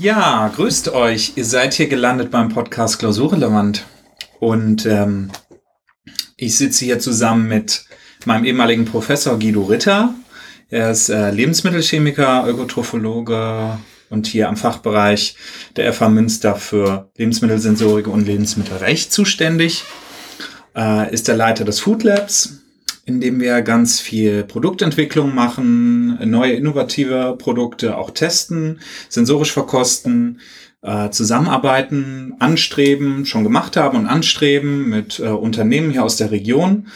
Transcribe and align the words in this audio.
Ja, 0.00 0.46
grüßt 0.54 0.90
euch. 0.90 1.32
Ihr 1.34 1.44
seid 1.44 1.74
hier 1.74 1.88
gelandet 1.88 2.30
beim 2.30 2.50
Podcast 2.50 3.00
Klausurrelevant. 3.00 3.84
Und 4.38 4.86
ähm, 4.86 5.32
ich 6.36 6.56
sitze 6.56 6.84
hier 6.84 7.00
zusammen 7.00 7.48
mit 7.48 7.84
meinem 8.24 8.44
ehemaligen 8.44 8.84
Professor 8.84 9.36
Guido 9.40 9.64
Ritter. 9.64 10.14
Er 10.70 10.92
ist 10.92 11.08
äh, 11.08 11.32
Lebensmittelchemiker, 11.32 12.46
Ökotrophologe 12.46 13.76
und 14.08 14.28
hier 14.28 14.48
am 14.48 14.56
Fachbereich 14.56 15.34
der 15.74 15.92
FH 15.92 16.10
Münster 16.10 16.54
für 16.54 17.10
Lebensmittelsensorik 17.16 18.06
und 18.06 18.24
Lebensmittelrecht 18.24 19.12
zuständig. 19.12 19.82
Äh, 20.76 21.12
ist 21.12 21.26
der 21.26 21.36
Leiter 21.36 21.64
des 21.64 21.80
Food 21.80 22.04
Labs 22.04 22.60
in 23.08 23.22
dem 23.22 23.40
wir 23.40 23.62
ganz 23.62 24.00
viel 24.00 24.44
Produktentwicklung 24.44 25.34
machen, 25.34 26.18
neue 26.30 26.52
innovative 26.52 27.36
Produkte 27.38 27.96
auch 27.96 28.10
testen, 28.10 28.80
sensorisch 29.08 29.50
verkosten, 29.50 30.40
äh, 30.82 31.08
zusammenarbeiten, 31.08 32.34
anstreben, 32.38 33.24
schon 33.24 33.44
gemacht 33.44 33.78
haben 33.78 33.96
und 33.96 34.06
anstreben 34.06 34.90
mit 34.90 35.20
äh, 35.20 35.28
Unternehmen 35.28 35.90
hier 35.90 36.04
aus 36.04 36.18
der 36.18 36.30
Region, 36.30 36.88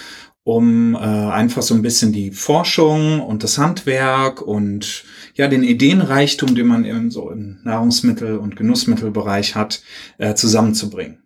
um 0.45 0.95
äh, 0.95 0.99
einfach 0.99 1.63
so 1.63 1.75
ein 1.75 1.83
bisschen 1.83 2.13
die 2.13 2.31
Forschung 2.31 3.21
und 3.21 3.43
das 3.43 3.57
Handwerk 3.57 4.43
und 4.43 5.05
ja 5.35 5.49
den 5.49 5.65
Ideenreichtum, 5.65 6.55
den 6.55 6.67
man 6.67 6.85
eben 6.85 7.11
so 7.11 7.31
im 7.31 7.61
Nahrungsmittel- 7.65 8.37
und 8.37 8.57
Genussmittelbereich 8.57 9.55
hat, 9.55 9.83
äh, 10.19 10.35
zusammenzubringen. 10.35 11.22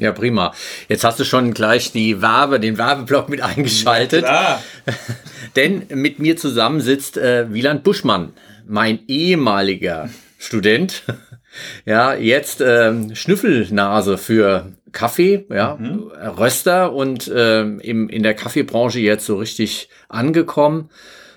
Ja, 0.00 0.10
prima. 0.10 0.52
Jetzt 0.88 1.04
hast 1.04 1.20
du 1.20 1.24
schon 1.24 1.54
gleich 1.54 1.92
die 1.92 2.20
Werbe, 2.20 2.58
den 2.58 2.78
Werbeblock 2.78 3.28
mit 3.28 3.42
eingeschaltet. 3.42 4.24
Ja, 4.24 4.60
Denn 5.56 5.84
mit 5.90 6.18
mir 6.18 6.36
zusammen 6.36 6.80
sitzt 6.80 7.16
äh, 7.16 7.52
Wieland 7.52 7.84
Buschmann, 7.84 8.32
mein 8.66 8.98
ehemaliger 9.06 10.10
Student. 10.36 11.04
ja, 11.84 12.14
jetzt 12.14 12.60
ähm, 12.60 13.14
Schnüffelnase 13.14 14.18
für 14.18 14.72
Kaffee, 14.90 15.46
ja, 15.48 15.76
mhm. 15.76 16.10
Röster 16.38 16.92
und 16.92 17.30
ähm, 17.32 17.78
im, 17.78 18.08
in 18.08 18.24
der 18.24 18.34
Kaffeebranche 18.34 18.98
jetzt 18.98 19.26
so 19.26 19.36
richtig 19.36 19.88
angekommen. 20.08 20.90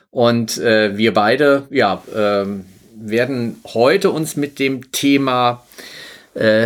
Und 0.10 0.58
äh, 0.58 0.98
wir 0.98 1.14
beide, 1.14 1.68
ja, 1.70 2.02
ähm, 2.16 2.66
werden 2.96 3.58
heute 3.66 4.10
uns 4.10 4.36
mit 4.36 4.58
dem 4.58 4.92
Thema 4.92 5.64
äh, 5.78 5.97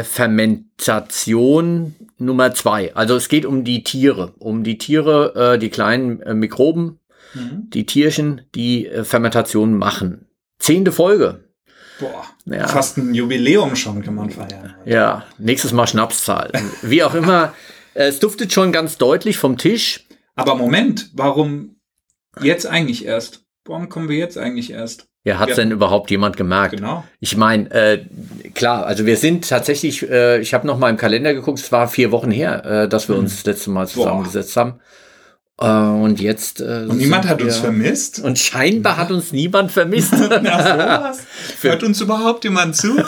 Fermentation 0.03 1.95
Nummer 2.21 2.53
zwei. 2.53 2.95
Also 2.95 3.15
es 3.15 3.27
geht 3.27 3.45
um 3.45 3.63
die 3.63 3.83
Tiere, 3.83 4.33
um 4.37 4.63
die 4.63 4.77
Tiere, 4.77 5.53
äh, 5.55 5.59
die 5.59 5.69
kleinen 5.69 6.21
äh, 6.21 6.33
Mikroben, 6.33 6.99
mhm. 7.33 7.69
die 7.73 7.85
Tierchen, 7.85 8.41
die 8.55 8.87
äh, 8.87 9.03
Fermentation 9.03 9.77
machen. 9.77 10.27
Zehnte 10.59 10.91
Folge. 10.91 11.43
Boah, 11.99 12.25
ja. 12.45 12.67
fast 12.67 12.97
ein 12.97 13.13
Jubiläum 13.13 13.75
schon 13.75 14.03
kann 14.03 14.15
man 14.15 14.29
feiern. 14.29 14.75
Ja, 14.85 15.25
nächstes 15.37 15.73
Mal 15.73 15.87
Schnapszahl. 15.87 16.51
Wie 16.81 17.03
auch 17.03 17.13
immer, 17.13 17.53
es 17.93 18.19
duftet 18.19 18.53
schon 18.53 18.71
ganz 18.71 18.97
deutlich 18.97 19.37
vom 19.37 19.57
Tisch. 19.57 20.07
Aber 20.35 20.55
Moment, 20.55 21.09
warum 21.13 21.75
jetzt 22.41 22.65
eigentlich 22.65 23.05
erst? 23.05 23.43
Warum 23.65 23.89
kommen 23.89 24.09
wir 24.09 24.17
jetzt 24.17 24.37
eigentlich 24.37 24.71
erst? 24.71 25.10
Ja, 25.23 25.37
hat 25.37 25.49
ja. 25.49 25.55
denn 25.55 25.71
überhaupt 25.71 26.09
jemand 26.09 26.35
gemerkt? 26.35 26.77
Genau. 26.77 27.03
Ich 27.19 27.37
meine, 27.37 27.69
äh, 27.71 28.05
klar, 28.55 28.87
also 28.87 29.05
wir 29.05 29.17
sind 29.17 29.47
tatsächlich, 29.47 30.09
äh, 30.09 30.39
ich 30.39 30.55
habe 30.55 30.65
noch 30.65 30.79
mal 30.79 30.89
im 30.89 30.97
Kalender 30.97 31.33
geguckt, 31.35 31.59
es 31.59 31.71
war 31.71 31.87
vier 31.87 32.11
Wochen 32.11 32.31
her, 32.31 32.65
äh, 32.65 32.89
dass 32.89 33.07
wir 33.07 33.15
hm. 33.15 33.23
uns 33.23 33.35
das 33.35 33.45
letzte 33.45 33.69
Mal 33.69 33.87
zusammengesetzt 33.87 34.55
Boah. 34.55 34.61
haben. 34.61 34.79
Äh, 35.59 36.03
und 36.03 36.19
jetzt. 36.19 36.59
Äh, 36.59 36.87
und 36.87 36.97
niemand 36.97 37.27
hat 37.27 37.41
uns 37.41 37.57
vermisst. 37.57 38.19
Und 38.19 38.39
scheinbar 38.39 38.97
hat 38.97 39.11
uns 39.11 39.31
niemand 39.31 39.71
vermisst. 39.71 40.13
Na, 40.41 41.03
sowas. 41.03 41.19
Hört 41.61 41.83
uns 41.83 42.01
überhaupt 42.01 42.43
jemand 42.43 42.75
zu? 42.75 43.03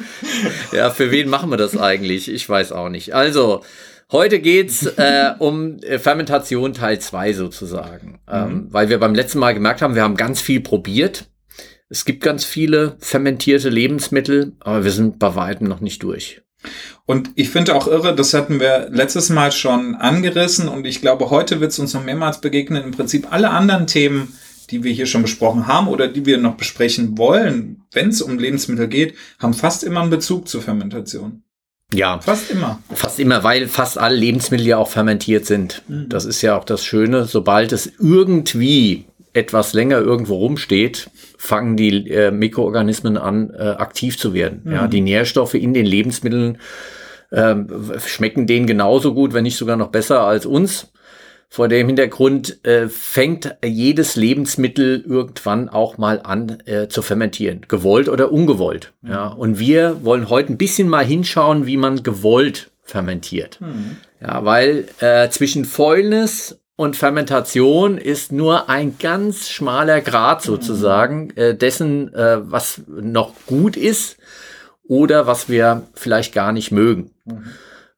ja, 0.72 0.90
für 0.90 1.12
wen 1.12 1.28
machen 1.28 1.50
wir 1.50 1.56
das 1.56 1.76
eigentlich? 1.76 2.28
Ich 2.28 2.48
weiß 2.48 2.72
auch 2.72 2.88
nicht. 2.88 3.14
Also, 3.14 3.62
Heute 4.12 4.38
geht's 4.38 4.84
äh, 4.84 5.32
um 5.38 5.78
äh, 5.78 5.98
Fermentation 5.98 6.74
Teil 6.74 6.98
2 6.98 7.32
sozusagen. 7.32 8.20
Ähm, 8.30 8.44
mhm. 8.44 8.50
Ähm, 8.50 8.66
weil 8.70 8.88
wir 8.88 9.00
beim 9.00 9.14
letzten 9.14 9.38
Mal 9.38 9.54
gemerkt 9.54 9.82
haben, 9.82 9.94
wir 9.94 10.02
haben 10.02 10.16
ganz 10.16 10.40
viel 10.40 10.60
probiert. 10.60 11.24
Es 11.88 12.04
gibt 12.04 12.22
ganz 12.22 12.44
viele 12.44 12.96
fermentierte 12.98 13.68
Lebensmittel, 13.68 14.52
aber 14.60 14.84
wir 14.84 14.90
sind 14.90 15.18
bei 15.18 15.34
weitem 15.34 15.68
noch 15.68 15.80
nicht 15.80 16.02
durch. 16.02 16.42
Und 17.06 17.30
ich 17.34 17.50
finde 17.50 17.74
auch 17.74 17.86
irre, 17.86 18.14
das 18.14 18.32
hatten 18.32 18.58
wir 18.58 18.88
letztes 18.90 19.28
Mal 19.28 19.52
schon 19.52 19.94
angerissen 19.94 20.68
und 20.68 20.86
ich 20.86 21.00
glaube, 21.00 21.30
heute 21.30 21.60
wird 21.60 21.72
es 21.72 21.78
uns 21.78 21.92
noch 21.92 22.04
mehrmals 22.04 22.40
begegnen. 22.40 22.82
Im 22.84 22.92
Prinzip 22.92 23.30
alle 23.30 23.50
anderen 23.50 23.86
Themen, 23.86 24.34
die 24.70 24.82
wir 24.82 24.92
hier 24.92 25.06
schon 25.06 25.22
besprochen 25.22 25.66
haben 25.66 25.88
oder 25.88 26.08
die 26.08 26.24
wir 26.24 26.38
noch 26.38 26.56
besprechen 26.56 27.18
wollen, 27.18 27.82
wenn 27.92 28.08
es 28.08 28.22
um 28.22 28.38
Lebensmittel 28.38 28.88
geht, 28.88 29.14
haben 29.38 29.52
fast 29.52 29.84
immer 29.84 30.00
einen 30.00 30.10
Bezug 30.10 30.48
zur 30.48 30.62
Fermentation. 30.62 31.42
Ja. 31.92 32.20
Fast 32.20 32.50
immer. 32.50 32.80
Fast 32.92 33.20
immer, 33.20 33.44
weil 33.44 33.68
fast 33.68 33.98
alle 33.98 34.16
Lebensmittel 34.16 34.66
ja 34.66 34.78
auch 34.78 34.88
fermentiert 34.88 35.46
sind. 35.46 35.82
Mhm. 35.86 36.08
Das 36.08 36.24
ist 36.24 36.42
ja 36.42 36.58
auch 36.58 36.64
das 36.64 36.84
Schöne. 36.84 37.26
Sobald 37.26 37.72
es 37.72 37.92
irgendwie 38.00 39.04
etwas 39.34 39.72
länger 39.74 39.98
irgendwo 39.98 40.36
rumsteht, 40.36 41.10
fangen 41.36 41.76
die 41.76 42.08
äh, 42.10 42.30
Mikroorganismen 42.30 43.18
an, 43.18 43.50
äh, 43.50 43.62
aktiv 43.62 44.18
zu 44.18 44.32
werden. 44.32 44.62
Mhm. 44.64 44.72
Ja, 44.72 44.86
die 44.86 45.00
Nährstoffe 45.00 45.54
in 45.54 45.74
den 45.74 45.86
Lebensmitteln 45.86 46.58
äh, 47.30 47.54
schmecken 47.98 48.46
denen 48.46 48.66
genauso 48.66 49.12
gut, 49.12 49.34
wenn 49.34 49.42
nicht 49.42 49.56
sogar 49.56 49.76
noch 49.76 49.88
besser 49.88 50.20
als 50.20 50.46
uns. 50.46 50.92
Vor 51.50 51.68
dem 51.68 51.86
Hintergrund 51.86 52.64
äh, 52.64 52.88
fängt 52.88 53.56
jedes 53.64 54.16
Lebensmittel 54.16 55.04
irgendwann 55.06 55.68
auch 55.68 55.98
mal 55.98 56.20
an 56.22 56.58
äh, 56.64 56.88
zu 56.88 57.00
fermentieren, 57.02 57.66
gewollt 57.68 58.08
oder 58.08 58.32
ungewollt. 58.32 58.92
Mhm. 59.02 59.10
Ja, 59.10 59.26
und 59.28 59.58
wir 59.58 60.04
wollen 60.04 60.30
heute 60.30 60.52
ein 60.52 60.58
bisschen 60.58 60.88
mal 60.88 61.04
hinschauen, 61.04 61.66
wie 61.66 61.76
man 61.76 62.02
gewollt 62.02 62.70
fermentiert. 62.82 63.60
Mhm. 63.60 63.98
Ja, 64.20 64.44
weil 64.44 64.86
äh, 65.00 65.28
zwischen 65.28 65.64
Fäulnis 65.64 66.58
und 66.76 66.96
Fermentation 66.96 67.98
ist 67.98 68.32
nur 68.32 68.68
ein 68.68 68.96
ganz 68.98 69.48
schmaler 69.48 70.00
Grad 70.00 70.42
sozusagen 70.42 71.26
mhm. 71.26 71.32
äh, 71.36 71.54
dessen, 71.54 72.12
äh, 72.14 72.38
was 72.50 72.82
noch 72.88 73.32
gut 73.46 73.76
ist 73.76 74.16
oder 74.82 75.26
was 75.26 75.48
wir 75.48 75.84
vielleicht 75.94 76.34
gar 76.34 76.52
nicht 76.52 76.72
mögen. 76.72 77.10
Mhm. 77.24 77.44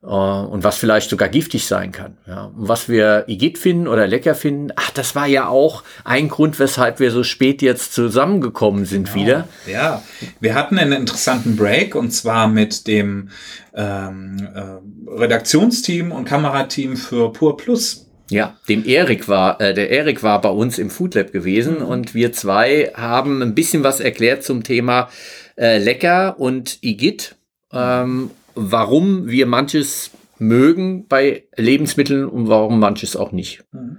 Äh, 0.03 0.09
und 0.09 0.63
was 0.63 0.77
vielleicht 0.77 1.11
sogar 1.11 1.29
giftig 1.29 1.67
sein 1.67 1.91
kann. 1.91 2.19
Ja. 2.27 2.45
Und 2.45 2.69
was 2.69 2.89
wir 2.89 3.25
Igitt 3.29 3.59
finden 3.59 3.89
oder 3.89 4.07
lecker 4.07 4.35
finden, 4.35 4.73
ach, 4.77 4.91
das 4.91 5.15
war 5.17 5.27
ja 5.27 5.49
auch 5.49 5.83
ein 6.05 6.29
Grund, 6.29 6.59
weshalb 6.59 7.01
wir 7.01 7.11
so 7.11 7.25
spät 7.25 7.63
jetzt 7.63 7.95
zusammengekommen 7.95 8.85
sind 8.85 9.13
genau. 9.13 9.17
wieder. 9.17 9.49
Ja, 9.67 10.03
wir 10.39 10.55
hatten 10.55 10.79
einen 10.79 10.93
interessanten 10.93 11.57
Break 11.57 11.95
und 11.95 12.11
zwar 12.11 12.47
mit 12.47 12.87
dem 12.87 13.31
ähm, 13.75 14.49
äh, 14.55 15.11
Redaktionsteam 15.11 16.13
und 16.13 16.25
Kamerateam 16.25 16.97
für 16.97 17.33
Pur 17.33 17.57
Plus 17.57 18.06
ja, 18.29 18.57
dem 18.69 18.85
Erik 18.85 19.29
war, 19.29 19.61
äh, 19.61 19.75
der 19.75 19.91
Erik 19.91 20.23
war 20.23 20.41
bei 20.41 20.49
uns 20.49 20.79
im 20.79 20.91
Food 20.91 21.15
Lab 21.15 21.33
gewesen 21.33 21.79
mhm. 21.79 21.87
und 21.87 22.15
wir 22.15 22.33
zwei 22.33 22.93
haben 22.95 23.43
ein 23.43 23.55
bisschen 23.55 23.85
was 23.85 24.01
erklärt 24.01 24.43
zum 24.43 24.63
Thema 24.63 25.09
äh, 25.57 25.79
Lecker 25.79 26.39
und 26.39 26.79
Igitt, 26.83 27.37
ähm, 27.73 28.31
warum 28.55 29.29
wir 29.29 29.47
manches 29.47 30.11
mögen 30.39 31.07
bei 31.07 31.45
Lebensmitteln 31.57 32.27
und 32.27 32.49
warum 32.49 32.79
manches 32.79 33.17
auch 33.17 33.33
nicht. 33.33 33.65
Mhm. 33.73 33.99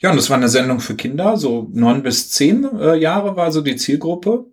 Ja, 0.00 0.10
und 0.10 0.16
das 0.16 0.30
war 0.30 0.36
eine 0.36 0.48
Sendung 0.48 0.80
für 0.80 0.96
Kinder, 0.96 1.36
so 1.36 1.68
neun 1.72 2.02
bis 2.02 2.28
zehn 2.30 2.68
äh, 2.78 2.96
Jahre 2.96 3.36
war 3.36 3.52
so 3.52 3.60
die 3.60 3.76
Zielgruppe. 3.76 4.46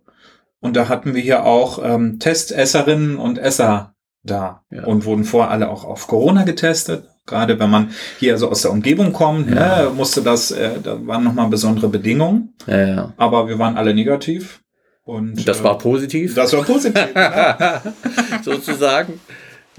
Und 0.61 0.75
da 0.75 0.89
hatten 0.89 1.15
wir 1.15 1.21
hier 1.21 1.45
auch 1.45 1.79
ähm, 1.83 2.19
Testesserinnen 2.19 3.17
und 3.17 3.39
Esser 3.39 3.95
da 4.23 4.63
ja. 4.69 4.83
und 4.83 5.05
wurden 5.05 5.23
vorher 5.23 5.49
alle 5.49 5.69
auch 5.69 5.85
auf 5.85 6.07
Corona 6.07 6.43
getestet. 6.43 7.09
Gerade 7.29 7.59
wenn 7.59 7.69
man 7.69 7.91
hier 8.19 8.33
also 8.33 8.49
aus 8.49 8.63
der 8.63 8.71
Umgebung 8.71 9.13
kommt, 9.13 9.49
ja. 9.49 9.83
ne, 9.83 9.91
musste 9.95 10.21
das, 10.21 10.51
äh, 10.51 10.71
da 10.83 10.97
waren 11.05 11.23
nochmal 11.23 11.47
besondere 11.47 11.87
Bedingungen. 11.87 12.53
Ja, 12.67 12.87
ja. 12.87 13.13
Aber 13.17 13.47
wir 13.47 13.59
waren 13.59 13.77
alle 13.77 13.93
negativ. 13.93 14.61
Und, 15.03 15.47
das 15.47 15.61
äh, 15.61 15.63
war 15.63 15.77
positiv. 15.77 16.35
Das 16.35 16.53
war 16.53 16.63
positiv. 16.63 17.07
ja. 17.15 17.81
Sozusagen. 18.43 19.19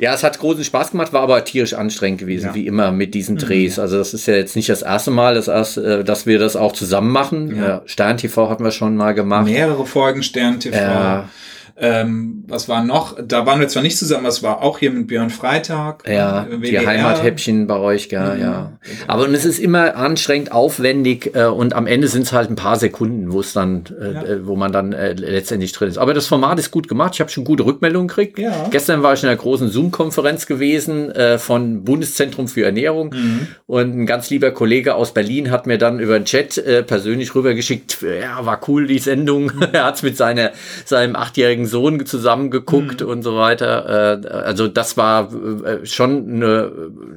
Ja, 0.00 0.14
es 0.14 0.25
hat 0.25 0.38
großen 0.38 0.64
Spaß 0.64 0.93
gemacht, 0.93 1.12
war 1.12 1.20
aber 1.20 1.44
tierisch 1.44 1.75
anstrengend 1.75 2.20
gewesen, 2.20 2.47
ja. 2.47 2.55
wie 2.55 2.67
immer 2.67 2.91
mit 2.91 3.12
diesen 3.12 3.35
mhm. 3.35 3.41
Drehs. 3.41 3.79
Also 3.79 3.99
das 3.99 4.14
ist 4.14 4.26
ja 4.26 4.35
jetzt 4.35 4.56
nicht 4.56 4.70
das 4.70 4.81
erste 4.81 5.11
Mal, 5.11 5.35
das 5.35 5.49
erste, 5.49 6.00
äh, 6.00 6.05
dass 6.05 6.26
wir 6.26 6.38
das 6.38 6.56
auch 6.56 6.73
zusammen 6.73 7.11
machen. 7.11 7.55
Ja. 7.56 7.82
Stern 7.85 8.17
TV 8.17 8.49
hatten 8.49 8.64
wir 8.64 8.70
schon 8.70 8.96
mal 8.96 9.12
gemacht. 9.12 9.44
Mehrere 9.44 9.85
Folgen 9.85 10.23
Stern 10.23 10.58
TV. 10.58 10.76
Ja. 10.76 11.29
Ähm, 11.76 12.44
was 12.46 12.69
war 12.69 12.84
noch? 12.84 13.17
Da 13.22 13.46
waren 13.46 13.61
wir 13.61 13.69
zwar 13.69 13.82
nicht 13.82 13.99
zusammen, 13.99 14.25
was 14.25 14.43
war 14.43 14.62
auch 14.62 14.78
hier 14.78 14.90
mit 14.90 15.06
Björn 15.06 15.31
Freitag. 15.31 16.08
Ja, 16.08 16.46
WDR. 16.49 16.81
die 16.81 16.87
Heimathäppchen 16.87 17.67
bei 17.67 17.78
euch, 17.78 18.08
ja, 18.08 18.34
mhm. 18.34 18.40
ja. 18.40 18.72
Aber 19.06 19.25
und 19.25 19.34
es 19.34 19.44
ist 19.44 19.58
immer 19.58 19.96
anstrengend, 19.96 20.52
aufwendig 20.52 21.34
äh, 21.34 21.44
und 21.44 21.75
am 21.75 21.87
Ende 21.87 22.08
sind 22.08 22.22
es 22.22 22.32
halt 22.32 22.50
ein 22.50 22.56
paar 22.56 22.76
Sekunden, 22.76 23.32
wo 23.32 23.40
es 23.40 23.52
dann, 23.52 23.84
äh, 24.00 24.12
ja. 24.12 24.22
Äh, 24.22 24.46
wo 24.46 24.56
man 24.56 24.72
dann 24.72 24.93
äh, 24.93 25.12
letztendlich 25.12 25.72
drin 25.72 25.88
ist. 25.88 25.99
Aber 25.99 26.14
das 26.14 26.26
Format 26.26 26.58
ist 26.58 26.70
gut 26.70 26.88
gemacht. 26.88 27.14
Ich 27.14 27.20
habe 27.20 27.31
schon 27.31 27.44
gute 27.44 27.64
Rückmeldungen 27.64 28.08
gekriegt. 28.08 28.38
Ja. 28.38 28.69
Gestern 28.70 29.02
war 29.02 29.14
ich 29.14 29.22
in 29.22 29.28
einer 29.28 29.38
großen 29.38 29.69
Zoom-Konferenz 29.69 30.46
gewesen 30.46 31.11
äh, 31.11 31.38
von 31.38 31.84
Bundeszentrum 31.84 32.49
für 32.49 32.64
Ernährung 32.64 33.14
mhm. 33.14 33.46
und 33.67 33.96
ein 33.96 34.06
ganz 34.06 34.31
lieber 34.31 34.50
Kollege 34.50 34.94
aus 34.94 35.14
Berlin 35.14 35.50
hat 35.50 35.67
mir 35.67 35.78
dann 35.78 36.00
über 36.00 36.19
den 36.19 36.25
Chat 36.25 36.58
äh, 36.58 36.82
persönlich 36.82 37.34
rübergeschickt. 37.34 37.99
Ja, 38.02 38.44
war 38.44 38.61
cool 38.69 38.87
die 38.87 38.99
Sendung. 38.99 39.52
er 39.72 39.84
hat 39.84 39.96
es 39.96 40.02
mit 40.02 40.17
seiner 40.17 40.52
seinem 40.84 41.17
achtjährigen 41.17 41.67
Sohn 41.70 42.05
zusammen 42.05 42.50
geguckt 42.50 43.00
mhm. 43.00 43.08
und 43.08 43.22
so 43.22 43.37
weiter. 43.37 44.20
Äh, 44.22 44.28
also 44.28 44.69
das 44.69 44.96
war 44.96 45.32
äh, 45.32 45.87
schon 45.87 46.28
eine, 46.28 46.72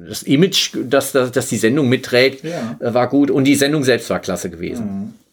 das 0.08 0.22
Image, 0.22 0.76
das, 0.84 1.12
das, 1.12 1.32
das 1.32 1.48
die 1.48 1.56
Sendung 1.56 1.88
mitträgt, 1.88 2.44
ja. 2.44 2.76
Äh, 2.80 2.94
war 2.94 3.08
gut. 3.08 3.30
Und 3.30 3.44
die 3.44 3.56
Sendung 3.56 3.84
selbst 3.84 4.08
war 4.10 4.20
klasse 4.20 4.50
gewesen. 4.50 4.86
Mhm. 4.86 5.23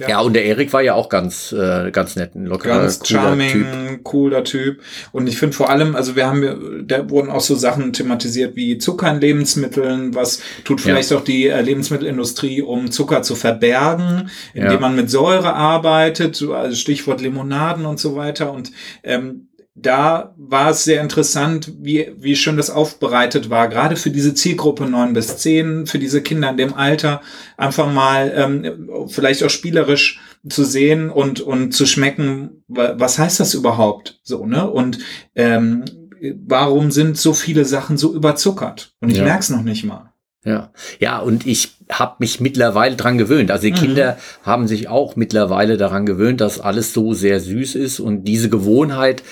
Ja. 0.00 0.08
ja, 0.08 0.20
und 0.20 0.32
der 0.32 0.44
Erik 0.46 0.72
war 0.72 0.80
ja 0.80 0.94
auch 0.94 1.08
ganz, 1.10 1.52
äh, 1.52 1.90
ganz 1.90 2.16
nett, 2.16 2.34
ein 2.34 2.46
lockerer, 2.46 2.80
ganz 2.80 3.00
cooler 3.00 3.20
charming, 3.20 3.52
Typ. 3.52 4.04
cooler 4.04 4.44
Typ. 4.44 4.80
Und 5.12 5.28
ich 5.28 5.36
finde 5.36 5.54
vor 5.54 5.68
allem, 5.68 5.94
also 5.94 6.16
wir 6.16 6.26
haben, 6.26 6.84
da 6.86 7.08
wurden 7.10 7.30
auch 7.30 7.40
so 7.40 7.54
Sachen 7.54 7.92
thematisiert 7.92 8.56
wie 8.56 8.78
Zucker 8.78 9.10
in 9.10 9.20
Lebensmitteln, 9.20 10.14
was 10.14 10.40
tut 10.64 10.80
vielleicht 10.80 11.10
ja. 11.10 11.18
auch 11.18 11.24
die 11.24 11.48
äh, 11.48 11.60
Lebensmittelindustrie, 11.60 12.62
um 12.62 12.90
Zucker 12.90 13.22
zu 13.22 13.34
verbergen, 13.34 14.30
indem 14.54 14.72
ja. 14.72 14.80
man 14.80 14.96
mit 14.96 15.10
Säure 15.10 15.54
arbeitet, 15.54 16.42
also 16.42 16.74
Stichwort 16.74 17.20
Limonaden 17.20 17.84
und 17.84 18.00
so 18.00 18.16
weiter. 18.16 18.52
Und 18.52 18.72
ähm, 19.02 19.49
da 19.74 20.34
war 20.36 20.70
es 20.70 20.84
sehr 20.84 21.00
interessant, 21.00 21.72
wie, 21.78 22.12
wie 22.18 22.36
schön 22.36 22.56
das 22.56 22.70
aufbereitet 22.70 23.50
war, 23.50 23.68
gerade 23.68 23.96
für 23.96 24.10
diese 24.10 24.34
Zielgruppe 24.34 24.84
neun 24.86 25.12
bis 25.12 25.38
zehn, 25.38 25.86
für 25.86 25.98
diese 25.98 26.22
Kinder 26.22 26.50
in 26.50 26.56
dem 26.56 26.74
Alter, 26.74 27.20
einfach 27.56 27.90
mal 27.90 28.32
ähm, 28.34 29.08
vielleicht 29.08 29.44
auch 29.44 29.50
spielerisch 29.50 30.20
zu 30.48 30.64
sehen 30.64 31.10
und, 31.10 31.40
und 31.40 31.72
zu 31.72 31.86
schmecken, 31.86 32.64
was 32.66 33.18
heißt 33.18 33.40
das 33.40 33.54
überhaupt 33.54 34.20
so, 34.22 34.46
ne? 34.46 34.68
Und 34.68 34.98
ähm, 35.34 35.84
warum 36.46 36.90
sind 36.90 37.16
so 37.16 37.32
viele 37.32 37.64
Sachen 37.64 37.96
so 37.96 38.14
überzuckert? 38.14 38.94
Und 39.00 39.10
ich 39.10 39.18
ja. 39.18 39.24
merk's 39.24 39.50
noch 39.50 39.62
nicht 39.62 39.84
mal. 39.84 40.12
Ja, 40.44 40.72
ja, 41.00 41.18
und 41.18 41.46
ich 41.46 41.76
habe 41.90 42.16
mich 42.20 42.40
mittlerweile 42.40 42.96
dran 42.96 43.18
gewöhnt. 43.18 43.50
Also 43.50 43.64
die 43.64 43.72
mhm. 43.72 43.76
Kinder 43.76 44.18
haben 44.42 44.68
sich 44.68 44.88
auch 44.88 45.14
mittlerweile 45.14 45.76
daran 45.76 46.06
gewöhnt, 46.06 46.40
dass 46.40 46.60
alles 46.60 46.94
so 46.94 47.12
sehr 47.12 47.40
süß 47.40 47.74
ist 47.74 48.00
und 48.00 48.24
diese 48.24 48.48
Gewohnheit 48.48 49.22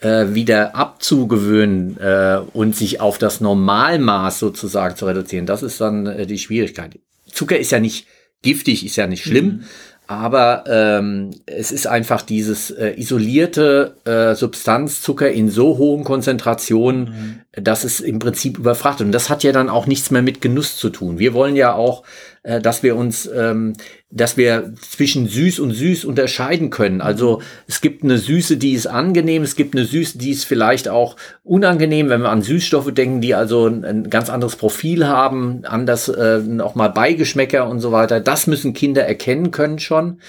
äh, 0.00 0.34
wieder 0.34 0.74
abzugewöhnen 0.74 1.98
äh, 1.98 2.40
und 2.52 2.76
sich 2.76 3.00
auf 3.00 3.18
das 3.18 3.40
Normalmaß 3.40 4.38
sozusagen 4.38 4.96
zu 4.96 5.06
reduzieren, 5.06 5.46
das 5.46 5.62
ist 5.62 5.80
dann 5.80 6.06
äh, 6.06 6.26
die 6.26 6.38
Schwierigkeit. 6.38 6.98
Zucker 7.32 7.58
ist 7.58 7.70
ja 7.70 7.80
nicht 7.80 8.06
giftig, 8.42 8.84
ist 8.84 8.96
ja 8.96 9.06
nicht 9.06 9.24
schlimm, 9.24 9.46
mhm. 9.46 9.64
aber 10.06 10.64
ähm, 10.68 11.30
es 11.46 11.72
ist 11.72 11.86
einfach 11.86 12.22
dieses 12.22 12.70
äh, 12.70 12.94
isolierte 12.96 13.96
äh, 14.04 14.34
Substanzzucker 14.34 15.30
in 15.30 15.50
so 15.50 15.78
hohen 15.78 16.04
Konzentrationen, 16.04 17.42
mhm. 17.56 17.62
dass 17.62 17.84
es 17.84 18.00
im 18.00 18.18
Prinzip 18.18 18.58
überfrachtet. 18.58 19.06
Und 19.06 19.12
das 19.12 19.30
hat 19.30 19.42
ja 19.42 19.52
dann 19.52 19.68
auch 19.68 19.86
nichts 19.86 20.10
mehr 20.10 20.22
mit 20.22 20.40
Genuss 20.40 20.76
zu 20.76 20.90
tun. 20.90 21.18
Wir 21.18 21.34
wollen 21.34 21.56
ja 21.56 21.74
auch 21.74 22.04
äh, 22.46 22.60
dass 22.60 22.84
wir 22.84 22.94
uns, 22.94 23.28
ähm, 23.34 23.72
dass 24.08 24.36
wir 24.36 24.72
zwischen 24.80 25.26
süß 25.26 25.58
und 25.58 25.72
süß 25.72 26.04
unterscheiden 26.04 26.70
können. 26.70 27.00
Also 27.00 27.42
es 27.66 27.80
gibt 27.80 28.04
eine 28.04 28.18
Süße, 28.18 28.56
die 28.56 28.72
ist 28.72 28.86
angenehm, 28.86 29.42
es 29.42 29.56
gibt 29.56 29.74
eine 29.74 29.84
Süße, 29.84 30.16
die 30.16 30.30
ist 30.30 30.44
vielleicht 30.44 30.88
auch 30.88 31.16
unangenehm, 31.42 32.08
wenn 32.08 32.20
wir 32.22 32.30
an 32.30 32.42
Süßstoffe 32.42 32.94
denken, 32.94 33.20
die 33.20 33.34
also 33.34 33.66
ein, 33.66 33.84
ein 33.84 34.10
ganz 34.10 34.30
anderes 34.30 34.54
Profil 34.54 35.08
haben, 35.08 35.64
anders 35.64 36.08
äh, 36.08 36.38
mal 36.38 36.88
Beigeschmäcker 36.88 37.68
und 37.68 37.80
so 37.80 37.90
weiter. 37.90 38.20
Das 38.20 38.46
müssen 38.46 38.74
Kinder 38.74 39.02
erkennen 39.02 39.50
können 39.50 39.80
schon. 39.80 40.20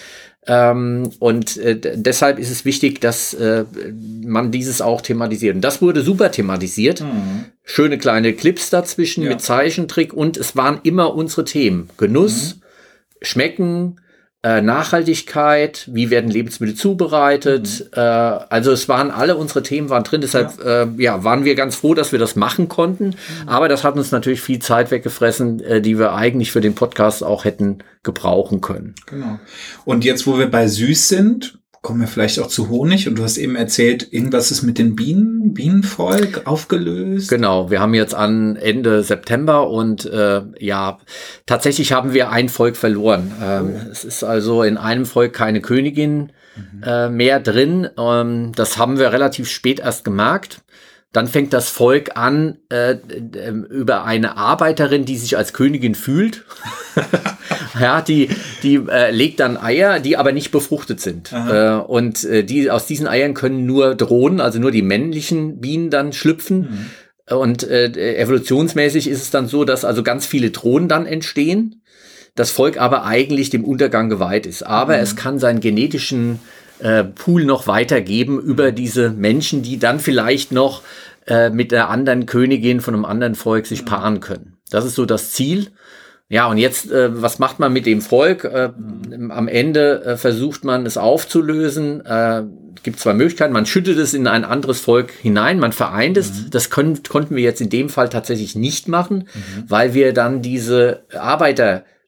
Ähm, 0.47 1.11
und 1.19 1.57
äh, 1.57 1.77
deshalb 1.95 2.39
ist 2.39 2.49
es 2.49 2.63
wichtig, 2.63 3.01
dass 3.01 3.33
äh, 3.33 3.65
man 4.25 4.51
dieses 4.51 4.81
auch 4.81 5.01
thematisiert. 5.01 5.55
Und 5.55 5.61
das 5.61 5.81
wurde 5.81 6.01
super 6.01 6.31
thematisiert. 6.31 7.01
Mhm. 7.01 7.45
Schöne 7.63 7.97
kleine 7.97 8.33
Clips 8.33 8.69
dazwischen 8.69 9.23
ja. 9.23 9.29
mit 9.29 9.41
Zeichentrick 9.41 10.13
und 10.13 10.37
es 10.37 10.55
waren 10.55 10.79
immer 10.83 11.13
unsere 11.15 11.43
Themen. 11.43 11.89
Genuss, 11.97 12.55
mhm. 12.55 12.61
Schmecken, 13.21 13.99
äh, 14.47 14.61
Nachhaltigkeit, 14.61 15.89
wie 15.91 16.09
werden 16.09 16.31
Lebensmittel 16.31 16.75
zubereitet. 16.75 17.89
Mhm. 17.91 17.97
Äh, 17.97 17.99
also 17.99 18.71
es 18.71 18.87
waren 18.87 19.11
alle 19.11 19.35
unsere 19.35 19.61
Themen 19.61 19.89
waren 19.89 20.05
drin. 20.05 20.21
Deshalb 20.21 20.57
ja. 20.63 20.83
Äh, 20.83 20.87
ja, 20.97 21.23
waren 21.25 21.43
wir 21.43 21.55
ganz 21.55 21.75
froh, 21.75 21.93
dass 21.93 22.13
wir 22.13 22.19
das 22.19 22.37
machen 22.37 22.69
konnten. 22.69 23.07
Mhm. 23.07 23.15
Aber 23.47 23.67
das 23.67 23.83
hat 23.83 23.95
uns 23.95 24.11
natürlich 24.11 24.39
viel 24.39 24.59
Zeit 24.59 24.89
weggefressen, 24.89 25.59
äh, 25.59 25.81
die 25.81 25.99
wir 25.99 26.13
eigentlich 26.13 26.53
für 26.53 26.61
den 26.61 26.75
Podcast 26.75 27.23
auch 27.23 27.43
hätten 27.43 27.79
gebrauchen 28.03 28.61
können. 28.61 28.95
Genau. 29.07 29.37
Und 29.83 30.05
jetzt, 30.05 30.25
wo 30.27 30.39
wir 30.39 30.49
bei 30.49 30.67
süß 30.67 31.09
sind, 31.09 31.59
kommen 31.87 32.01
wir 32.01 32.07
vielleicht 32.09 32.37
auch 32.41 32.47
zu 32.47 32.67
Honig. 32.67 33.07
Und 33.07 33.17
du 33.17 33.23
hast 33.23 33.37
eben 33.37 33.55
erzählt, 33.55 34.11
irgendwas 34.11 34.51
ist 34.51 34.61
mit 34.61 34.77
den 34.77 34.97
Bienen, 34.97 35.53
Bienenvolk 35.53 36.41
aufgelöst. 36.43 37.29
Genau, 37.29 37.71
wir 37.71 37.79
haben 37.79 37.93
jetzt 37.93 38.13
an 38.13 38.57
Ende 38.57 39.03
September 39.03 39.69
und 39.69 40.05
äh, 40.05 40.41
ja, 40.59 40.99
tatsächlich 41.45 41.93
haben 41.93 42.13
wir 42.13 42.29
ein 42.29 42.49
Volk 42.49 42.75
verloren. 42.75 43.31
Ähm, 43.41 43.73
oh. 43.73 43.89
Es 43.89 44.03
ist 44.03 44.25
also 44.25 44.63
in 44.63 44.75
einem 44.75 45.05
Volk 45.05 45.31
keine 45.31 45.61
Königin 45.61 46.33
mhm. 46.57 46.83
äh, 46.83 47.07
mehr 47.07 47.39
drin. 47.39 47.87
Ähm, 47.97 48.51
das 48.53 48.77
haben 48.77 48.99
wir 48.99 49.13
relativ 49.13 49.49
spät 49.49 49.79
erst 49.79 50.03
gemerkt. 50.03 50.59
Dann 51.17 51.25
fängt 51.25 51.51
das 51.51 51.69
Volk 51.69 52.11
an 52.13 52.59
äh, 52.69 52.97
über 53.71 54.03
eine 54.03 54.37
Arbeiterin, 54.37 55.03
die 55.03 55.17
sich 55.17 55.35
als 55.35 55.51
Königin 55.51 55.95
fühlt. 55.95 56.45
ja, 57.81 58.01
die, 58.01 58.29
die 58.61 58.75
äh, 58.75 59.09
legt 59.09 59.39
dann 59.39 59.57
Eier, 59.57 59.99
die 59.99 60.15
aber 60.15 60.31
nicht 60.31 60.51
befruchtet 60.51 61.01
sind. 61.01 61.33
Äh, 61.33 61.71
und 61.71 62.23
äh, 62.23 62.43
die 62.43 62.69
aus 62.69 62.85
diesen 62.85 63.07
Eiern 63.07 63.33
können 63.33 63.65
nur 63.65 63.95
Drohnen, 63.95 64.39
also 64.39 64.59
nur 64.59 64.69
die 64.69 64.83
männlichen 64.83 65.59
Bienen 65.59 65.89
dann 65.89 66.13
schlüpfen. 66.13 66.91
Mhm. 67.27 67.35
Und 67.35 67.63
äh, 67.63 68.17
evolutionsmäßig 68.17 69.09
ist 69.09 69.23
es 69.23 69.31
dann 69.31 69.47
so, 69.47 69.65
dass 69.65 69.85
also 69.85 70.03
ganz 70.03 70.27
viele 70.27 70.51
Drohnen 70.51 70.87
dann 70.87 71.07
entstehen. 71.07 71.81
Das 72.35 72.51
Volk 72.51 72.79
aber 72.79 73.05
eigentlich 73.05 73.49
dem 73.49 73.65
Untergang 73.65 74.09
geweiht 74.09 74.45
ist. 74.45 74.61
Aber 74.61 74.97
mhm. 74.97 75.01
es 75.01 75.15
kann 75.15 75.39
seinen 75.39 75.61
genetischen 75.61 76.41
äh, 76.79 77.03
Pool 77.03 77.45
noch 77.45 77.67
weitergeben 77.67 78.39
über 78.39 78.71
diese 78.71 79.09
Menschen, 79.09 79.61
die 79.63 79.79
dann 79.79 79.99
vielleicht 79.99 80.51
noch 80.51 80.81
äh, 81.25 81.49
mit 81.49 81.71
der 81.71 81.89
anderen 81.89 82.25
Königin 82.25 82.81
von 82.81 82.93
einem 82.93 83.05
anderen 83.05 83.35
Volk 83.35 83.65
sich 83.65 83.85
paaren 83.85 84.19
können. 84.19 84.57
Das 84.69 84.85
ist 84.85 84.95
so 84.95 85.05
das 85.05 85.31
Ziel. 85.31 85.67
Ja, 86.29 86.47
und 86.47 86.57
jetzt, 86.57 86.91
äh, 86.91 87.21
was 87.21 87.39
macht 87.39 87.59
man 87.59 87.71
mit 87.71 87.85
dem 87.85 88.01
Volk? 88.01 88.43
Äh, 88.43 88.69
am 89.29 89.47
Ende 89.47 90.03
äh, 90.03 90.17
versucht 90.17 90.65
man 90.65 90.85
es 90.85 90.97
aufzulösen. 90.97 92.05
Äh, 92.05 92.43
gibt 92.83 92.99
zwei 92.99 93.13
Möglichkeiten. 93.13 93.53
Man 93.53 93.65
schüttet 93.65 93.97
es 93.97 94.13
in 94.13 94.27
ein 94.27 94.45
anderes 94.45 94.79
Volk 94.79 95.11
hinein, 95.11 95.59
man 95.59 95.73
vereint 95.73 96.15
es. 96.15 96.31
Mhm. 96.31 96.49
Das 96.51 96.69
können, 96.69 97.01
konnten 97.03 97.35
wir 97.35 97.43
jetzt 97.43 97.61
in 97.61 97.69
dem 97.69 97.89
Fall 97.89 98.09
tatsächlich 98.09 98.55
nicht 98.55 98.87
machen, 98.87 99.27
mhm. 99.33 99.63
weil 99.67 99.93
wir 99.93 100.13
dann 100.13 100.41
diese 100.41 101.03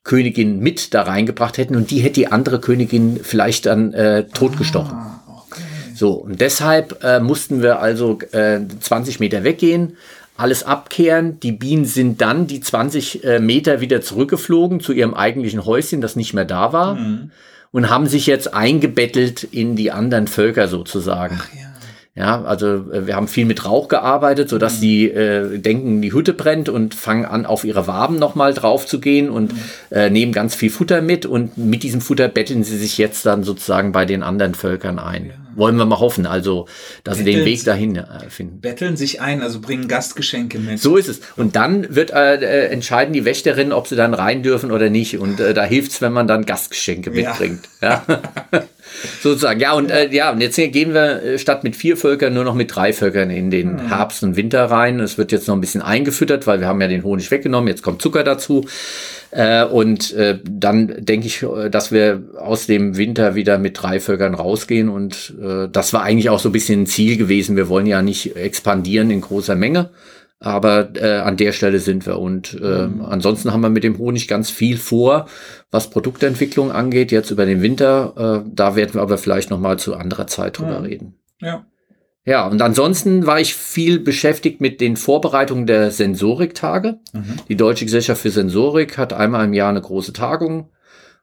Arbeiterkönigin 0.09 0.59
mit 0.59 0.93
da 0.93 1.03
reingebracht 1.03 1.57
hätten 1.57 1.75
und 1.75 1.91
die 1.91 1.99
hätte 1.99 2.15
die 2.15 2.31
andere 2.31 2.59
Königin 2.59 3.19
vielleicht 3.21 3.67
dann 3.67 3.93
äh, 3.93 4.25
totgestochen. 4.25 4.97
Ah, 4.97 5.21
okay. 5.27 5.61
So, 5.95 6.13
und 6.13 6.41
deshalb 6.41 7.03
äh, 7.03 7.19
mussten 7.19 7.61
wir 7.61 7.79
also 7.79 8.19
äh, 8.31 8.61
20 8.79 9.19
Meter 9.19 9.43
weggehen 9.43 9.97
alles 10.35 10.63
abkehren. 10.63 11.37
Die 11.41 11.51
Bienen 11.51 11.83
sind 11.83 12.21
dann 12.21 12.47
die 12.47 12.61
20 12.61 13.25
äh, 13.25 13.39
Meter 13.39 13.81
wieder 13.81 13.99
zurückgeflogen 13.99 14.79
zu 14.79 14.93
ihrem 14.93 15.13
eigentlichen 15.13 15.65
Häuschen, 15.65 15.99
das 15.99 16.15
nicht 16.15 16.33
mehr 16.33 16.45
da 16.45 16.71
war. 16.71 16.95
Mhm. 16.95 17.31
Und 17.71 17.89
haben 17.89 18.07
sich 18.07 18.25
jetzt 18.25 18.53
eingebettelt 18.53 19.43
in 19.43 19.75
die 19.75 19.91
anderen 19.91 20.27
Völker 20.27 20.69
sozusagen. 20.69 21.41
Ach 21.41 21.53
ja. 21.53 21.68
Ja, 22.15 22.43
also 22.43 22.91
äh, 22.91 23.07
wir 23.07 23.15
haben 23.15 23.27
viel 23.27 23.45
mit 23.45 23.65
Rauch 23.65 23.87
gearbeitet, 23.87 24.49
sodass 24.49 24.77
mhm. 24.77 24.81
die 24.81 25.09
äh, 25.09 25.57
denken, 25.57 26.01
die 26.01 26.11
Hütte 26.11 26.33
brennt 26.33 26.67
und 26.67 26.93
fangen 26.93 27.25
an, 27.25 27.45
auf 27.45 27.63
ihre 27.63 27.87
Waben 27.87 28.17
nochmal 28.17 28.53
drauf 28.53 28.85
zu 28.85 28.99
gehen 28.99 29.29
und 29.29 29.53
mhm. 29.53 29.59
äh, 29.91 30.09
nehmen 30.09 30.31
ganz 30.31 30.55
viel 30.55 30.69
Futter 30.69 31.01
mit 31.01 31.25
und 31.25 31.57
mit 31.57 31.83
diesem 31.83 32.01
Futter 32.01 32.27
betteln 32.27 32.63
sie 32.63 32.77
sich 32.77 32.97
jetzt 32.97 33.25
dann 33.25 33.43
sozusagen 33.43 33.91
bei 33.91 34.05
den 34.05 34.23
anderen 34.23 34.55
Völkern 34.55 34.99
ein. 34.99 35.27
Ja. 35.27 35.33
Wollen 35.55 35.75
wir 35.77 35.85
mal 35.85 35.99
hoffen, 35.99 36.25
also 36.25 36.67
dass 37.03 37.17
sie 37.17 37.23
den 37.23 37.45
Weg 37.45 37.63
dahin 37.63 37.95
äh, 37.95 38.29
finden. 38.29 38.61
Betteln 38.61 38.97
sich 38.97 39.21
ein, 39.21 39.41
also 39.41 39.59
bringen 39.59 39.87
Gastgeschenke 39.87 40.59
mit. 40.59 40.79
So 40.79 40.97
ist 40.97 41.07
es. 41.07 41.21
Und 41.35 41.55
dann 41.55 41.95
wird 41.95 42.11
äh, 42.11 42.35
äh 42.35 42.67
entscheiden 42.67 43.13
die 43.13 43.25
Wächterinnen, 43.25 43.73
ob 43.73 43.87
sie 43.87 43.95
dann 43.95 44.13
rein 44.13 44.43
dürfen 44.43 44.71
oder 44.71 44.89
nicht. 44.89 45.17
Und 45.17 45.39
äh, 45.39 45.53
da 45.53 45.63
hilft's, 45.63 46.01
wenn 46.01 46.13
man 46.13 46.27
dann 46.27 46.45
Gastgeschenke 46.45 47.11
ja. 47.11 47.29
mitbringt. 47.29 47.61
Ja. 47.81 48.03
Sozusagen, 49.21 49.59
ja, 49.59 49.73
und 49.73 49.91
äh, 49.91 50.09
ja, 50.09 50.31
und 50.31 50.41
jetzt 50.41 50.55
gehen 50.55 50.93
wir 50.93 51.23
äh, 51.23 51.39
statt 51.39 51.63
mit 51.63 51.75
vier 51.75 51.95
Völkern 51.95 52.33
nur 52.33 52.43
noch 52.43 52.55
mit 52.55 52.75
drei 52.75 52.91
Völkern 52.91 53.29
in 53.29 53.51
den 53.51 53.73
mhm. 53.73 53.87
Herbst 53.87 54.23
und 54.23 54.35
Winter 54.35 54.65
rein. 54.65 54.99
Es 54.99 55.17
wird 55.17 55.31
jetzt 55.31 55.47
noch 55.47 55.55
ein 55.55 55.61
bisschen 55.61 55.81
eingefüttert, 55.81 56.47
weil 56.47 56.59
wir 56.59 56.67
haben 56.67 56.81
ja 56.81 56.87
den 56.87 57.03
Honig 57.03 57.31
weggenommen, 57.31 57.67
jetzt 57.67 57.83
kommt 57.83 58.01
Zucker 58.01 58.23
dazu. 58.23 58.65
Äh, 59.31 59.65
und 59.65 60.13
äh, 60.13 60.39
dann 60.43 61.05
denke 61.05 61.27
ich, 61.27 61.43
äh, 61.43 61.69
dass 61.69 61.91
wir 61.91 62.23
aus 62.37 62.65
dem 62.65 62.97
Winter 62.97 63.35
wieder 63.35 63.57
mit 63.57 63.81
drei 63.81 63.99
Völkern 63.99 64.33
rausgehen. 64.33 64.89
Und 64.89 65.35
äh, 65.41 65.67
das 65.69 65.93
war 65.93 66.03
eigentlich 66.03 66.29
auch 66.29 66.39
so 66.39 66.49
ein 66.49 66.53
bisschen 66.53 66.81
ein 66.81 66.87
Ziel 66.87 67.17
gewesen. 67.17 67.55
Wir 67.55 67.69
wollen 67.69 67.85
ja 67.85 68.01
nicht 68.01 68.35
expandieren 68.35 69.11
in 69.11 69.21
großer 69.21 69.55
Menge. 69.55 69.91
Aber 70.41 70.95
äh, 70.95 71.17
an 71.17 71.35
der 71.35 71.51
Stelle 71.51 71.79
sind 71.79 72.05
wir. 72.05 72.17
Und 72.17 72.57
äh, 72.61 72.87
mhm. 72.87 73.01
ansonsten 73.01 73.51
haben 73.51 73.61
wir 73.61 73.69
mit 73.69 73.83
dem 73.83 73.97
Honig 73.97 74.27
ganz 74.27 74.49
viel 74.49 74.77
vor, 74.77 75.27
was 75.69 75.89
Produktentwicklung 75.89 76.71
angeht, 76.71 77.11
jetzt 77.11 77.29
über 77.29 77.45
den 77.45 77.61
Winter. 77.61 78.43
Äh, 78.45 78.49
da 78.53 78.75
werden 78.75 78.93
wir 78.93 79.01
aber 79.01 79.17
vielleicht 79.17 79.49
noch 79.49 79.59
mal 79.59 79.77
zu 79.77 79.95
anderer 79.95 80.27
Zeit 80.27 80.57
drüber 80.57 80.71
ja. 80.71 80.79
reden. 80.79 81.19
Ja. 81.41 81.65
Ja, 82.25 82.47
und 82.47 82.61
ansonsten 82.61 83.25
war 83.25 83.39
ich 83.39 83.55
viel 83.55 83.99
beschäftigt 83.99 84.61
mit 84.61 84.81
den 84.81 84.97
Vorbereitungen 84.97 85.65
der 85.65 85.89
Sensoriktage. 85.91 86.99
Mhm. 87.13 87.35
Die 87.47 87.55
Deutsche 87.55 87.85
Gesellschaft 87.85 88.21
für 88.21 88.29
Sensorik 88.29 88.97
hat 88.97 89.13
einmal 89.13 89.45
im 89.45 89.53
Jahr 89.53 89.69
eine 89.69 89.81
große 89.81 90.13
Tagung. 90.13 90.69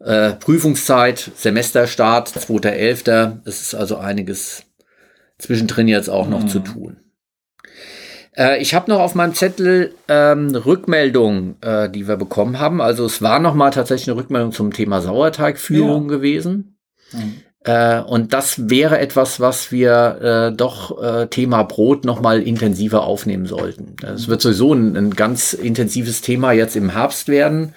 äh, 0.00 0.32
Prüfungszeit, 0.32 1.30
Semesterstart, 1.34 2.28
2.11. 2.28 3.40
Es 3.44 3.62
ist 3.62 3.74
also 3.74 3.96
einiges 3.96 4.64
zwischendrin 5.38 5.88
jetzt 5.88 6.08
auch 6.08 6.28
noch 6.28 6.42
mhm. 6.42 6.48
zu 6.48 6.60
tun. 6.60 6.96
Äh, 8.36 8.60
ich 8.60 8.74
habe 8.74 8.90
noch 8.90 9.00
auf 9.00 9.14
meinem 9.14 9.34
Zettel 9.34 9.94
ähm, 10.08 10.54
Rückmeldungen, 10.54 11.56
die 11.92 12.08
wir 12.08 12.16
bekommen 12.16 12.58
haben. 12.58 12.80
Also 12.80 13.04
es 13.04 13.22
war 13.22 13.38
noch 13.38 13.54
mal 13.54 13.70
tatsächlich 13.70 14.08
eine 14.08 14.20
Rückmeldung 14.20 14.52
zum 14.52 14.72
Thema 14.72 15.00
Sauerteigführung 15.00 16.04
ja. 16.04 16.16
gewesen. 16.16 16.78
Mhm. 17.12 17.42
Äh, 17.66 18.00
und 18.00 18.32
das 18.32 18.70
wäre 18.70 18.98
etwas, 19.00 19.40
was 19.40 19.72
wir 19.72 20.50
äh, 20.52 20.56
doch 20.56 21.02
äh, 21.02 21.26
Thema 21.26 21.64
Brot 21.64 22.04
noch 22.04 22.20
mal 22.20 22.40
intensiver 22.40 23.02
aufnehmen 23.02 23.46
sollten. 23.46 23.96
Es 24.02 24.28
wird 24.28 24.40
sowieso 24.40 24.72
ein, 24.72 24.96
ein, 24.96 25.10
ganz 25.10 25.52
intensives 25.52 26.20
Thema 26.20 26.52
jetzt 26.52 26.76
im 26.76 26.90
Herbst 26.90 27.26
werden, 27.26 27.74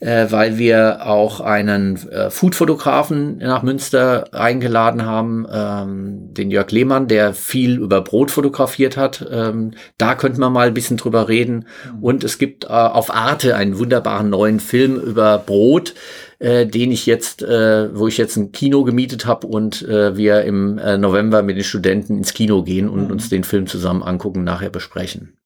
äh, 0.00 0.26
weil 0.30 0.58
wir 0.58 1.06
auch 1.06 1.40
einen 1.40 1.96
äh, 2.08 2.30
Foodfotografen 2.30 3.38
nach 3.38 3.62
Münster 3.62 4.32
eingeladen 4.32 5.04
haben, 5.04 5.46
ähm, 5.52 6.34
den 6.34 6.50
Jörg 6.50 6.70
Lehmann, 6.70 7.08
der 7.08 7.34
viel 7.34 7.78
über 7.78 8.00
Brot 8.00 8.30
fotografiert 8.30 8.96
hat. 8.96 9.26
Ähm, 9.30 9.72
da 9.96 10.14
könnten 10.14 10.40
wir 10.40 10.50
mal 10.50 10.68
ein 10.68 10.74
bisschen 10.74 10.96
drüber 10.96 11.28
reden. 11.28 11.66
Mhm. 11.92 12.02
Und 12.02 12.24
es 12.24 12.38
gibt 12.38 12.64
äh, 12.64 12.68
auf 12.68 13.14
Arte 13.14 13.56
einen 13.56 13.78
wunderbaren 13.78 14.30
neuen 14.30 14.60
Film 14.60 14.96
über 14.96 15.38
Brot 15.38 15.94
äh, 16.38 16.66
den 16.66 16.92
ich 16.92 17.06
jetzt, 17.06 17.42
äh, 17.42 17.94
wo 17.96 18.06
ich 18.06 18.16
jetzt 18.16 18.36
ein 18.36 18.52
Kino 18.52 18.84
gemietet 18.84 19.26
habe 19.26 19.46
und 19.46 19.82
äh, 19.82 20.16
wir 20.16 20.42
im 20.42 20.78
äh, 20.78 20.96
November 20.96 21.42
mit 21.42 21.56
den 21.56 21.64
Studenten 21.64 22.16
ins 22.16 22.34
Kino 22.34 22.62
gehen 22.62 22.88
und 22.88 23.06
mhm. 23.06 23.10
uns 23.10 23.28
den 23.28 23.44
Film 23.44 23.66
zusammen 23.66 24.02
angucken, 24.02 24.44
nachher 24.44 24.70
besprechen. 24.70 25.37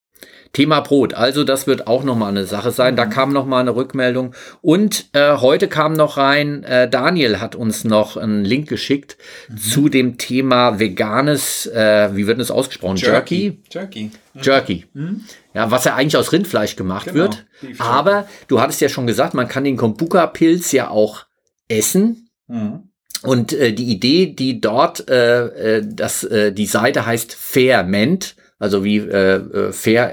Thema 0.52 0.80
Brot, 0.80 1.14
also 1.14 1.44
das 1.44 1.66
wird 1.66 1.86
auch 1.86 2.04
nochmal 2.04 2.28
eine 2.28 2.44
Sache 2.44 2.72
sein. 2.72 2.94
Da 2.94 3.06
mhm. 3.06 3.10
kam 3.10 3.32
nochmal 3.32 3.62
eine 3.62 3.74
Rückmeldung. 3.74 4.34
Und 4.60 5.06
äh, 5.14 5.36
heute 5.36 5.66
kam 5.66 5.94
noch 5.94 6.18
rein, 6.18 6.62
äh, 6.64 6.90
Daniel 6.90 7.40
hat 7.40 7.54
uns 7.54 7.84
noch 7.84 8.18
einen 8.18 8.44
Link 8.44 8.68
geschickt 8.68 9.16
mhm. 9.48 9.56
zu 9.56 9.88
dem 9.88 10.18
Thema 10.18 10.78
veganes, 10.78 11.66
äh, 11.66 12.10
wie 12.14 12.26
wird 12.26 12.38
das 12.38 12.50
ausgesprochen? 12.50 12.96
Jerky? 12.96 13.62
Jerky. 13.70 14.10
Jerky. 14.34 14.50
Jerky. 14.50 14.84
Mhm. 14.92 15.22
Ja, 15.54 15.70
was 15.70 15.84
ja 15.84 15.94
eigentlich 15.94 16.16
aus 16.16 16.32
Rindfleisch 16.32 16.76
gemacht 16.76 17.06
genau, 17.06 17.16
wird. 17.16 17.46
Aber 17.78 18.26
du 18.48 18.60
hattest 18.60 18.80
ja 18.80 18.88
schon 18.88 19.06
gesagt, 19.06 19.34
man 19.34 19.48
kann 19.48 19.64
den 19.64 19.76
Kombuka-Pilz 19.76 20.72
ja 20.72 20.90
auch 20.90 21.24
essen. 21.68 22.28
Mhm. 22.48 22.90
Und 23.22 23.52
äh, 23.52 23.72
die 23.72 23.90
Idee, 23.90 24.26
die 24.26 24.60
dort, 24.60 25.08
äh, 25.08 25.78
äh, 25.78 25.82
das, 25.86 26.24
äh, 26.24 26.52
die 26.52 26.66
Seite 26.66 27.06
heißt 27.06 27.34
Fairment, 27.34 28.34
also 28.58 28.84
wie 28.84 28.98
äh, 28.98 29.36
äh 29.36 29.72
Fair, 29.72 30.12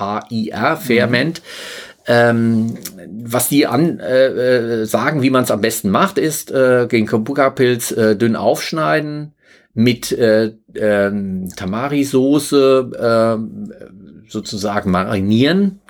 F-A-I-R, 0.00 0.76
Fairment. 0.76 1.40
Mhm. 1.40 1.44
Ähm, 2.06 2.74
was 3.22 3.48
die 3.48 3.66
an 3.66 4.00
äh, 4.00 4.26
äh, 4.26 4.84
sagen, 4.86 5.22
wie 5.22 5.30
man 5.30 5.44
es 5.44 5.50
am 5.50 5.60
besten 5.60 5.90
macht, 5.90 6.18
ist 6.18 6.50
äh, 6.50 6.86
gegen 6.88 7.06
Kombuka-Pilz 7.06 7.92
äh, 7.92 8.16
dünn 8.16 8.36
aufschneiden, 8.36 9.34
mit 9.74 10.10
äh, 10.10 10.46
äh, 10.74 11.12
Tamari-Soße 11.56 12.90
äh, 12.98 14.30
sozusagen 14.30 14.90
marinieren 14.90 15.80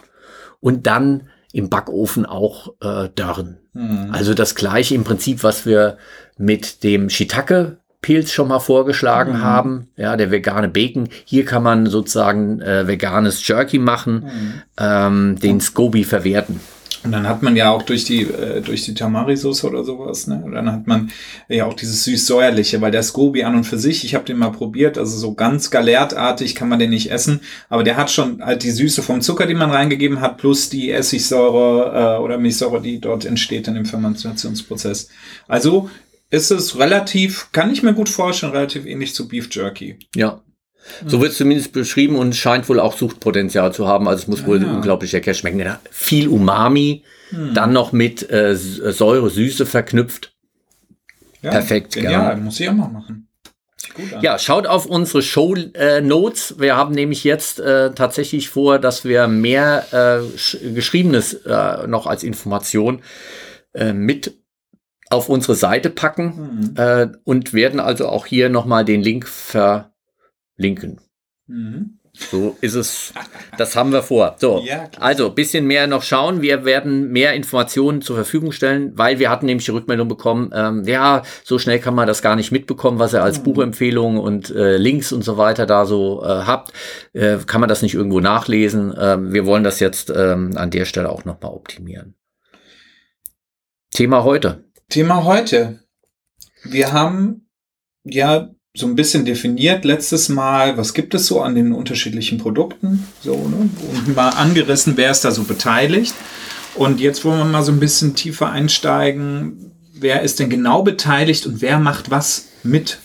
und 0.59 0.87
dann 0.87 1.29
im 1.52 1.71
Backofen 1.71 2.26
auch 2.26 2.75
äh, 2.83 3.09
dörren. 3.14 3.59
Mhm. 3.73 4.09
Also 4.12 4.35
das 4.35 4.55
gleiche 4.55 4.95
im 4.95 5.05
Prinzip, 5.05 5.43
was 5.43 5.64
wir 5.64 5.97
mit 6.37 6.83
dem 6.83 7.09
Shiitake 7.09 7.79
Pilz 8.02 8.33
schon 8.33 8.49
mal 8.49 8.61
vorgeschlagen 8.61 9.33
mhm. 9.33 9.42
haben, 9.42 9.88
ja, 9.97 10.16
der 10.16 10.30
vegane 10.30 10.69
Bacon. 10.69 11.09
Hier 11.25 11.45
kann 11.45 11.62
man 11.62 11.87
sozusagen 11.87 12.61
äh, 12.61 12.87
veganes 12.87 13.47
Jerky 13.47 13.78
machen, 13.78 14.25
mhm. 14.25 14.62
ähm, 14.78 15.38
den 15.40 15.61
Scoby 15.61 16.04
verwerten. 16.04 16.61
Und 17.02 17.12
dann 17.12 17.26
hat 17.26 17.42
man 17.42 17.57
ja 17.57 17.71
auch 17.71 17.83
durch 17.83 18.04
die, 18.04 18.23
äh, 18.23 18.61
durch 18.61 18.85
die 18.85 18.92
Tamari-Soße 18.92 19.66
oder 19.66 19.85
sowas, 19.85 20.26
ne? 20.26 20.42
Und 20.45 20.52
dann 20.52 20.71
hat 20.71 20.87
man 20.87 21.11
ja 21.49 21.64
auch 21.64 21.73
dieses 21.73 22.04
süß-säuerliche, 22.04 22.83
weil 22.83 22.90
der 22.90 23.02
Scoby 23.02 23.42
an 23.45 23.54
und 23.54 23.64
für 23.64 23.78
sich, 23.78 24.04
ich 24.04 24.14
habe 24.14 24.26
den 24.26 24.37
mal 24.37 24.52
probiert, 24.52 24.99
also 24.99 25.16
so 25.16 25.33
ganz 25.33 25.71
galertartig 25.71 26.54
kann 26.54 26.69
man 26.69 26.78
den 26.78 26.90
nicht 26.90 27.11
essen, 27.11 27.40
aber 27.71 27.85
der 27.85 27.97
hat 27.97 28.11
schon 28.11 28.45
halt 28.45 28.64
die 28.64 28.71
Süße 28.71 29.02
vom 29.02 29.23
Zucker, 29.23 29.47
die 29.47 29.54
man 29.54 29.71
reingegeben 29.71 30.21
hat, 30.21 30.37
plus 30.37 30.69
die 30.69 30.90
Essigsäure 30.90 32.19
äh, 32.19 32.23
oder 32.23 32.37
Milchsäure, 32.37 32.83
die 32.83 33.00
dort 33.00 33.25
entsteht 33.25 33.66
in 33.66 33.76
dem 33.76 33.87
Fermentationsprozess. 33.87 35.09
Also 35.49 35.88
ist 36.30 36.50
es 36.50 36.78
relativ, 36.78 37.50
kann 37.52 37.72
ich 37.72 37.82
mir 37.82 37.92
gut 37.92 38.08
vorstellen, 38.08 38.52
relativ 38.52 38.87
ähnlich 38.87 39.14
zu 39.14 39.28
Beef 39.28 39.49
Jerky. 39.50 39.99
Ja, 40.14 40.42
so 41.06 41.20
wird 41.20 41.32
es 41.32 41.38
zumindest 41.38 41.72
beschrieben 41.72 42.16
und 42.16 42.34
scheint 42.34 42.68
wohl 42.68 42.80
auch 42.80 42.96
Suchtpotenzial 42.96 43.72
zu 43.72 43.87
haben. 43.87 44.08
Also 44.08 44.22
es 44.22 44.28
muss 44.28 44.46
wohl 44.46 44.62
ja. 44.62 44.70
unglaublich 44.70 45.12
lecker 45.12 45.34
schmecken. 45.34 45.76
Viel 45.90 46.28
Umami, 46.28 47.04
hm. 47.30 47.54
dann 47.54 47.72
noch 47.72 47.92
mit 47.92 48.30
äh, 48.30 48.56
Säure, 48.56 49.30
Süße 49.30 49.66
verknüpft. 49.66 50.32
Ja, 51.42 51.50
Perfekt. 51.50 51.96
Ja, 51.96 52.37
muss 52.37 52.60
ich 52.60 52.68
auch 52.68 52.75
mal 52.75 52.88
machen. 52.88 53.26
Ja, 54.20 54.38
schaut 54.38 54.66
auf 54.66 54.87
unsere 54.87 55.22
Show 55.22 55.54
äh, 55.54 56.00
Notes. 56.00 56.56
Wir 56.58 56.76
haben 56.76 56.94
nämlich 56.94 57.25
jetzt 57.25 57.60
äh, 57.60 57.92
tatsächlich 57.92 58.49
vor, 58.49 58.78
dass 58.78 59.04
wir 59.04 59.26
mehr 59.26 59.87
äh, 59.92 60.68
Geschriebenes 60.75 61.34
äh, 61.34 61.87
noch 61.87 62.06
als 62.06 62.22
Information 62.22 63.02
äh, 63.72 63.92
mit 63.92 64.39
auf 65.11 65.29
unsere 65.29 65.55
Seite 65.55 65.90
packen 65.90 66.75
mhm. 66.76 67.17
und 67.25 67.52
werden 67.52 67.81
also 67.81 68.09
auch 68.09 68.26
hier 68.26 68.49
nochmal 68.49 68.85
den 68.85 69.02
Link 69.02 69.29
ver 69.29 69.93
linken. 70.57 71.00
Mhm. 71.47 72.00
So 72.12 72.57
ist 72.61 72.75
es. 72.75 73.14
Das 73.57 73.76
haben 73.76 73.93
wir 73.93 74.02
vor. 74.02 74.37
So, 74.38 74.62
ja, 74.64 74.88
also 74.99 75.31
bisschen 75.31 75.67
mehr 75.67 75.87
noch 75.87 76.02
schauen. 76.02 76.43
Wir 76.43 76.64
werden 76.64 77.11
mehr 77.11 77.35
Informationen 77.35 78.02
zur 78.02 78.17
Verfügung 78.17 78.52
stellen, 78.52 78.93
weil 78.97 79.19
wir 79.19 79.31
hatten 79.31 79.47
nämlich 79.47 79.64
die 79.64 79.71
Rückmeldung 79.71 80.09
bekommen, 80.09 80.50
ähm, 80.52 80.85
ja, 80.85 81.23
so 81.45 81.59
schnell 81.59 81.79
kann 81.79 81.95
man 81.95 82.07
das 82.07 82.21
gar 82.21 82.37
nicht 82.37 82.50
mitbekommen, 82.50 82.99
was 82.99 83.14
ihr 83.14 83.23
als 83.23 83.38
mhm. 83.38 83.45
Buchempfehlungen 83.45 84.21
und 84.21 84.50
äh, 84.50 84.76
Links 84.76 85.12
und 85.12 85.23
so 85.23 85.38
weiter 85.38 85.67
da 85.67 85.87
so 85.87 86.23
äh, 86.23 86.26
habt. 86.26 86.73
Äh, 87.12 87.38
kann 87.47 87.61
man 87.61 87.69
das 87.69 87.83
nicht 87.83 87.95
irgendwo 87.95 88.21
nachlesen? 88.21 88.95
Ähm, 88.99 89.33
wir 89.33 89.47
wollen 89.47 89.64
das 89.64 89.81
jetzt 89.81 90.12
ähm, 90.14 90.57
an 90.57 90.71
der 90.71 90.85
Stelle 90.85 91.11
auch 91.11 91.25
nochmal 91.25 91.52
optimieren. 91.52 92.14
Thema 93.93 94.25
heute. 94.25 94.64
Thema 94.90 95.25
heute. 95.25 95.78
Wir 96.64 96.92
haben 96.92 97.47
ja 98.04 98.50
so 98.75 98.87
ein 98.87 98.97
bisschen 98.97 99.25
definiert 99.25 99.85
letztes 99.85 100.28
Mal, 100.28 100.76
was 100.76 100.94
gibt 100.94 101.14
es 101.14 101.26
so 101.26 101.40
an 101.40 101.54
den 101.54 101.73
unterschiedlichen 101.73 102.38
Produkten, 102.38 103.06
so, 103.23 103.35
ne? 103.49 103.70
und 103.90 104.14
mal 104.14 104.30
angerissen, 104.30 104.97
wer 104.97 105.11
ist 105.11 105.25
da 105.25 105.30
so 105.30 105.44
beteiligt. 105.44 106.14
Und 106.75 107.00
jetzt 107.00 107.25
wollen 107.25 107.38
wir 107.38 107.44
mal 107.44 107.62
so 107.62 107.73
ein 107.73 107.80
bisschen 107.80 108.14
tiefer 108.14 108.50
einsteigen, 108.50 109.73
wer 109.94 110.23
ist 110.23 110.38
denn 110.40 110.50
genau 110.50 110.82
beteiligt 110.82 111.47
und 111.47 111.61
wer 111.62 111.78
macht 111.78 112.11
was 112.11 112.49
mit 112.62 112.99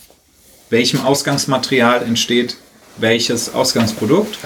welchem 0.70 1.00
Ausgangsmaterial 1.00 2.02
entsteht 2.02 2.56
welches 2.98 3.54
Ausgangsprodukt 3.54 4.38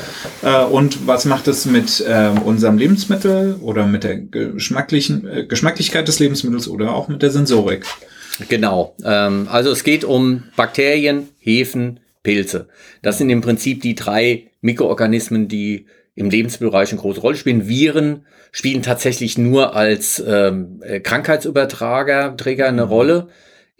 äh, 0.43 0.65
und 0.65 1.07
was 1.07 1.25
macht 1.25 1.49
es 1.49 1.67
mit 1.67 2.01
äh, 2.01 2.31
unserem 2.45 2.79
Lebensmittel 2.79 3.57
oder 3.61 3.87
mit 3.87 4.05
der 4.05 4.17
geschmacklichen 4.17 5.29
äh, 5.29 5.45
Geschmacklichkeit 5.47 6.09
des 6.09 6.19
Lebensmittels 6.19 6.69
oder 6.69 6.95
auch 6.95 7.09
mit 7.09 7.23
der 7.23 7.31
Sensorik. 7.31 7.85
Genau. 8.49 8.95
Ähm, 9.05 9.49
also 9.51 9.71
es 9.71 9.85
geht 9.85 10.05
um 10.05 10.45
Bakterien, 10.57 11.29
Hefen, 11.39 12.01
Pilze. 12.23 12.69
Das 13.03 13.19
sind 13.19 13.31
im 13.31 13.41
Prinzip 13.41 13.83
die 13.83 13.95
drei 13.95 14.51
Mikroorganismen, 14.61 15.49
die 15.49 15.87
im 16.15 16.31
Lebensmittelbereich 16.31 16.91
eine 16.91 17.01
große 17.01 17.21
Rolle 17.21 17.37
spielen. 17.37 17.69
Viren 17.69 18.27
spielen 18.53 18.83
tatsächlich 18.83 19.39
nur 19.39 19.75
als 19.75 20.23
ähm, 20.27 20.83
äh, 20.83 21.01
Krankheitsübertrager 21.01 22.37
Träger 22.37 22.69
eine 22.69 22.87
mhm. 22.87 22.91
Rolle. 22.91 23.29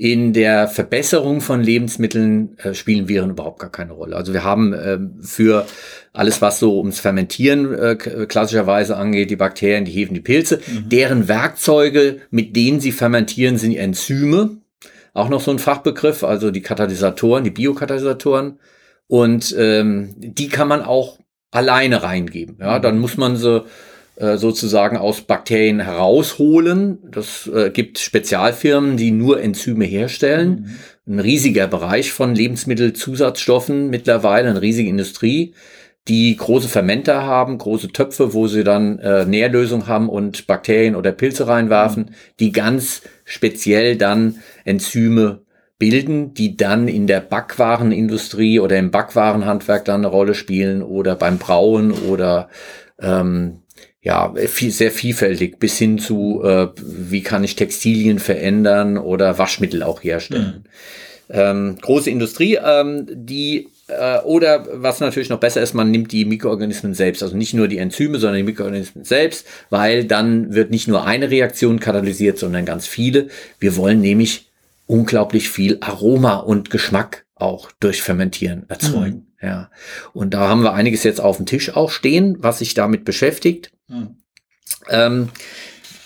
In 0.01 0.33
der 0.33 0.67
Verbesserung 0.67 1.43
von 1.43 1.63
Lebensmitteln 1.63 2.57
äh, 2.57 2.73
spielen 2.73 3.07
Viren 3.07 3.33
überhaupt 3.33 3.59
gar 3.59 3.71
keine 3.71 3.93
Rolle. 3.93 4.17
Also 4.17 4.33
wir 4.33 4.45
haben 4.45 4.73
äh, 4.73 4.99
für 5.21 5.67
alles, 6.15 6.41
was 6.41 6.59
so 6.59 6.79
ums 6.79 7.01
Fermentieren 7.01 7.75
äh, 7.75 7.97
klassischerweise 7.97 8.97
angeht, 8.97 9.31
die 9.31 9.37
Bakterien, 9.37 9.85
die 9.85 9.93
Hefen, 9.93 10.15
die 10.15 10.23
Pilze, 10.23 10.57
mhm. 10.67 10.89
deren 10.89 11.29
Werkzeuge, 11.29 12.21
mit 12.31 12.57
denen 12.57 12.81
sie 12.81 12.93
fermentieren, 12.93 13.59
sind 13.59 13.77
Enzyme. 13.77 14.63
Auch 15.13 15.29
noch 15.29 15.43
so 15.43 15.51
ein 15.51 15.59
Fachbegriff, 15.59 16.25
also 16.25 16.51
die 16.51 16.63
Katalysatoren, 16.63 17.45
die 17.45 17.51
Biokatalysatoren. 17.51 18.59
Und 19.07 19.55
ähm, 19.59 20.15
die 20.17 20.49
kann 20.49 20.69
man 20.69 20.81
auch 20.81 21.19
alleine 21.51 22.03
reingeben. 22.03 22.57
Ja, 22.59 22.79
dann 22.79 23.01
muss 23.01 23.19
man 23.19 23.37
sie 23.37 23.59
äh, 23.59 23.63
sozusagen 24.37 24.97
aus 24.97 25.23
Bakterien 25.23 25.81
herausholen. 25.81 26.99
Das 27.11 27.51
äh, 27.53 27.71
gibt 27.71 27.99
Spezialfirmen, 27.99 28.97
die 28.97 29.11
nur 29.11 29.41
Enzyme 29.41 29.85
herstellen. 29.85 30.79
Mhm. 31.07 31.15
Ein 31.15 31.19
riesiger 31.21 31.67
Bereich 31.67 32.13
von 32.13 32.35
Lebensmittelzusatzstoffen 32.35 33.91
mittlerweile, 33.91 34.51
eine 34.51 34.63
riesige 34.63 34.89
Industrie, 34.89 35.55
die 36.09 36.37
große 36.37 36.69
Fermenter 36.69 37.23
haben, 37.25 37.59
große 37.59 37.89
Töpfe, 37.89 38.35
wo 38.35 38.47
sie 38.47 38.65
dann 38.65 38.99
äh, 38.99 39.25
Nährlösung 39.25 39.87
haben 39.87 40.09
und 40.09 40.47
Bakterien 40.47 40.97
oder 40.97 41.13
Pilze 41.13 41.47
reinwerfen, 41.47 42.05
mhm. 42.05 42.15
die 42.41 42.53
ganz 42.53 43.03
speziell 43.25 43.97
dann 43.97 44.37
Enzyme 44.65 45.43
bilden, 45.79 46.35
die 46.35 46.57
dann 46.57 46.89
in 46.89 47.07
der 47.07 47.21
Backwarenindustrie 47.21 48.61
oder 48.61 48.79
im 48.79 48.91
Backwarenhandwerk 48.91 49.85
dann 49.87 50.03
eine 50.03 50.09
Rolle 50.09 50.35
spielen 50.35 50.83
oder 50.83 51.17
beim 51.17 51.39
Brauen 51.39 51.91
oder 51.91 52.49
ähm, 53.01 53.60
ja, 54.03 54.33
viel, 54.47 54.71
sehr 54.71 54.91
vielfältig 54.91 55.59
bis 55.59 55.77
hin 55.77 55.99
zu, 55.99 56.43
äh, 56.43 56.69
wie 56.77 57.23
kann 57.23 57.45
ich 57.45 57.57
Textilien 57.57 58.19
verändern 58.19 58.97
oder 58.97 59.39
Waschmittel 59.39 59.83
auch 59.83 60.03
herstellen. 60.03 60.65
Mhm. 60.65 60.71
Ähm, 61.33 61.79
große 61.81 62.11
Industrie, 62.11 62.59
ähm, 62.65 63.07
die 63.09 63.69
äh, 63.89 64.19
oder 64.21 64.67
was 64.73 65.01
natürlich 65.01 65.29
noch 65.29 65.39
besser 65.39 65.61
ist, 65.61 65.75
man 65.75 65.91
nimmt 65.91 66.13
die 66.13 66.25
Mikroorganismen 66.25 66.95
selbst, 66.95 67.23
also 67.23 67.37
nicht 67.37 67.55
nur 67.55 67.69
die 67.69 67.79
Enzyme, 67.79 68.19
sondern 68.19 68.39
die 68.39 68.45
Mikroorganismen 68.45 69.05
selbst, 69.05 69.47
weil 69.69 70.05
dann 70.05 70.55
wird 70.55 70.71
nicht 70.71 70.89
nur 70.89 71.07
eine 71.07 71.31
Reaktion 71.31 71.79
katalysiert, 71.79 72.39
sondern 72.39 72.65
ganz 72.65 72.87
viele. 72.87 73.29
Wir 73.59 73.77
wollen 73.77 74.01
nämlich 74.01 74.51
unglaublich 74.87 75.51
viel 75.51 75.79
Aroma 75.81 76.37
und 76.37 76.71
Geschmack 76.71 77.27
auch 77.37 77.71
durch 77.81 78.03
Fermentieren 78.03 78.65
erzeugen. 78.69 79.27
Mhm. 79.41 79.49
Ja. 79.49 79.71
Und 80.13 80.35
da 80.35 80.49
haben 80.49 80.63
wir 80.63 80.75
einiges 80.75 81.05
jetzt 81.05 81.21
auf 81.21 81.37
dem 81.37 81.47
Tisch 81.47 81.75
auch 81.77 81.91
stehen, 81.91 82.37
was 82.41 82.59
sich 82.59 82.75
damit 82.75 83.05
beschäftigt. 83.05 83.71
Mhm. 83.91 84.17
Ähm, 84.89 85.29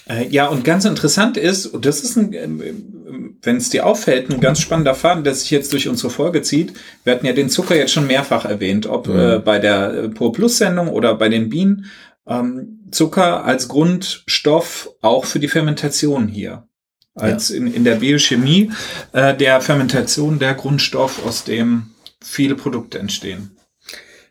äh, 0.08 0.26
ja, 0.28 0.48
und 0.48 0.64
ganz 0.64 0.84
interessant 0.84 1.36
ist, 1.36 1.66
und 1.66 1.86
das 1.86 2.02
ist 2.02 2.16
ein, 2.16 2.32
ähm, 2.32 3.38
wenn 3.42 3.56
es 3.56 3.70
dir 3.70 3.86
auffällt, 3.86 4.30
ein 4.30 4.40
ganz 4.40 4.60
spannender 4.60 4.94
Faden, 4.94 5.24
der 5.24 5.34
sich 5.34 5.50
jetzt 5.50 5.72
durch 5.72 5.88
unsere 5.88 6.10
Folge 6.10 6.42
zieht. 6.42 6.74
Wir 7.04 7.14
hatten 7.14 7.26
ja 7.26 7.32
den 7.32 7.48
Zucker 7.48 7.76
jetzt 7.76 7.92
schon 7.92 8.06
mehrfach 8.06 8.44
erwähnt, 8.44 8.86
ob 8.86 9.08
mhm. 9.08 9.18
äh, 9.18 9.38
bei 9.38 9.58
der 9.58 9.94
äh, 9.94 10.08
Pur 10.08 10.32
Plus 10.32 10.58
Sendung 10.58 10.88
oder 10.88 11.14
bei 11.14 11.28
den 11.28 11.48
Bienen. 11.48 11.86
Ähm, 12.26 12.80
Zucker 12.90 13.44
als 13.44 13.68
Grundstoff 13.68 14.90
auch 15.00 15.24
für 15.24 15.38
die 15.38 15.48
Fermentation 15.48 16.28
hier 16.28 16.66
als 17.14 17.50
ja. 17.50 17.56
in, 17.56 17.72
in 17.72 17.84
der 17.84 17.96
Biochemie 17.96 18.72
äh, 19.12 19.34
der 19.34 19.60
Fermentation 19.60 20.38
der 20.38 20.54
Grundstoff, 20.54 21.24
aus 21.24 21.44
dem 21.44 21.90
viele 22.20 22.54
Produkte 22.54 22.98
entstehen. 22.98 23.56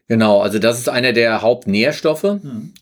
Genau, 0.08 0.42
also 0.42 0.60
das 0.60 0.80
ist 0.80 0.90
einer 0.90 1.14
der 1.14 1.42
Hauptnährstoffe. 1.42 2.24
Hm. 2.24 2.74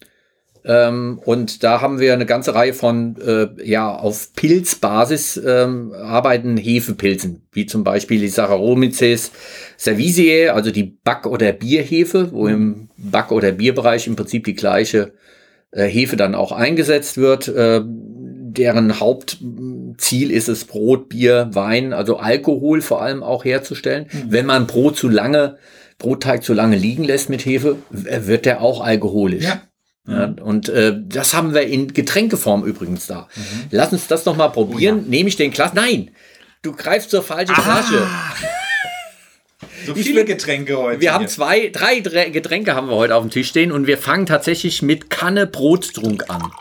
Ähm, 0.63 1.19
und 1.25 1.63
da 1.63 1.81
haben 1.81 1.99
wir 1.99 2.13
eine 2.13 2.25
ganze 2.25 2.53
Reihe 2.53 2.73
von 2.73 3.15
äh, 3.19 3.47
ja 3.63 3.93
auf 3.93 4.33
Pilzbasis 4.33 5.37
ähm, 5.37 5.93
arbeitenden 5.93 6.57
Hefepilzen, 6.57 7.41
wie 7.51 7.65
zum 7.65 7.83
Beispiel 7.83 8.19
die 8.19 8.27
Saccharomyces 8.27 9.31
cerevisiae, 9.77 10.49
also 10.49 10.71
die 10.71 10.83
Back- 10.83 11.25
oder 11.25 11.51
Bierhefe, 11.51 12.31
wo 12.31 12.47
im 12.47 12.89
Back- 12.97 13.31
oder 13.31 13.51
Bierbereich 13.51 14.05
im 14.07 14.15
Prinzip 14.15 14.43
die 14.43 14.53
gleiche 14.53 15.13
äh, 15.71 15.85
Hefe 15.85 16.15
dann 16.15 16.35
auch 16.35 16.51
eingesetzt 16.51 17.17
wird. 17.17 17.47
Äh, 17.47 17.81
deren 17.83 18.99
Hauptziel 18.99 20.31
ist 20.31 20.49
es, 20.49 20.65
Brot, 20.65 21.09
Bier, 21.09 21.49
Wein, 21.53 21.93
also 21.93 22.17
Alkohol 22.17 22.81
vor 22.81 23.01
allem 23.01 23.23
auch 23.23 23.45
herzustellen. 23.45 24.07
Mhm. 24.11 24.25
Wenn 24.27 24.45
man 24.45 24.67
Brot 24.67 24.97
zu 24.97 25.07
lange, 25.07 25.57
Brotteig 25.97 26.43
zu 26.43 26.53
lange 26.53 26.75
liegen 26.75 27.03
lässt 27.03 27.29
mit 27.29 27.45
Hefe, 27.45 27.77
wird 27.89 28.45
der 28.45 28.61
auch 28.61 28.81
alkoholisch. 28.81 29.45
Ja. 29.45 29.61
Ja, 30.07 30.27
mhm. 30.27 30.39
und 30.39 30.69
äh, 30.69 30.95
das 30.97 31.33
haben 31.33 31.53
wir 31.53 31.61
in 31.61 31.93
Getränkeform 31.93 32.63
übrigens 32.63 33.07
da. 33.07 33.27
Mhm. 33.35 33.67
Lass 33.71 33.93
uns 33.93 34.07
das 34.07 34.25
noch 34.25 34.35
mal 34.35 34.49
probieren. 34.49 34.99
Oh 34.99 35.03
ja. 35.03 35.09
Nehme 35.09 35.29
ich 35.29 35.35
den 35.35 35.51
Glas? 35.51 35.73
Nein, 35.73 36.11
du 36.63 36.71
greifst 36.71 37.11
zur 37.11 37.23
falschen 37.23 37.55
ah. 37.55 37.61
Flasche. 37.61 38.07
So 39.85 39.95
viele 39.95 40.25
Getränke 40.25 40.77
heute. 40.77 41.01
Wir 41.01 41.09
hier. 41.09 41.13
haben 41.13 41.27
zwei, 41.27 41.69
drei 41.69 41.99
Getränke 41.99 42.75
haben 42.75 42.87
wir 42.87 42.95
heute 42.95 43.15
auf 43.15 43.23
dem 43.23 43.31
Tisch 43.31 43.49
stehen 43.49 43.71
und 43.71 43.87
wir 43.87 43.97
fangen 43.97 44.27
tatsächlich 44.27 44.81
mit 44.81 45.09
Kanne 45.09 45.47
Brottrunk 45.47 46.29
an. 46.29 46.51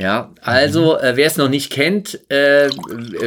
Ja, 0.00 0.30
also 0.40 0.96
äh, 0.98 1.12
wer 1.16 1.26
es 1.26 1.36
noch 1.36 1.50
nicht 1.50 1.70
kennt, 1.70 2.18
äh, 2.30 2.70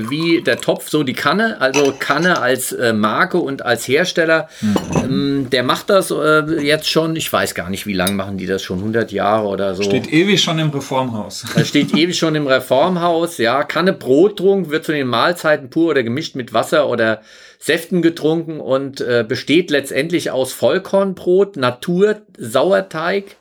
wie 0.10 0.42
der 0.42 0.60
Topf, 0.60 0.90
so 0.90 1.04
die 1.04 1.14
Kanne, 1.14 1.62
also 1.62 1.94
Kanne 2.00 2.42
als 2.42 2.72
äh, 2.72 2.94
Marke 2.94 3.38
und 3.38 3.64
als 3.64 3.88
Hersteller, 3.88 4.50
mhm. 4.60 4.76
ähm, 5.04 5.48
der 5.52 5.62
macht 5.62 5.92
das 5.92 6.10
äh, 6.10 6.42
jetzt 6.64 6.90
schon, 6.90 7.16
ich 7.16 7.32
weiß 7.32 7.54
gar 7.54 7.70
nicht, 7.70 7.86
wie 7.86 7.94
lange 7.94 8.14
machen 8.14 8.40
die 8.40 8.48
das 8.48 8.64
schon, 8.64 8.80
100 8.80 9.12
Jahre 9.12 9.46
oder 9.46 9.76
so. 9.76 9.84
Steht 9.84 10.12
ewig 10.12 10.42
schon 10.42 10.58
im 10.58 10.72
Reformhaus. 10.72 11.46
Das 11.56 11.68
steht 11.68 11.94
ewig 11.96 12.18
schon 12.18 12.34
im 12.34 12.48
Reformhaus, 12.48 13.38
ja. 13.38 13.64
Kanne 13.64 13.94
Brottrunk 13.94 14.72
wird 14.72 14.84
zu 14.84 14.94
den 14.94 15.08
Mahlzeiten 15.08 15.70
pur 15.70 15.92
oder 15.92 16.02
gemischt 16.02 16.36
mit 16.36 16.54
Wasser 16.54 16.90
oder 16.90 17.22
Säften 17.60 18.02
getrunken 18.02 18.60
und 18.60 19.00
äh, 19.00 19.24
besteht 19.26 19.70
letztendlich 19.70 20.32
aus 20.32 20.52
Vollkornbrot, 20.52 21.56
Natur, 21.56 22.22
Sauerteig, 22.38 23.38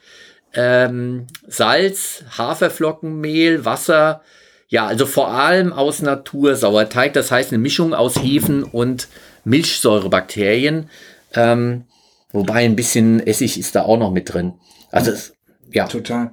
ähm, 0.54 1.26
Salz, 1.46 2.24
Haferflockenmehl, 2.36 3.64
Wasser, 3.64 4.22
ja, 4.68 4.86
also 4.86 5.04
vor 5.06 5.28
allem 5.28 5.72
aus 5.72 6.00
Natursauerteig, 6.00 7.12
das 7.12 7.30
heißt 7.30 7.52
eine 7.52 7.58
Mischung 7.58 7.94
aus 7.94 8.22
Hefen 8.22 8.64
und 8.64 9.08
Milchsäurebakterien, 9.44 10.88
ähm, 11.34 11.84
wobei 12.32 12.64
ein 12.64 12.76
bisschen 12.76 13.20
Essig 13.20 13.58
ist 13.58 13.74
da 13.74 13.82
auch 13.82 13.98
noch 13.98 14.10
mit 14.10 14.32
drin. 14.32 14.54
Also 14.90 15.10
es, 15.10 15.34
ja. 15.70 15.86
Total. 15.86 16.32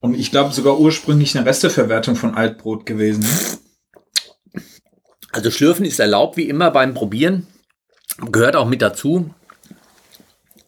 Und 0.00 0.14
ich 0.14 0.30
glaube 0.30 0.52
sogar 0.52 0.78
ursprünglich 0.78 1.36
eine 1.36 1.46
Resteverwertung 1.46 2.16
von 2.16 2.34
Altbrot 2.34 2.86
gewesen. 2.86 3.26
Also 5.32 5.50
Schlürfen 5.50 5.84
ist 5.84 6.00
erlaubt, 6.00 6.36
wie 6.36 6.48
immer 6.48 6.70
beim 6.70 6.94
Probieren. 6.94 7.46
Gehört 8.30 8.56
auch 8.56 8.66
mit 8.66 8.82
dazu. 8.82 9.34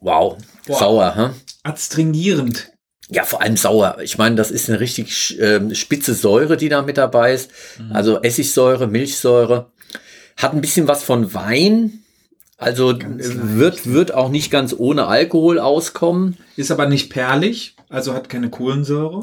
Wow, 0.01 0.39
Boah. 0.67 0.79
sauer, 0.79 1.15
hä? 1.17 1.31
Adstringierend. 1.63 2.73
Ja, 3.11 3.25
vor 3.25 3.43
allem 3.43 3.57
sauer. 3.57 3.99
Ich 4.03 4.19
meine, 4.19 4.37
das 4.37 4.51
ist 4.51 4.69
eine 4.69 4.79
richtig 4.79 5.39
äh, 5.41 5.75
spitze 5.75 6.15
Säure, 6.15 6.57
die 6.57 6.69
da 6.69 6.83
mit 6.83 6.97
dabei 6.97 7.35
ist. 7.35 7.51
Mhm. 7.79 7.93
Also 7.93 8.23
Essigsäure, 8.23 8.87
Milchsäure. 8.87 9.73
Hat 10.37 10.55
ein 10.55 10.61
bisschen 10.61 10.89
was 10.89 11.03
von 11.03 11.35
Wein. 11.35 12.05
Also 12.57 12.95
wird, 13.01 13.91
wird 13.91 14.13
auch 14.13 14.29
nicht 14.29 14.51
ganz 14.51 14.75
ohne 14.77 15.07
Alkohol 15.07 15.59
auskommen. 15.59 16.37
Ist 16.57 16.71
aber 16.71 16.87
nicht 16.87 17.09
perlig, 17.09 17.75
also 17.89 18.13
hat 18.13 18.29
keine 18.29 18.51
Kohlensäure. 18.51 19.23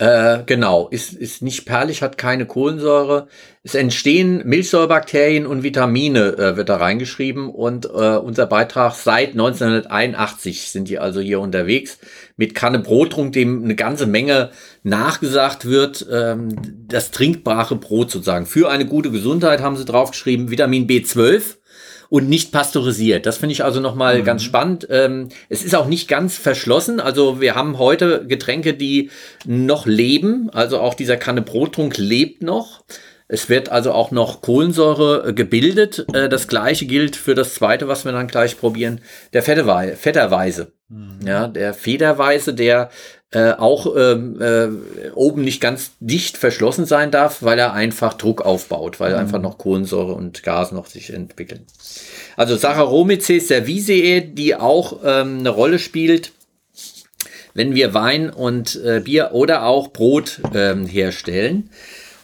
Äh, 0.00 0.44
genau, 0.46 0.86
ist, 0.88 1.12
ist 1.12 1.42
nicht 1.42 1.64
perlig, 1.64 2.02
hat 2.02 2.16
keine 2.16 2.46
Kohlensäure. 2.46 3.26
Es 3.64 3.74
entstehen 3.74 4.42
Milchsäurebakterien 4.46 5.44
und 5.44 5.64
Vitamine, 5.64 6.38
äh, 6.38 6.56
wird 6.56 6.68
da 6.68 6.76
reingeschrieben. 6.76 7.50
Und 7.50 7.86
äh, 7.86 8.16
unser 8.16 8.46
Beitrag 8.46 8.94
seit 8.94 9.30
1981 9.30 10.70
sind 10.70 10.88
die 10.88 11.00
also 11.00 11.18
hier 11.18 11.40
unterwegs 11.40 11.98
mit 12.36 12.54
Kanne 12.54 12.78
Brottrunk, 12.78 13.32
dem 13.32 13.64
eine 13.64 13.74
ganze 13.74 14.06
Menge 14.06 14.50
nachgesagt 14.84 15.64
wird. 15.64 16.06
Ähm, 16.12 16.54
das 16.86 17.10
trinkbare 17.10 17.74
Brot 17.74 18.12
sozusagen. 18.12 18.46
Für 18.46 18.70
eine 18.70 18.86
gute 18.86 19.10
Gesundheit 19.10 19.60
haben 19.62 19.76
sie 19.76 19.84
draufgeschrieben, 19.84 20.52
Vitamin 20.52 20.86
B12 20.86 21.57
und 22.08 22.28
nicht 22.28 22.52
pasteurisiert. 22.52 23.26
Das 23.26 23.38
finde 23.38 23.52
ich 23.52 23.64
also 23.64 23.80
nochmal 23.80 24.20
mhm. 24.20 24.24
ganz 24.24 24.42
spannend. 24.42 24.86
Ähm, 24.90 25.28
es 25.48 25.64
ist 25.64 25.74
auch 25.74 25.86
nicht 25.86 26.08
ganz 26.08 26.36
verschlossen. 26.36 27.00
Also 27.00 27.40
wir 27.40 27.54
haben 27.54 27.78
heute 27.78 28.26
Getränke, 28.26 28.74
die 28.74 29.10
noch 29.44 29.86
leben. 29.86 30.50
Also 30.50 30.78
auch 30.80 30.94
dieser 30.94 31.16
Kanne 31.16 31.42
Brottrunk 31.42 31.98
lebt 31.98 32.42
noch. 32.42 32.82
Es 33.30 33.50
wird 33.50 33.68
also 33.68 33.92
auch 33.92 34.10
noch 34.10 34.40
Kohlensäure 34.40 35.28
äh, 35.28 35.32
gebildet. 35.34 36.06
Äh, 36.14 36.30
das 36.30 36.48
gleiche 36.48 36.86
gilt 36.86 37.14
für 37.14 37.34
das 37.34 37.54
zweite, 37.54 37.86
was 37.86 38.06
wir 38.06 38.12
dann 38.12 38.26
gleich 38.26 38.58
probieren, 38.58 39.02
der 39.34 39.42
Fetterweise. 39.42 40.72
Mhm. 40.88 41.20
Ja, 41.26 41.46
der 41.46 41.74
Federweise, 41.74 42.54
der 42.54 42.88
äh, 43.30 43.52
auch 43.52 43.94
ähm, 43.94 44.40
äh, 44.40 45.10
oben 45.10 45.42
nicht 45.42 45.60
ganz 45.60 45.92
dicht 46.00 46.38
verschlossen 46.38 46.86
sein 46.86 47.10
darf, 47.10 47.42
weil 47.42 47.58
er 47.58 47.74
einfach 47.74 48.14
Druck 48.14 48.40
aufbaut, 48.40 49.00
weil 49.00 49.12
mhm. 49.12 49.18
einfach 49.18 49.40
noch 49.40 49.58
Kohlensäure 49.58 50.14
und 50.14 50.42
Gas 50.42 50.72
noch 50.72 50.86
sich 50.86 51.12
entwickeln. 51.12 51.66
Also 52.36 52.56
Saccharomyces 52.56 53.48
cerevisiae, 53.48 54.22
die 54.22 54.54
auch 54.54 55.00
ähm, 55.04 55.40
eine 55.40 55.50
Rolle 55.50 55.78
spielt, 55.78 56.32
wenn 57.52 57.74
wir 57.74 57.92
Wein 57.92 58.30
und 58.30 58.80
äh, 58.82 59.00
Bier 59.00 59.30
oder 59.32 59.64
auch 59.64 59.88
Brot 59.88 60.40
ähm, 60.54 60.86
herstellen. 60.86 61.70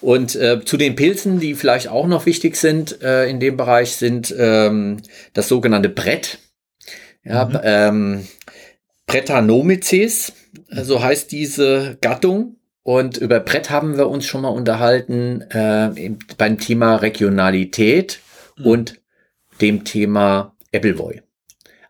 Und 0.00 0.36
äh, 0.36 0.64
zu 0.64 0.76
den 0.76 0.96
Pilzen, 0.96 1.40
die 1.40 1.54
vielleicht 1.54 1.88
auch 1.88 2.06
noch 2.06 2.26
wichtig 2.26 2.56
sind 2.56 3.02
äh, 3.02 3.26
in 3.26 3.40
dem 3.40 3.56
Bereich, 3.56 3.96
sind 3.96 4.34
ähm, 4.38 4.98
das 5.32 5.48
sogenannte 5.48 5.88
Brett. 5.88 6.38
Ja, 7.24 7.46
mhm. 7.46 7.60
ähm, 7.62 8.28
Brettanomyces, 9.06 10.32
so 10.70 11.02
heißt 11.02 11.32
diese 11.32 11.98
Gattung. 12.00 12.56
Und 12.82 13.16
über 13.16 13.40
Brett 13.40 13.70
haben 13.70 13.96
wir 13.96 14.08
uns 14.08 14.26
schon 14.26 14.42
mal 14.42 14.48
unterhalten 14.48 15.40
äh, 15.50 16.10
beim 16.36 16.58
Thema 16.58 16.96
Regionalität 16.96 18.20
mhm. 18.58 18.66
und 18.66 19.00
dem 19.60 19.84
Thema 19.84 20.54
Appleboy. 20.72 21.22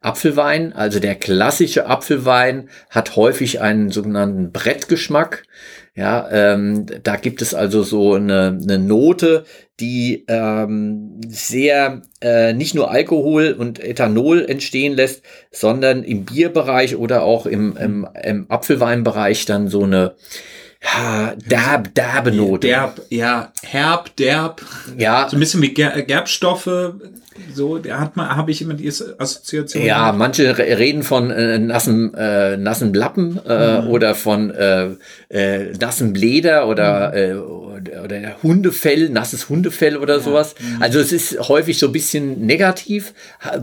Apfelwein, 0.00 0.72
also 0.74 1.00
der 1.00 1.14
klassische 1.14 1.86
Apfelwein, 1.86 2.68
hat 2.90 3.16
häufig 3.16 3.60
einen 3.60 3.90
sogenannten 3.90 4.52
Brettgeschmack. 4.52 5.44
Ja, 5.96 6.28
ähm, 6.32 6.86
da 7.04 7.14
gibt 7.14 7.40
es 7.40 7.54
also 7.54 7.84
so 7.84 8.14
eine, 8.14 8.58
eine 8.60 8.80
Note, 8.80 9.44
die 9.78 10.24
ähm, 10.26 11.20
sehr 11.28 12.02
äh, 12.20 12.52
nicht 12.52 12.74
nur 12.74 12.90
Alkohol 12.90 13.52
und 13.56 13.78
Ethanol 13.78 14.44
entstehen 14.44 14.94
lässt, 14.94 15.22
sondern 15.52 16.02
im 16.02 16.24
Bierbereich 16.24 16.96
oder 16.96 17.22
auch 17.22 17.46
im, 17.46 17.76
im, 17.76 18.08
im 18.24 18.50
Apfelweinbereich 18.50 19.44
dann 19.46 19.68
so 19.68 19.84
eine 19.84 20.16
ja, 20.84 21.34
derb, 21.36 21.94
derbe 21.94 22.32
Note. 22.32 22.66
Derb, 22.66 23.00
ja, 23.08 23.52
herb, 23.62 24.14
derb. 24.16 24.62
Ja. 24.96 25.28
So 25.28 25.36
ein 25.36 25.40
bisschen 25.40 25.62
wie 25.62 25.72
Gerbstoffe, 25.72 26.68
so, 27.52 27.78
der 27.78 27.98
hat 27.98 28.16
man, 28.16 28.36
habe 28.36 28.50
ich 28.52 28.62
immer 28.62 28.74
die 28.74 28.88
Assoziation. 28.88 29.82
Ja, 29.84 29.98
gehabt. 29.98 30.18
manche 30.18 30.56
reden 30.56 31.02
von 31.02 31.30
äh, 31.30 31.58
nassen, 31.58 32.14
äh, 32.14 32.56
nassen 32.56 32.94
Lappen 32.94 33.40
äh, 33.46 33.80
mhm. 33.80 33.88
oder 33.88 34.14
von 34.14 34.50
äh, 34.50 34.90
äh, 35.30 35.72
nassen 35.80 36.14
Leder 36.14 36.68
oder, 36.68 37.10
mhm. 37.10 37.16
äh, 37.16 37.34
oder, 37.34 38.04
oder 38.04 38.42
Hundefell, 38.42 39.08
nasses 39.08 39.48
Hundefell 39.48 39.96
oder 39.96 40.16
ja. 40.16 40.20
sowas. 40.20 40.54
Mhm. 40.60 40.82
Also 40.82 41.00
es 41.00 41.12
ist 41.12 41.48
häufig 41.48 41.78
so 41.78 41.86
ein 41.86 41.92
bisschen 41.92 42.46
negativ, 42.46 43.14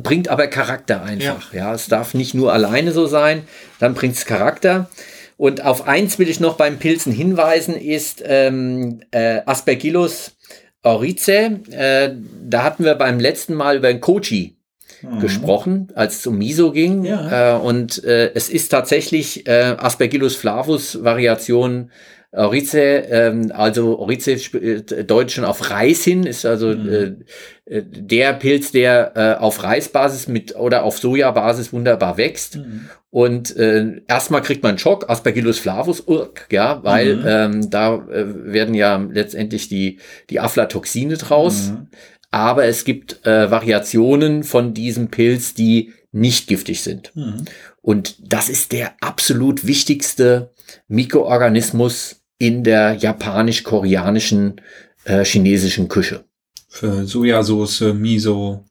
bringt 0.03 0.27
aber 0.27 0.47
Charakter 0.47 1.03
einfach. 1.03 1.53
Ja, 1.53 1.69
ja 1.69 1.73
es 1.73 1.87
darf 1.87 2.13
nicht 2.13 2.33
nur 2.33 2.51
alleine 2.51 2.91
so 2.91 3.05
sein, 3.05 3.43
dann 3.79 3.93
bringt 3.93 4.15
es 4.15 4.25
Charakter. 4.25 4.89
Und 5.41 5.65
auf 5.65 5.87
eins 5.87 6.19
will 6.19 6.29
ich 6.29 6.39
noch 6.39 6.55
beim 6.55 6.77
Pilzen 6.77 7.11
hinweisen, 7.11 7.75
ist 7.75 8.21
ähm, 8.23 9.01
äh, 9.09 9.39
Aspergillus 9.47 10.33
Aurice, 10.83 11.61
äh, 11.71 12.11
da 12.47 12.61
hatten 12.61 12.85
wir 12.85 12.93
beim 12.93 13.19
letzten 13.19 13.55
Mal 13.55 13.77
über 13.77 13.87
den 13.87 14.01
Kochi 14.01 14.55
mhm. 15.01 15.19
gesprochen, 15.19 15.87
als 15.95 16.19
es 16.19 16.27
um 16.27 16.37
Miso 16.37 16.71
ging. 16.71 17.05
Ja. 17.05 17.55
Äh, 17.55 17.59
und 17.59 18.03
äh, 18.03 18.31
es 18.35 18.49
ist 18.49 18.69
tatsächlich 18.69 19.47
äh, 19.47 19.75
Aspergillus 19.79 20.35
flavus 20.35 21.03
Variation 21.03 21.89
Aurice, 22.33 22.77
ähm, 22.77 23.51
also 23.53 23.99
Aurice 23.99 24.31
äh, 24.31 25.03
deutsch 25.03 25.35
schon 25.35 25.43
auf 25.43 25.69
Reis 25.69 26.03
hin, 26.03 26.23
ist 26.25 26.45
also 26.45 26.67
mhm. 26.67 26.89
äh, 26.89 27.03
äh, 27.65 27.83
der 27.83 28.33
Pilz, 28.33 28.71
der 28.71 29.11
äh, 29.15 29.41
auf 29.41 29.63
Reisbasis 29.63 30.29
mit 30.29 30.55
oder 30.55 30.83
auf 30.83 30.97
Sojabasis 30.97 31.73
wunderbar 31.73 32.17
wächst. 32.17 32.57
Mhm. 32.57 32.89
Und 33.09 33.57
äh, 33.57 34.01
erstmal 34.07 34.41
kriegt 34.41 34.63
man 34.63 34.71
einen 34.71 34.77
Schock, 34.79 35.09
Aspergillus 35.09 35.59
flavus, 35.59 36.03
ja, 36.49 36.81
weil 36.83 37.17
mhm. 37.17 37.23
ähm, 37.27 37.69
da 37.69 37.95
äh, 37.95 38.53
werden 38.53 38.75
ja 38.75 38.95
letztendlich 39.11 39.67
die, 39.67 39.99
die 40.29 40.39
Aflatoxine 40.39 41.17
draus. 41.17 41.71
Mhm. 41.71 41.87
Aber 42.31 42.63
es 42.63 42.85
gibt 42.85 43.25
äh, 43.25 43.51
Variationen 43.51 44.43
von 44.43 44.73
diesem 44.73 45.09
Pilz, 45.09 45.53
die 45.53 45.91
nicht 46.13 46.47
giftig 46.47 46.81
sind. 46.81 47.11
Mhm. 47.13 47.43
Und 47.81 48.15
das 48.31 48.47
ist 48.47 48.71
der 48.71 48.93
absolut 49.01 49.67
wichtigste 49.67 50.51
Mikroorganismus 50.87 52.20
in 52.41 52.63
der 52.63 52.95
japanisch-koreanischen, 52.95 54.59
äh, 55.05 55.23
chinesischen 55.23 55.87
Küche. 55.87 56.23
Für 56.67 57.05
Sojasauce, 57.05 57.93
Miso, 57.93 58.65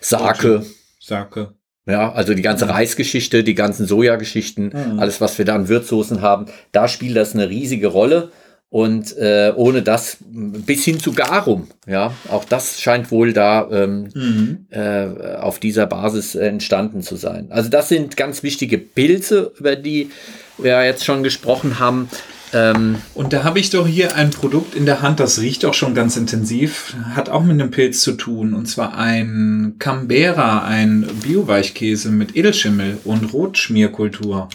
Sake. 0.00 0.64
Sake. 0.98 1.52
Ja, 1.84 2.10
also 2.12 2.32
die 2.32 2.42
ganze 2.42 2.70
Reisgeschichte, 2.70 3.44
die 3.44 3.54
ganzen 3.54 3.86
Sojageschichten, 3.86 4.72
mhm. 4.72 4.98
alles, 4.98 5.20
was 5.20 5.36
wir 5.36 5.44
da 5.44 5.56
an 5.56 5.68
Würzsoßen 5.68 6.22
haben, 6.22 6.46
da 6.72 6.88
spielt 6.88 7.16
das 7.16 7.34
eine 7.34 7.50
riesige 7.50 7.88
Rolle. 7.88 8.30
Und 8.70 9.16
äh, 9.16 9.52
ohne 9.56 9.82
das 9.82 10.18
bis 10.20 10.84
hin 10.84 11.00
zu 11.00 11.12
Garum, 11.12 11.68
ja, 11.86 12.12
auch 12.28 12.44
das 12.44 12.78
scheint 12.78 13.10
wohl 13.10 13.32
da 13.32 13.66
ähm, 13.70 14.08
mhm. 14.14 14.66
äh, 14.68 15.36
auf 15.36 15.58
dieser 15.58 15.86
Basis 15.86 16.34
entstanden 16.34 17.00
zu 17.00 17.16
sein. 17.16 17.46
Also 17.50 17.70
das 17.70 17.88
sind 17.88 18.18
ganz 18.18 18.42
wichtige 18.42 18.76
Pilze, 18.76 19.52
über 19.58 19.74
die 19.74 20.10
wir 20.58 20.84
jetzt 20.84 21.06
schon 21.06 21.22
gesprochen 21.22 21.78
haben. 21.78 22.10
Ähm, 22.52 23.02
und 23.14 23.32
da 23.32 23.44
habe 23.44 23.60
ich 23.60 23.70
doch 23.70 23.86
hier 23.86 24.14
ein 24.16 24.30
Produkt 24.30 24.74
in 24.74 24.86
der 24.86 25.02
Hand, 25.02 25.20
das 25.20 25.40
riecht 25.40 25.64
auch 25.64 25.74
schon 25.74 25.94
ganz 25.94 26.16
intensiv, 26.16 26.94
hat 27.14 27.28
auch 27.28 27.42
mit 27.42 27.60
einem 27.60 27.70
Pilz 27.70 28.00
zu 28.00 28.12
tun. 28.12 28.54
Und 28.54 28.66
zwar 28.66 28.96
ein 28.96 29.76
Canberra, 29.78 30.64
ein 30.64 31.06
Bioweichkäse 31.22 32.10
mit 32.10 32.36
Edelschimmel 32.36 32.98
und 33.04 33.32
Rotschmierkultur. 33.32 34.48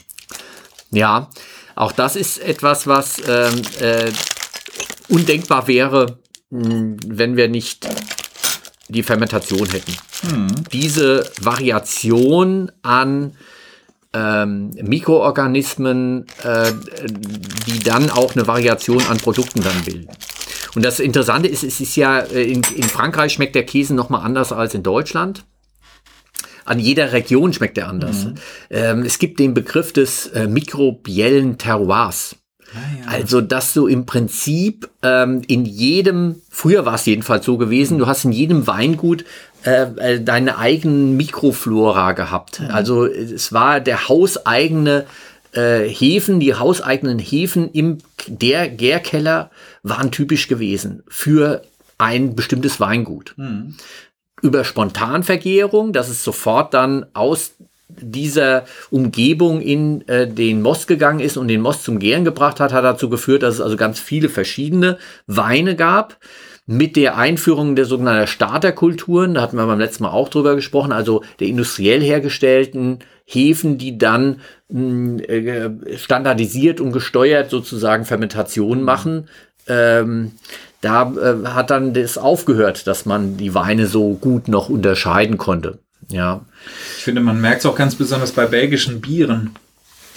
Ja, 0.91 1.29
auch 1.75 1.91
das 1.91 2.15
ist 2.15 2.39
etwas, 2.39 2.87
was 2.87 3.17
ähm, 3.27 3.61
äh, 3.79 4.11
undenkbar 5.09 5.67
wäre, 5.67 6.19
hm, 6.51 6.97
wenn 7.07 7.35
wir 7.35 7.47
nicht 7.47 7.87
die 8.89 9.03
Fermentation 9.03 9.69
hätten. 9.69 9.93
Hm. 10.29 10.47
Diese 10.71 11.29
Variation 11.41 12.71
an 12.81 13.35
ähm, 14.13 14.71
Mikroorganismen, 14.81 16.25
äh, 16.43 16.71
die 17.67 17.79
dann 17.79 18.09
auch 18.09 18.35
eine 18.35 18.47
Variation 18.47 19.03
an 19.09 19.17
Produkten 19.17 19.61
dann 19.61 19.83
bilden. 19.83 20.09
Und 20.75 20.85
das 20.85 20.99
Interessante 20.99 21.47
ist, 21.47 21.63
es 21.63 21.79
ist 21.79 21.95
ja, 21.95 22.19
äh, 22.19 22.43
in, 22.43 22.61
in 22.75 22.83
Frankreich 22.83 23.33
schmeckt 23.33 23.55
der 23.55 23.65
Käse 23.65 23.93
nochmal 23.93 24.23
anders 24.23 24.51
als 24.51 24.73
in 24.73 24.83
Deutschland. 24.83 25.45
An 26.65 26.79
jeder 26.79 27.11
Region 27.11 27.51
schmeckt 27.53 27.77
er 27.77 27.89
anders. 27.89 28.25
Mhm. 28.25 28.35
Ähm, 28.69 29.03
es 29.03 29.19
gibt 29.19 29.39
den 29.39 29.53
Begriff 29.53 29.91
des 29.91 30.27
äh, 30.27 30.47
mikrobiellen 30.47 31.57
Terroirs. 31.57 32.37
Ah, 32.73 32.79
ja. 32.97 33.19
Also, 33.19 33.41
dass 33.41 33.73
du 33.73 33.87
im 33.87 34.05
Prinzip 34.05 34.89
ähm, 35.03 35.41
in 35.47 35.65
jedem, 35.65 36.41
früher 36.49 36.85
war 36.85 36.95
es 36.95 37.05
jedenfalls 37.05 37.45
so 37.45 37.57
gewesen, 37.57 37.99
du 37.99 38.07
hast 38.07 38.25
in 38.25 38.31
jedem 38.31 38.65
Weingut 38.65 39.25
äh, 39.65 39.83
äh, 39.97 40.21
deine 40.21 40.57
eigenen 40.57 41.15
Mikroflora 41.15 42.11
gehabt. 42.11 42.59
Mhm. 42.59 42.71
Also 42.71 43.05
es 43.05 43.53
war 43.53 43.79
der 43.79 44.09
hauseigene 44.09 45.05
äh, 45.53 45.87
Hefen, 45.87 46.39
die 46.39 46.53
hauseigenen 46.53 47.19
Hefen 47.19 47.71
im 47.71 47.99
der 48.27 48.69
Gärkeller 48.69 49.51
waren 49.81 50.11
typisch 50.11 50.47
gewesen 50.47 51.03
für 51.07 51.61
ein 51.97 52.35
bestimmtes 52.35 52.79
Weingut. 52.79 53.33
Mhm. 53.37 53.75
Über 54.41 54.65
Spontanvergärung, 54.65 55.93
dass 55.93 56.09
es 56.09 56.23
sofort 56.23 56.73
dann 56.73 57.05
aus 57.13 57.53
dieser 57.87 58.65
Umgebung 58.89 59.61
in 59.61 60.07
äh, 60.07 60.27
den 60.27 60.61
Most 60.61 60.87
gegangen 60.87 61.19
ist 61.19 61.37
und 61.37 61.47
den 61.47 61.61
Most 61.61 61.83
zum 61.83 61.99
Gären 61.99 62.25
gebracht 62.25 62.59
hat, 62.59 62.73
hat 62.73 62.83
dazu 62.83 63.09
geführt, 63.09 63.43
dass 63.43 63.55
es 63.55 63.61
also 63.61 63.77
ganz 63.77 63.99
viele 63.99 64.29
verschiedene 64.29 64.97
Weine 65.27 65.75
gab 65.75 66.17
mit 66.65 66.95
der 66.95 67.17
Einführung 67.17 67.75
der 67.75 67.85
sogenannten 67.85 68.27
Starterkulturen, 68.27 69.33
da 69.33 69.41
hatten 69.41 69.57
wir 69.57 69.65
beim 69.65 69.79
letzten 69.79 70.03
Mal 70.03 70.11
auch 70.11 70.29
drüber 70.29 70.55
gesprochen, 70.55 70.91
also 70.91 71.23
der 71.39 71.47
industriell 71.47 72.01
hergestellten 72.01 72.99
Hefen, 73.25 73.77
die 73.77 73.97
dann 73.97 74.41
mh, 74.69 75.23
äh, 75.23 75.97
standardisiert 75.97 76.79
und 76.79 76.91
gesteuert 76.91 77.49
sozusagen 77.49 78.05
Fermentationen 78.05 78.79
mhm. 78.79 78.85
machen. 78.85 79.29
Ähm, 79.67 80.31
da 80.81 81.13
äh, 81.13 81.47
hat 81.47 81.69
dann 81.69 81.93
das 81.93 82.17
aufgehört, 82.17 82.87
dass 82.87 83.05
man 83.05 83.37
die 83.37 83.53
Weine 83.53 83.87
so 83.87 84.13
gut 84.15 84.47
noch 84.47 84.69
unterscheiden 84.69 85.37
konnte. 85.37 85.79
Ja. 86.09 86.45
Ich 86.97 87.03
finde, 87.03 87.21
man 87.21 87.39
merkt 87.39 87.61
es 87.61 87.65
auch 87.65 87.75
ganz 87.75 87.95
besonders 87.95 88.33
bei 88.33 88.45
belgischen 88.45 88.99
Bieren 88.99 89.51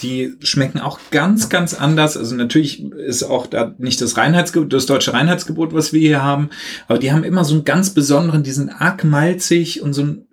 die 0.02 0.34
schmecken 0.40 0.80
auch 0.80 0.98
ganz, 1.10 1.48
ganz 1.48 1.74
anders. 1.74 2.16
Also 2.16 2.34
natürlich 2.34 2.84
ist 2.92 3.22
auch 3.22 3.46
da 3.46 3.74
nicht 3.78 4.00
das 4.00 4.16
Reinheitsgebot, 4.16 4.72
das 4.72 4.86
deutsche 4.86 5.12
Reinheitsgebot, 5.12 5.72
was 5.72 5.92
wir 5.92 6.00
hier 6.00 6.22
haben, 6.22 6.50
aber 6.88 6.98
die 6.98 7.12
haben 7.12 7.24
immer 7.24 7.44
so 7.44 7.54
einen 7.54 7.64
ganz 7.64 7.90
besonderen, 7.90 8.42
die 8.42 8.52
sind 8.52 8.68
arg 8.68 9.04
malzig 9.04 9.82
und 9.82 9.92
so 9.92 10.02
ein 10.02 10.25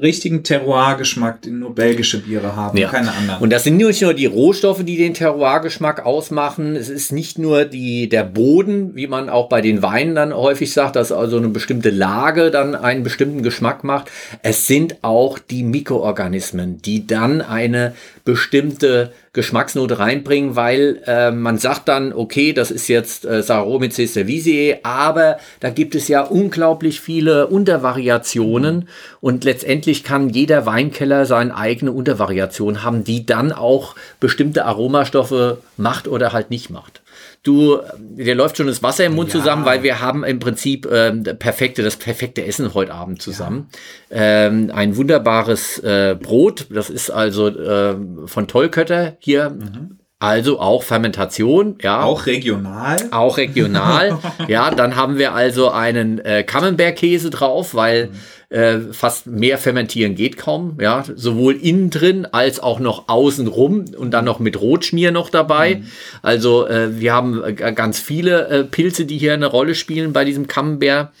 richtigen 0.00 0.42
Terroir-Geschmack, 0.42 1.42
den 1.42 1.60
nur 1.60 1.74
belgische 1.74 2.18
Biere 2.20 2.56
haben, 2.56 2.76
ja. 2.76 2.88
keine 2.88 3.12
anderen. 3.12 3.40
Und 3.42 3.50
das 3.50 3.64
sind 3.64 3.76
nicht 3.76 4.02
nur 4.02 4.14
die 4.14 4.26
Rohstoffe, 4.26 4.84
die 4.84 4.96
den 4.96 5.14
Terroir-Geschmack 5.14 6.04
ausmachen. 6.04 6.76
Es 6.76 6.88
ist 6.88 7.12
nicht 7.12 7.38
nur 7.38 7.64
die, 7.64 8.08
der 8.08 8.24
Boden, 8.24 8.94
wie 8.94 9.06
man 9.06 9.28
auch 9.28 9.48
bei 9.48 9.60
den 9.60 9.82
Weinen 9.82 10.14
dann 10.14 10.34
häufig 10.34 10.72
sagt, 10.72 10.96
dass 10.96 11.12
also 11.12 11.36
eine 11.36 11.48
bestimmte 11.48 11.90
Lage 11.90 12.50
dann 12.50 12.74
einen 12.74 13.02
bestimmten 13.02 13.42
Geschmack 13.42 13.84
macht. 13.84 14.10
Es 14.42 14.66
sind 14.66 14.96
auch 15.02 15.38
die 15.38 15.62
Mikroorganismen, 15.62 16.82
die 16.82 17.06
dann 17.06 17.40
eine 17.40 17.94
bestimmte 18.24 19.12
Geschmacksnote 19.34 19.98
reinbringen, 19.98 20.56
weil 20.56 21.02
äh, 21.06 21.30
man 21.30 21.58
sagt 21.58 21.88
dann, 21.88 22.12
okay, 22.12 22.52
das 22.54 22.70
ist 22.70 22.88
jetzt 22.88 23.26
äh, 23.26 23.42
Saccharomyces 23.42 24.14
cerevisiae, 24.14 24.78
aber 24.82 25.36
da 25.60 25.68
gibt 25.68 25.94
es 25.94 26.08
ja 26.08 26.22
unglaublich 26.22 27.00
viele 27.00 27.48
Untervariationen 27.48 28.88
und 29.20 29.44
letztendlich 29.44 29.74
letztendlich 29.74 30.04
kann 30.04 30.28
jeder 30.28 30.66
Weinkeller 30.66 31.26
seine 31.26 31.56
eigene 31.56 31.90
Untervariation 31.90 32.84
haben, 32.84 33.02
die 33.02 33.26
dann 33.26 33.52
auch 33.52 33.96
bestimmte 34.20 34.64
Aromastoffe 34.64 35.58
macht 35.76 36.06
oder 36.06 36.32
halt 36.32 36.50
nicht 36.50 36.70
macht. 36.70 37.02
Du, 37.42 37.78
dir 37.98 38.34
läuft 38.34 38.56
schon 38.56 38.66
das 38.66 38.82
Wasser 38.82 39.04
im 39.04 39.14
Mund 39.14 39.32
ja. 39.32 39.40
zusammen, 39.40 39.64
weil 39.64 39.82
wir 39.82 40.00
haben 40.00 40.24
im 40.24 40.38
Prinzip 40.38 40.86
äh, 40.86 41.12
perfekte, 41.34 41.82
das 41.82 41.96
perfekte 41.96 42.44
Essen 42.44 42.74
heute 42.74 42.92
Abend 42.92 43.20
zusammen. 43.20 43.68
Ja. 44.10 44.46
Ähm, 44.46 44.70
ein 44.74 44.96
wunderbares 44.96 45.78
äh, 45.78 46.16
Brot, 46.20 46.66
das 46.70 46.90
ist 46.90 47.10
also 47.10 47.48
äh, 47.48 47.96
von 48.26 48.48
Tollkötter 48.48 49.16
hier. 49.18 49.50
Mhm 49.50 49.98
also 50.24 50.58
auch 50.58 50.82
Fermentation, 50.82 51.76
ja. 51.82 52.02
Auch 52.02 52.24
regional. 52.24 52.96
Auch 53.10 53.36
regional. 53.36 54.18
ja, 54.48 54.70
dann 54.70 54.96
haben 54.96 55.18
wir 55.18 55.34
also 55.34 55.70
einen 55.70 56.18
äh, 56.18 56.42
Camembert-Käse 56.42 57.28
drauf, 57.28 57.74
weil 57.74 58.10
äh, 58.48 58.78
fast 58.92 59.26
mehr 59.26 59.58
fermentieren 59.58 60.14
geht 60.14 60.38
kaum. 60.38 60.78
Ja, 60.80 61.04
sowohl 61.14 61.54
innen 61.54 61.90
drin 61.90 62.26
als 62.30 62.58
auch 62.58 62.80
noch 62.80 63.08
außen 63.08 63.46
rum 63.48 63.84
und 63.96 64.12
dann 64.12 64.24
noch 64.24 64.38
mit 64.38 64.58
Rotschmier 64.58 65.10
noch 65.10 65.28
dabei. 65.28 65.76
Mhm. 65.76 65.86
Also 66.22 66.66
äh, 66.66 66.98
wir 66.98 67.12
haben 67.12 67.44
äh, 67.44 67.52
ganz 67.52 68.00
viele 68.00 68.48
äh, 68.48 68.64
Pilze, 68.64 69.04
die 69.04 69.18
hier 69.18 69.34
eine 69.34 69.46
Rolle 69.46 69.74
spielen 69.74 70.14
bei 70.14 70.24
diesem 70.24 70.46
Camembert. 70.46 71.12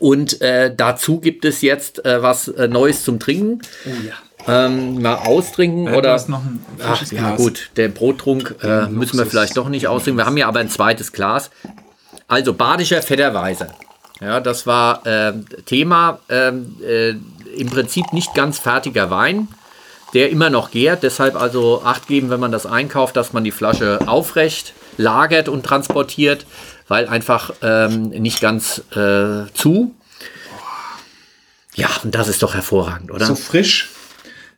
Und 0.00 0.40
äh, 0.40 0.74
dazu 0.74 1.20
gibt 1.20 1.44
es 1.44 1.60
jetzt 1.60 2.02
was 2.04 2.52
Neues 2.68 3.02
zum 3.02 3.18
Trinken. 3.18 3.60
Oh 3.84 4.06
ja. 4.06 4.14
Ähm, 4.48 5.02
mal 5.02 5.16
austrinken 5.16 5.84
ja, 5.84 5.94
oder? 5.94 6.24
noch 6.28 6.42
ein 6.42 6.64
Ach, 6.82 7.04
ja 7.12 7.36
gut, 7.36 7.70
der 7.76 7.88
Brottrunk 7.88 8.56
äh, 8.62 8.86
müssen 8.86 9.18
wir 9.18 9.26
vielleicht 9.26 9.56
doch 9.58 9.68
nicht 9.68 9.86
austrinken. 9.88 10.18
Wir 10.18 10.26
haben 10.26 10.38
ja 10.38 10.48
aber 10.48 10.60
ein 10.60 10.70
zweites 10.70 11.12
Glas. 11.12 11.50
Also 12.28 12.54
badischer 12.54 13.02
Fetterweise. 13.02 13.68
Ja, 14.20 14.40
das 14.40 14.66
war 14.66 15.06
äh, 15.06 15.34
Thema. 15.66 16.20
Ähm, 16.30 16.76
äh, 16.82 17.10
Im 17.56 17.68
Prinzip 17.70 18.12
nicht 18.12 18.34
ganz 18.34 18.58
fertiger 18.58 19.10
Wein, 19.10 19.48
der 20.14 20.30
immer 20.30 20.48
noch 20.48 20.70
gärt. 20.70 21.02
Deshalb 21.02 21.36
also 21.36 21.82
Acht 21.84 22.06
geben, 22.06 22.30
wenn 22.30 22.40
man 22.40 22.50
das 22.50 22.64
einkauft, 22.64 23.16
dass 23.16 23.34
man 23.34 23.44
die 23.44 23.52
Flasche 23.52 24.00
aufrecht 24.06 24.72
lagert 24.96 25.48
und 25.48 25.64
transportiert, 25.64 26.44
weil 26.88 27.06
einfach 27.06 27.52
ähm, 27.62 28.08
nicht 28.08 28.40
ganz 28.40 28.82
äh, 28.92 29.44
zu. 29.54 29.94
Ja, 31.74 31.88
und 32.02 32.14
das 32.14 32.26
ist 32.26 32.42
doch 32.42 32.54
hervorragend, 32.54 33.12
oder? 33.12 33.26
So 33.26 33.36
frisch 33.36 33.90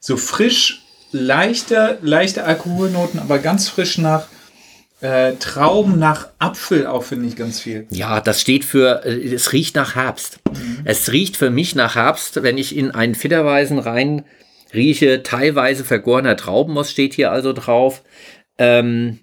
so 0.01 0.17
frisch, 0.17 0.83
leichte, 1.13 1.99
leichte 2.03 2.45
Alkoholnoten, 2.45 3.21
aber 3.21 3.39
ganz 3.39 3.69
frisch 3.69 3.99
nach 3.99 4.27
äh, 5.01 5.35
Trauben, 5.35 5.99
nach 5.99 6.29
Apfel 6.39 6.87
auch, 6.87 7.05
finde 7.05 7.29
ich 7.29 7.37
ganz 7.37 7.61
viel. 7.61 7.87
Ja, 7.91 8.21
das 8.21 8.41
steht 8.41 8.65
für, 8.65 9.05
äh, 9.05 9.33
es 9.33 9.53
riecht 9.53 9.77
nach 9.77 9.95
Herbst. 9.95 10.41
Mhm. 10.53 10.81
Es 10.85 11.13
riecht 11.13 11.37
für 11.37 11.51
mich 11.51 11.75
nach 11.75 11.95
Herbst, 11.95 12.43
wenn 12.43 12.59
ich 12.59 12.77
in 12.77 12.91
einen 12.91 13.15
Fitterweisen 13.15 13.79
rein 13.79 14.25
rieche, 14.75 15.23
teilweise 15.23 15.85
vergorener 15.85 16.37
Traubenmost 16.37 16.91
steht 16.91 17.15
hier 17.15 17.33
also 17.33 17.53
drauf. 17.53 18.03
Ähm, 18.59 19.21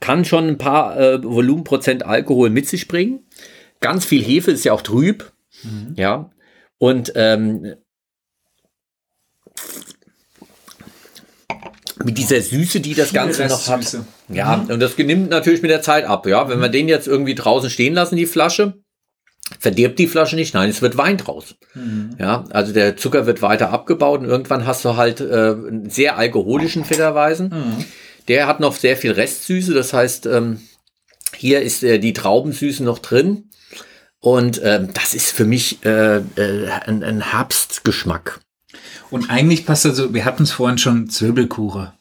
kann 0.00 0.24
schon 0.24 0.46
ein 0.46 0.58
paar 0.58 0.98
äh, 0.98 1.22
Volumenprozent 1.22 2.04
Alkohol 2.04 2.50
mit 2.50 2.68
sich 2.68 2.86
bringen. 2.86 3.26
Ganz 3.80 4.04
viel 4.04 4.22
Hefe 4.22 4.52
ist 4.52 4.64
ja 4.64 4.72
auch 4.72 4.82
trüb. 4.82 5.32
Mhm. 5.64 5.94
Ja. 5.96 6.30
Und 6.78 7.12
ähm, 7.16 7.74
mit 12.04 12.18
dieser 12.18 12.40
Süße, 12.40 12.80
die 12.80 12.94
das 12.94 13.12
Ganze 13.12 13.46
noch 13.46 13.68
hat. 13.68 13.98
Ja, 14.28 14.56
mhm. 14.56 14.70
und 14.70 14.80
das 14.80 14.96
nimmt 14.98 15.30
natürlich 15.30 15.62
mit 15.62 15.70
der 15.70 15.82
Zeit 15.82 16.04
ab. 16.04 16.26
Ja, 16.26 16.48
wenn 16.48 16.60
wir 16.60 16.68
den 16.68 16.88
jetzt 16.88 17.06
irgendwie 17.06 17.34
draußen 17.34 17.70
stehen 17.70 17.94
lassen, 17.94 18.16
die 18.16 18.26
Flasche, 18.26 18.74
verdirbt 19.58 19.98
die 19.98 20.06
Flasche 20.06 20.36
nicht. 20.36 20.54
Nein, 20.54 20.70
es 20.70 20.82
wird 20.82 20.96
Wein 20.96 21.16
draus. 21.16 21.56
Mhm. 21.74 22.10
Ja, 22.18 22.44
also 22.50 22.72
der 22.72 22.96
Zucker 22.96 23.26
wird 23.26 23.42
weiter 23.42 23.70
abgebaut 23.70 24.20
und 24.20 24.26
irgendwann 24.26 24.66
hast 24.66 24.84
du 24.84 24.96
halt 24.96 25.20
äh, 25.20 25.24
einen 25.24 25.90
sehr 25.90 26.18
alkoholischen 26.18 26.84
Federweisen. 26.84 27.48
Mhm. 27.48 27.84
Der 28.28 28.46
hat 28.46 28.60
noch 28.60 28.76
sehr 28.76 28.96
viel 28.96 29.12
Restsüße. 29.12 29.72
Das 29.72 29.92
heißt, 29.92 30.26
ähm, 30.26 30.60
hier 31.34 31.62
ist 31.62 31.82
äh, 31.82 31.98
die 31.98 32.12
Traubensüße 32.12 32.84
noch 32.84 32.98
drin. 32.98 33.50
Und 34.20 34.60
ähm, 34.64 34.90
das 34.94 35.14
ist 35.14 35.32
für 35.32 35.44
mich 35.44 35.84
äh, 35.84 36.16
äh, 36.16 36.68
ein, 36.86 37.04
ein 37.04 37.20
Herbstgeschmack. 37.20 38.40
Und 39.10 39.30
eigentlich 39.30 39.66
passt 39.66 39.86
also, 39.86 40.14
wir 40.14 40.24
hatten 40.24 40.42
es 40.42 40.52
vorhin 40.52 40.78
schon, 40.78 41.08
Zwirbelkuche. 41.08 41.92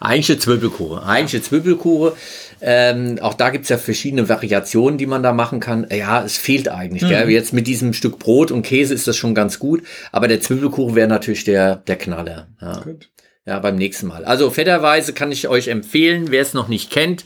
Eigentliche 0.00 0.38
Zwirbelkuche. 0.38 1.02
Eigentliche 1.04 1.42
Zwirbelkuche. 1.42 2.14
Ähm, 2.60 3.18
auch 3.20 3.34
da 3.34 3.50
gibt 3.50 3.64
es 3.64 3.68
ja 3.68 3.78
verschiedene 3.78 4.28
Variationen, 4.28 4.98
die 4.98 5.06
man 5.06 5.22
da 5.22 5.32
machen 5.32 5.60
kann. 5.60 5.86
Ja, 5.90 6.24
es 6.24 6.36
fehlt 6.36 6.68
eigentlich. 6.68 7.02
Mhm. 7.02 7.28
Jetzt 7.28 7.52
mit 7.52 7.66
diesem 7.66 7.92
Stück 7.92 8.18
Brot 8.18 8.50
und 8.50 8.62
Käse 8.62 8.94
ist 8.94 9.06
das 9.06 9.16
schon 9.16 9.34
ganz 9.34 9.58
gut. 9.58 9.82
Aber 10.12 10.28
der 10.28 10.40
Zwirbelkuchen 10.40 10.94
wäre 10.94 11.08
natürlich 11.08 11.44
der, 11.44 11.76
der 11.76 11.96
Knaller. 11.96 12.46
Ja. 12.60 12.80
Gut. 12.80 13.08
ja, 13.44 13.58
beim 13.58 13.76
nächsten 13.76 14.06
Mal. 14.06 14.24
Also 14.24 14.50
fetterweise 14.50 15.12
kann 15.12 15.32
ich 15.32 15.48
euch 15.48 15.68
empfehlen, 15.68 16.30
wer 16.30 16.42
es 16.42 16.54
noch 16.54 16.68
nicht 16.68 16.90
kennt. 16.90 17.24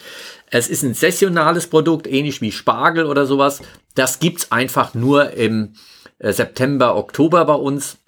Es 0.51 0.69
ist 0.69 0.83
ein 0.83 0.95
sessionales 0.95 1.69
Produkt, 1.69 2.09
ähnlich 2.09 2.41
wie 2.41 2.51
Spargel 2.51 3.07
oder 3.07 3.25
sowas. 3.27 3.61
Das 3.95 4.19
gibt 4.19 4.41
es 4.41 4.53
einfach 4.53 4.95
nur 4.95 5.33
im 5.33 5.75
äh, 6.19 6.33
September, 6.33 6.97
Oktober 6.97 7.45
bei 7.45 7.55
uns. 7.55 7.99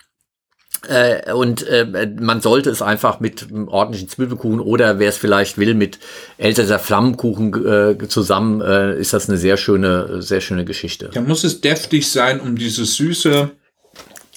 Äh, 0.88 1.32
und 1.32 1.66
äh, 1.68 2.10
man 2.20 2.40
sollte 2.40 2.70
es 2.70 2.82
einfach 2.82 3.20
mit 3.20 3.48
einem 3.50 3.68
ordentlichen 3.68 4.08
Zwiebelkuchen 4.08 4.58
oder 4.58 4.98
wer 4.98 5.10
es 5.10 5.16
vielleicht 5.16 5.56
will 5.56 5.74
mit 5.74 6.00
Elsässer 6.38 6.80
Flammenkuchen 6.80 8.00
äh, 8.00 8.08
zusammen 8.08 8.60
äh, 8.60 8.98
ist 8.98 9.12
das 9.12 9.28
eine 9.28 9.38
sehr 9.38 9.56
schöne, 9.56 10.22
sehr 10.22 10.40
schöne 10.40 10.64
Geschichte. 10.64 11.10
Da 11.14 11.20
muss 11.20 11.44
es 11.44 11.60
deftig 11.60 12.10
sein, 12.10 12.40
um 12.40 12.56
diese 12.56 12.84
Süße 12.84 13.50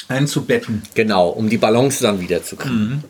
einzubetten. 0.07 0.83
Genau, 0.93 1.29
um 1.29 1.49
die 1.49 1.57
Balance 1.57 2.03
dann 2.03 2.19
wieder 2.19 2.43
zu 2.43 2.57
kriegen. 2.57 2.75
Mhm. 2.75 3.03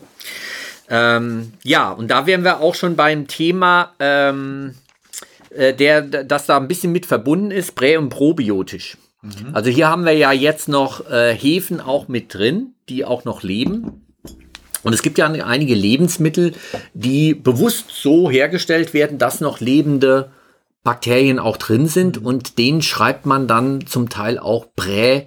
Ähm, 0.88 1.52
ja, 1.62 1.90
und 1.90 2.08
da 2.08 2.26
wären 2.26 2.42
wir 2.42 2.60
auch 2.60 2.74
schon 2.74 2.96
beim 2.96 3.26
Thema, 3.26 3.92
ähm, 3.98 4.76
äh, 5.50 5.74
der, 5.74 6.02
das 6.02 6.46
da 6.46 6.56
ein 6.56 6.68
bisschen 6.68 6.92
mit 6.92 7.06
verbunden 7.06 7.50
ist, 7.50 7.74
prä- 7.74 7.98
und 7.98 8.08
probiotisch. 8.08 8.96
Mhm. 9.22 9.54
Also 9.54 9.70
hier 9.70 9.88
haben 9.88 10.04
wir 10.04 10.12
ja 10.12 10.32
jetzt 10.32 10.68
noch 10.68 11.10
äh, 11.10 11.34
Hefen 11.34 11.80
auch 11.80 12.08
mit 12.08 12.34
drin, 12.34 12.74
die 12.88 13.04
auch 13.04 13.24
noch 13.24 13.42
leben. 13.42 14.06
Und 14.82 14.92
es 14.92 15.02
gibt 15.02 15.18
ja 15.18 15.26
einige 15.26 15.74
Lebensmittel, 15.74 16.52
die 16.94 17.34
bewusst 17.34 17.86
so 17.90 18.30
hergestellt 18.30 18.94
werden, 18.94 19.18
dass 19.18 19.40
noch 19.40 19.58
lebende 19.60 20.30
Bakterien 20.84 21.40
auch 21.40 21.56
drin 21.56 21.88
sind 21.88 22.20
mhm. 22.20 22.26
und 22.26 22.58
denen 22.58 22.82
schreibt 22.82 23.26
man 23.26 23.48
dann 23.48 23.86
zum 23.86 24.08
Teil 24.08 24.38
auch 24.38 24.66
prä- 24.76 25.26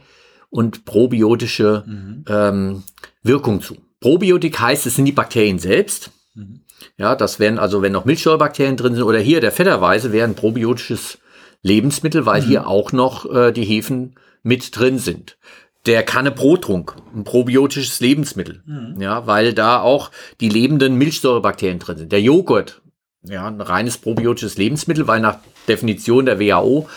und 0.49 0.86
probiotische 0.86 1.84
mhm. 1.86 2.23
ähm, 2.30 2.84
Wirkung 3.21 3.62
zu. 3.62 3.75
Probiotik 3.99 4.60
heißt, 4.60 4.86
es 4.86 4.95
sind 4.95 5.06
die 5.06 5.12
Bakterien 5.12 5.60
selbst. 5.60 6.12
Mhm. 6.34 6.62
Ja, 6.97 7.15
das 7.15 7.39
wären 7.39 7.60
also, 7.60 7.82
wenn 7.82 7.91
noch 7.91 8.06
Milchsäurebakterien 8.06 8.78
drin 8.78 8.95
sind 8.95 9.04
oder 9.04 9.19
hier 9.19 9.41
der 9.41 9.52
Fetterweise 9.52 10.13
wäre 10.13 10.28
ein 10.28 10.36
probiotisches 10.36 11.19
Lebensmittel, 11.62 12.26
weil 12.26 12.41
mhm. 12.41 12.45
hier 12.45 12.67
auch 12.67 12.91
noch 12.91 13.32
äh, 13.34 13.52
die 13.52 13.65
Hefen 13.65 14.15
mit 14.43 14.78
drin 14.78 14.98
sind. 14.98 15.38
Der 15.86 16.04
Kanne-Brottrunk, 16.04 16.95
ein 17.15 17.24
probiotisches 17.24 18.00
Lebensmittel, 18.00 18.63
mhm. 18.65 19.02
ja, 19.02 19.28
weil 19.28 19.54
da 19.54 19.82
auch 19.82 20.12
die 20.41 20.50
lebenden 20.50 20.95
Milchsäurebakterien 20.95 21.80
drin 21.80 21.98
sind. 21.98 22.12
Der 22.12 22.22
Joghurt, 22.22 22.82
ja, 23.24 23.48
ein 23.48 23.62
reines 23.62 23.98
probiotisches 23.98 24.58
Lebensmittel, 24.58 25.08
weil 25.08 25.22
nach 25.22 25.38
Definition 25.67 26.26
der 26.26 26.39
WHO 26.39 26.88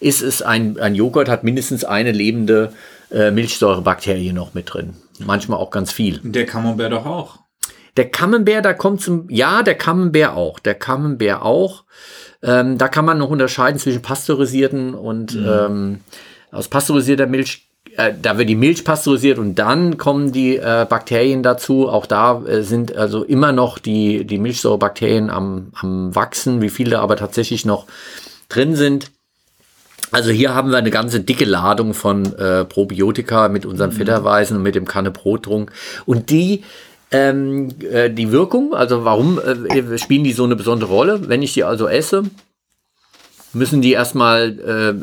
ist 0.00 0.22
es 0.22 0.42
ein, 0.42 0.78
ein 0.78 0.94
Joghurt 0.94 1.28
hat 1.28 1.44
mindestens 1.44 1.84
eine 1.84 2.12
lebende 2.12 2.72
äh, 3.10 3.30
Milchsäurebakterie 3.30 4.32
noch 4.32 4.54
mit 4.54 4.72
drin. 4.72 4.94
Manchmal 5.18 5.58
auch 5.58 5.70
ganz 5.70 5.92
viel. 5.92 6.20
Der 6.24 6.46
Camembert 6.46 6.92
doch 6.92 7.06
auch. 7.06 7.38
Der 7.96 8.08
Camembert, 8.08 8.64
da 8.64 8.72
kommt 8.72 9.02
zum, 9.02 9.26
ja, 9.28 9.62
der 9.62 9.74
Camembert 9.74 10.34
auch, 10.34 10.58
der 10.58 10.74
Camembert 10.74 11.42
auch. 11.42 11.84
Ähm, 12.42 12.78
da 12.78 12.88
kann 12.88 13.04
man 13.04 13.18
noch 13.18 13.30
unterscheiden 13.30 13.78
zwischen 13.78 14.02
pasteurisierten 14.02 14.94
und 14.94 15.34
mhm. 15.34 15.46
ähm, 15.46 16.00
aus 16.50 16.68
pasteurisierter 16.68 17.26
Milch. 17.26 17.68
Äh, 17.96 18.14
da 18.20 18.38
wird 18.38 18.48
die 18.48 18.56
Milch 18.56 18.84
pasteurisiert 18.84 19.38
und 19.38 19.56
dann 19.56 19.98
kommen 19.98 20.32
die 20.32 20.56
äh, 20.56 20.86
Bakterien 20.88 21.42
dazu. 21.42 21.88
Auch 21.88 22.06
da 22.06 22.42
äh, 22.44 22.62
sind 22.62 22.96
also 22.96 23.24
immer 23.24 23.52
noch 23.52 23.78
die, 23.78 24.24
die 24.24 24.38
Milchsäurebakterien 24.38 25.28
am, 25.28 25.72
am 25.74 26.14
Wachsen, 26.14 26.62
wie 26.62 26.70
viele 26.70 27.00
aber 27.00 27.16
tatsächlich 27.16 27.66
noch 27.66 27.86
drin 28.48 28.74
sind. 28.74 29.10
Also 30.10 30.30
hier 30.30 30.54
haben 30.54 30.70
wir 30.70 30.78
eine 30.78 30.90
ganze 30.90 31.20
dicke 31.20 31.46
Ladung 31.46 31.94
von 31.94 32.34
äh, 32.36 32.64
Probiotika 32.64 33.48
mit 33.48 33.64
unseren 33.64 33.90
mhm. 33.90 33.94
Fetterweisen 33.94 34.58
und 34.58 34.62
mit 34.62 34.74
dem 34.74 34.86
Kanne 34.86 35.10
Brottrunk. 35.10 35.72
Und 36.04 36.30
die 36.30 36.64
ähm, 37.12 37.68
äh, 37.90 38.10
die 38.10 38.32
Wirkung, 38.32 38.74
also 38.74 39.04
warum 39.04 39.38
äh, 39.38 39.98
spielen 39.98 40.24
die 40.24 40.32
so 40.32 40.44
eine 40.44 40.56
besondere 40.56 40.92
Rolle? 40.92 41.28
Wenn 41.28 41.42
ich 41.42 41.52
die 41.54 41.64
also 41.64 41.86
esse, 41.86 42.24
müssen 43.52 43.82
die 43.82 43.92
erstmal 43.92 44.58
äh, 44.58 44.94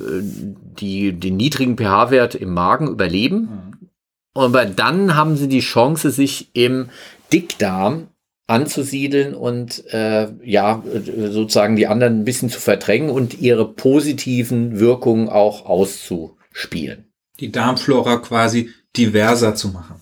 die, 0.79 1.13
den 1.13 1.37
niedrigen 1.37 1.77
pH-Wert 1.77 2.35
im 2.35 2.53
Magen 2.53 2.87
überleben. 2.87 3.37
Mhm. 3.37 3.89
Aber 4.33 4.65
dann 4.65 5.15
haben 5.15 5.37
sie 5.37 5.47
die 5.47 5.59
Chance, 5.59 6.11
sich 6.11 6.49
im 6.53 6.89
Dickdarm 7.31 8.07
anzusiedeln 8.47 9.35
und 9.35 9.83
äh, 9.93 10.27
ja, 10.43 10.81
sozusagen 11.05 11.75
die 11.75 11.85
anderen 11.85 12.21
ein 12.21 12.25
bisschen 12.25 12.49
zu 12.49 12.59
verdrängen 12.59 13.11
und 13.11 13.39
ihre 13.39 13.71
positiven 13.71 14.79
Wirkungen 14.79 15.29
auch 15.29 15.67
auszuspielen. 15.67 17.05
Die 17.39 17.51
Darmflora 17.51 18.17
quasi 18.17 18.71
diverser 18.97 19.53
zu 19.53 19.69
machen. 19.69 20.01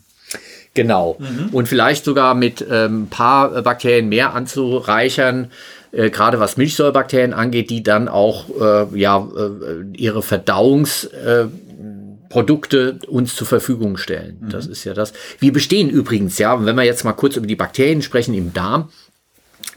Genau. 0.78 1.18
Mhm. 1.18 1.50
Und 1.52 1.68
vielleicht 1.68 2.06
sogar 2.06 2.36
mit 2.36 2.62
ein 2.62 2.68
ähm, 2.72 3.08
paar 3.10 3.64
Bakterien 3.64 4.08
mehr 4.10 4.36
anzureichern, 4.36 5.50
äh, 5.92 6.12
gerade 6.12 6.40
was 6.40 6.56
Milchsäurebakterien 6.56 7.34
angeht, 7.34 7.72
die 7.72 7.82
dann 7.82 8.08
auch 8.08 8.46
äh, 8.62 8.86
ja, 8.98 9.28
äh, 9.36 9.86
ihre 9.98 10.22
Verdauungsprodukte 10.22 13.00
uns 13.08 13.36
zur 13.36 13.48
Verfügung 13.48 13.98
stellen. 13.98 14.38
Mhm. 14.40 14.50
Das 14.50 14.68
ist 14.68 14.84
ja 14.84 14.94
das. 14.94 15.14
Wir 15.40 15.52
bestehen 15.52 15.90
übrigens, 15.90 16.38
ja, 16.38 16.64
wenn 16.64 16.76
wir 16.76 16.84
jetzt 16.84 17.04
mal 17.04 17.14
kurz 17.14 17.38
über 17.38 17.48
die 17.48 17.56
Bakterien 17.56 18.04
sprechen 18.04 18.36
im 18.36 18.54
Darm, 18.54 18.90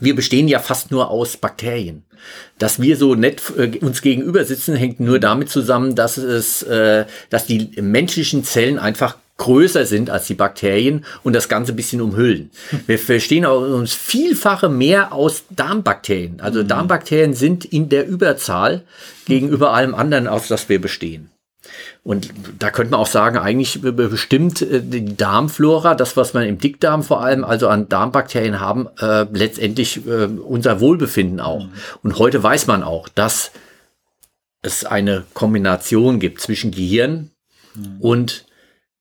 wir 0.01 0.15
bestehen 0.15 0.49
ja 0.49 0.59
fast 0.59 0.91
nur 0.91 1.11
aus 1.11 1.39
Bakterien. 1.39 2.03
Dass 2.59 2.83
wir 2.83 2.99
so 2.99 3.15
nett 3.15 3.41
äh, 3.57 3.79
uns 3.79 4.03
gegenüber 4.03 4.45
sitzen, 4.45 4.77
hängt 4.77 5.01
nur 5.01 5.19
damit 5.19 5.49
zusammen, 5.49 5.95
dass 5.95 6.19
es, 6.19 6.63
äh, 6.63 7.07
dass 7.31 7.47
die 7.47 7.71
menschlichen 7.81 8.45
Zellen 8.45 8.79
einfach 8.79 9.17
größer 9.41 9.87
sind 9.87 10.11
als 10.11 10.27
die 10.27 10.35
Bakterien 10.35 11.05
und 11.23 11.35
das 11.35 11.49
Ganze 11.49 11.73
ein 11.73 11.77
bisschen 11.77 12.03
umhüllen. 12.03 12.51
Wir 12.87 12.99
verstehen 12.99 13.47
uns 13.47 13.95
vielfache 13.95 14.69
mehr 14.69 15.13
aus 15.15 15.45
Darmbakterien. 15.51 16.41
Also 16.41 16.63
mhm. 16.63 16.69
Darmbakterien 16.69 17.35
sind 17.35 17.65
in 17.65 17.89
der 17.89 18.07
Überzahl 18.07 18.83
gegenüber 19.25 19.73
allem 19.73 19.95
anderen, 19.95 20.29
aus 20.29 20.47
das 20.49 20.69
wir 20.69 20.81
bestehen. 20.81 21.31
Und 22.03 22.31
da 22.59 22.71
könnte 22.71 22.93
man 22.93 23.01
auch 23.01 23.07
sagen, 23.07 23.39
eigentlich 23.39 23.81
bestimmt 23.81 24.61
äh, 24.63 24.83
die 24.83 25.17
Darmflora, 25.17 25.95
das, 25.95 26.17
was 26.17 26.35
man 26.35 26.45
im 26.45 26.59
Dickdarm 26.59 27.03
vor 27.03 27.23
allem, 27.23 27.45
also 27.45 27.69
an 27.69 27.89
Darmbakterien 27.89 28.61
haben, 28.61 28.89
äh, 29.01 29.27
letztendlich 29.33 30.07
äh, 30.07 30.27
unser 30.27 30.81
Wohlbefinden 30.81 31.41
auch. 31.41 31.65
Mhm. 31.65 31.73
Und 32.03 32.19
heute 32.19 32.43
weiß 32.43 32.67
man 32.67 32.83
auch, 32.83 33.09
dass 33.09 33.53
es 34.63 34.85
eine 34.85 35.25
Kombination 35.33 36.21
gibt 36.21 36.41
zwischen 36.43 36.71
Gehirn 36.71 37.31
mhm. 37.75 38.01
und 38.01 38.45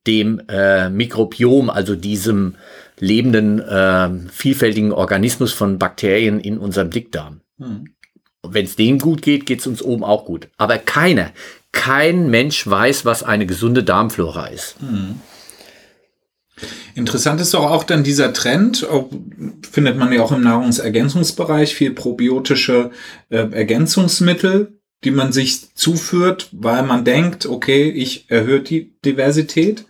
dem 0.08 0.42
äh, 0.48 0.90
Mikrobiom, 0.90 1.70
also 1.70 1.96
diesem 1.96 2.56
lebenden, 3.00 3.60
äh, 3.60 4.10
vielfältigen 4.32 4.92
Organismus 4.92 5.54
von 5.54 5.80
Bakterien 5.80 6.40
in 6.40 6.58
unserem 6.58 6.90
Dickdarm. 6.90 7.42
Mhm. 7.58 7.94
Wenn 8.48 8.66
es 8.66 8.76
denen 8.76 9.00
gut 9.00 9.22
geht, 9.22 9.46
geht 9.46 9.60
es 9.60 9.68
uns 9.68 9.82
oben 9.82 10.04
auch 10.04 10.26
gut. 10.26 10.50
Aber 10.58 10.78
keiner, 10.78 11.32
kein 11.72 12.30
Mensch 12.30 12.66
weiß, 12.66 13.06
was 13.06 13.24
eine 13.24 13.46
gesunde 13.46 13.84
Darmflora 13.84 14.48
ist. 14.48 14.82
Mhm. 14.82 15.16
Interessant 16.96 17.40
ist 17.40 17.54
doch 17.54 17.70
auch 17.70 17.84
dann 17.84 18.04
dieser 18.04 18.34
Trend, 18.34 18.86
findet 19.72 19.98
man 19.98 20.12
ja 20.12 20.22
auch 20.22 20.32
im 20.32 20.42
Nahrungsergänzungsbereich, 20.42 21.74
viel 21.74 21.92
probiotische 21.92 22.92
äh, 23.30 23.50
Ergänzungsmittel, 23.52 24.80
die 25.04 25.12
man 25.12 25.32
sich 25.32 25.74
zuführt, 25.76 26.50
weil 26.52 26.84
man 26.84 27.06
denkt, 27.06 27.46
okay, 27.46 27.90
ich 27.90 28.30
erhöhe 28.30 28.60
die 28.62 28.94
Diversität. 29.06 29.86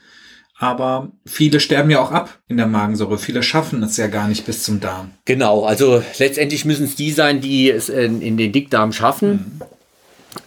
Aber 0.61 1.07
viele 1.25 1.61
sterben 1.61 1.89
ja 1.89 2.01
auch 2.01 2.11
ab 2.11 2.37
in 2.49 2.57
der 2.57 2.67
Magensäure. 2.67 3.17
Viele 3.17 3.43
schaffen 3.43 3.81
es 3.81 3.95
ja 3.95 4.07
gar 4.07 4.27
nicht 4.27 4.45
bis 4.45 4.61
zum 4.61 4.81
Darm. 4.81 5.11
Genau, 5.23 5.63
also 5.63 6.03
letztendlich 6.19 6.65
müssen 6.65 6.83
es 6.83 6.95
die 6.95 7.11
sein, 7.11 7.39
die 7.39 7.71
es 7.71 7.87
in, 7.87 8.21
in 8.21 8.35
den 8.35 8.51
Dickdarm 8.51 8.91
schaffen. 8.91 9.61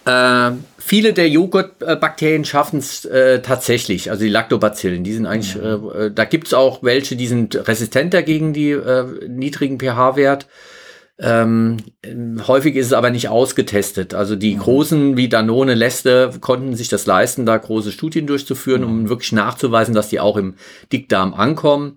Mhm. 0.05 0.11
Äh, 0.11 0.51
viele 0.77 1.13
der 1.13 1.29
Joghurtbakterien 1.29 2.45
schaffen 2.45 2.77
es 2.77 3.05
äh, 3.05 3.41
tatsächlich, 3.41 4.11
also 4.11 4.23
die 4.23 4.29
Lactobacillen, 4.29 5.03
die 5.03 5.13
sind 5.13 5.25
eigentlich, 5.25 5.55
mhm. 5.55 5.91
äh, 5.97 6.11
da 6.11 6.25
gibt 6.25 6.47
es 6.47 6.53
auch 6.53 6.83
welche, 6.83 7.15
die 7.15 7.27
sind 7.27 7.67
resistenter 7.67 8.21
gegen 8.21 8.53
die 8.53 8.69
äh, 8.69 9.27
niedrigen 9.27 9.79
pH-Wert. 9.79 10.47
Ähm, 11.19 11.77
häufig 12.47 12.75
ist 12.75 12.87
es 12.87 12.93
aber 12.93 13.11
nicht 13.11 13.29
ausgetestet. 13.29 14.13
Also 14.13 14.35
die 14.35 14.55
mhm. 14.55 14.59
großen 14.59 15.17
wie 15.17 15.29
Danone, 15.29 15.75
Leste 15.75 16.31
konnten 16.41 16.75
sich 16.75 16.89
das 16.89 17.05
leisten, 17.05 17.45
da 17.45 17.57
große 17.57 17.91
Studien 17.91 18.25
durchzuführen, 18.25 18.81
mhm. 18.81 18.87
um 18.87 19.09
wirklich 19.09 19.31
nachzuweisen, 19.31 19.93
dass 19.93 20.09
die 20.09 20.19
auch 20.19 20.37
im 20.37 20.55
Dickdarm 20.91 21.33
ankommen. 21.33 21.95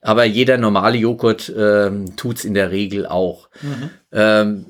Aber 0.00 0.24
jeder 0.24 0.58
normale 0.58 0.98
Joghurt 0.98 1.52
ähm, 1.56 2.16
tut 2.16 2.38
es 2.38 2.44
in 2.44 2.54
der 2.54 2.70
Regel 2.70 3.06
auch. 3.06 3.48
Mhm. 3.62 3.90
Ähm, 4.12 4.66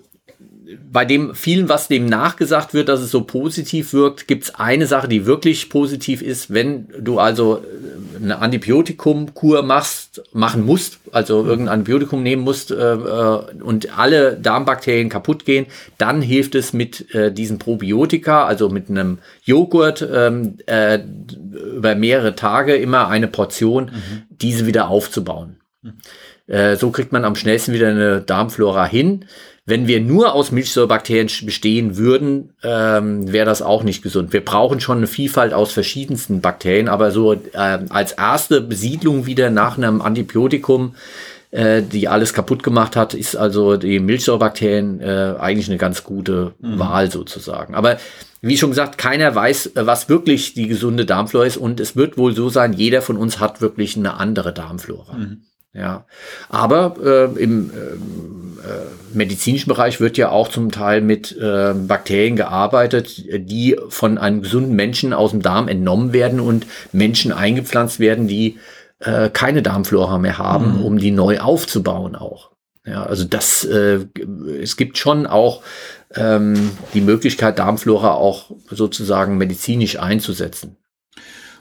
bei 0.91 1.05
dem 1.05 1.35
vielen, 1.35 1.69
was 1.69 1.89
dem 1.89 2.07
nachgesagt 2.07 2.75
wird, 2.75 2.89
dass 2.89 3.01
es 3.01 3.11
so 3.11 3.23
positiv 3.23 3.93
wirkt, 3.93 4.29
gibt 4.29 4.45
es 4.45 4.55
eine 4.55 4.87
Sache, 4.87 5.09
die 5.09 5.25
wirklich 5.25 5.71
positiv 5.71 6.21
ist. 6.21 6.53
Wenn 6.53 6.89
du 6.99 7.19
also 7.19 7.59
äh, 7.59 8.23
eine 8.23 8.39
Antibiotikumkur 8.41 9.63
machst, 9.63 10.23
machen 10.33 10.67
musst, 10.67 10.99
also 11.11 11.45
irgendein 11.45 11.75
Antibiotikum 11.75 12.23
nehmen 12.23 12.43
musst 12.43 12.71
äh, 12.71 12.75
äh, 12.75 13.63
und 13.63 13.99
alle 13.99 14.37
Darmbakterien 14.37 15.09
kaputt 15.09 15.45
gehen, 15.45 15.67
dann 15.97 16.21
hilft 16.21 16.55
es 16.55 16.73
mit 16.73 17.15
äh, 17.15 17.33
diesen 17.33 17.59
Probiotika, 17.59 18.45
also 18.45 18.69
mit 18.69 18.91
einem 18.91 19.19
Joghurt 19.45 20.07
ähm, 20.13 20.59
äh, 20.67 20.99
über 21.77 21.95
mehrere 21.95 22.35
Tage 22.35 22.77
immer 22.77 23.09
eine 23.09 23.29
Portion, 23.29 23.87
mhm. 23.87 24.23
diese 24.31 24.67
wieder 24.67 24.89
aufzubauen. 24.89 25.57
Mhm. 25.83 25.95
Äh, 26.47 26.77
so 26.77 26.91
kriegt 26.91 27.13
man 27.13 27.25
am 27.25 27.37
schnellsten 27.37 27.73
wieder 27.73 27.89
eine 27.89 28.21
Darmflora 28.21 28.87
hin. 28.87 29.27
Wenn 29.69 29.87
wir 29.87 30.01
nur 30.01 30.33
aus 30.33 30.51
Milchsäurebakterien 30.51 31.29
bestehen 31.45 31.99
würden, 31.99 32.55
ähm, 32.63 33.31
wäre 33.31 33.45
das 33.45 33.61
auch 33.61 33.83
nicht 33.83 34.01
gesund. 34.01 34.33
Wir 34.33 34.43
brauchen 34.43 34.81
schon 34.81 34.97
eine 34.97 35.07
Vielfalt 35.07 35.53
aus 35.53 35.73
verschiedensten 35.73 36.41
Bakterien, 36.41 36.89
aber 36.89 37.11
so 37.11 37.35
äh, 37.35 37.79
als 37.91 38.13
erste 38.13 38.63
Besiedlung 38.63 39.27
wieder 39.27 39.51
nach 39.51 39.77
einem 39.77 40.01
Antibiotikum, 40.01 40.95
äh, 41.51 41.83
die 41.83 42.09
alles 42.09 42.33
kaputt 42.33 42.63
gemacht 42.63 42.97
hat, 42.97 43.13
ist 43.13 43.37
also 43.37 43.77
die 43.77 44.01
Milchsäurebakterien 44.01 45.03
äh, 45.03 45.35
eigentlich 45.39 45.69
eine 45.69 45.77
ganz 45.77 46.03
gute 46.03 46.55
mhm. 46.61 46.79
Wahl 46.79 47.11
sozusagen. 47.11 47.75
Aber 47.75 47.99
wie 48.41 48.57
schon 48.57 48.71
gesagt, 48.71 48.97
keiner 48.97 49.35
weiß, 49.35 49.67
äh, 49.77 49.87
was 49.87 50.09
wirklich 50.09 50.55
die 50.55 50.69
gesunde 50.69 51.05
Darmflora 51.05 51.45
ist 51.45 51.59
und 51.59 51.79
es 51.79 51.95
wird 51.95 52.17
wohl 52.17 52.35
so 52.35 52.49
sein, 52.49 52.73
jeder 52.73 53.03
von 53.03 53.19
uns 53.19 53.39
hat 53.39 53.61
wirklich 53.61 53.99
eine 53.99 54.15
andere 54.15 54.55
Darmflora. 54.55 55.13
Mhm. 55.13 55.43
Ja, 55.75 56.07
aber 56.49 56.97
äh, 57.03 57.43
im 57.43 57.71
äh, 57.71 59.15
medizinischen 59.15 59.69
Bereich 59.69 60.01
wird 60.01 60.17
ja 60.17 60.31
auch 60.31 60.49
zum 60.49 60.71
Teil 60.71 61.01
mit 61.01 61.37
äh, 61.37 61.75
Bakterien 61.75 62.37
gearbeitet, 62.37 63.25
die 63.29 63.77
von 63.89 64.19
einem 64.19 64.43
gesunden 64.43 64.75
Menschen 64.75 65.13
aus 65.13 65.31
dem 65.31 65.43
Darm 65.43 65.69
entnommen 65.69 66.13
werden 66.13 66.41
und 66.41 66.67
Menschen 66.93 67.33
eingepflanzt 67.33 68.01
werden, 68.01 68.29
die 68.29 68.59
äh, 69.01 69.31
keine 69.31 69.63
Darmflora 69.63 70.19
mehr 70.19 70.39
haben, 70.39 70.79
mhm. 70.79 70.85
um 70.85 70.99
die 70.99 71.11
neu 71.11 71.39
aufzubauen 71.39 72.17
auch. 72.17 72.51
Ja, 72.85 73.05
also 73.05 73.25
das, 73.25 73.65
äh, 73.65 74.07
es 74.61 74.77
gibt 74.77 74.99
schon 74.99 75.27
auch 75.27 75.63
ähm, 76.15 76.71
die 76.95 77.03
Möglichkeit, 77.03 77.59
Darmflora 77.59 78.15
auch 78.15 78.51
sozusagen 78.71 79.37
medizinisch 79.37 79.99
einzusetzen. 79.99 80.77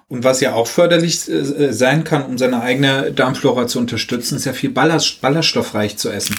Und 0.10 0.24
was 0.24 0.40
ja 0.40 0.54
auch 0.54 0.68
förderlich 0.68 1.30
äh, 1.30 1.74
sein 1.74 2.04
kann, 2.04 2.24
um 2.24 2.38
seine 2.38 2.62
eigene 2.62 3.12
Darmflora 3.12 3.68
zu 3.68 3.80
unterstützen, 3.80 4.38
ist 4.38 4.46
ja 4.46 4.54
viel 4.54 4.70
ballast, 4.70 5.22
ballaststoffreich 5.22 5.98
zu 5.98 6.10
essen. 6.10 6.36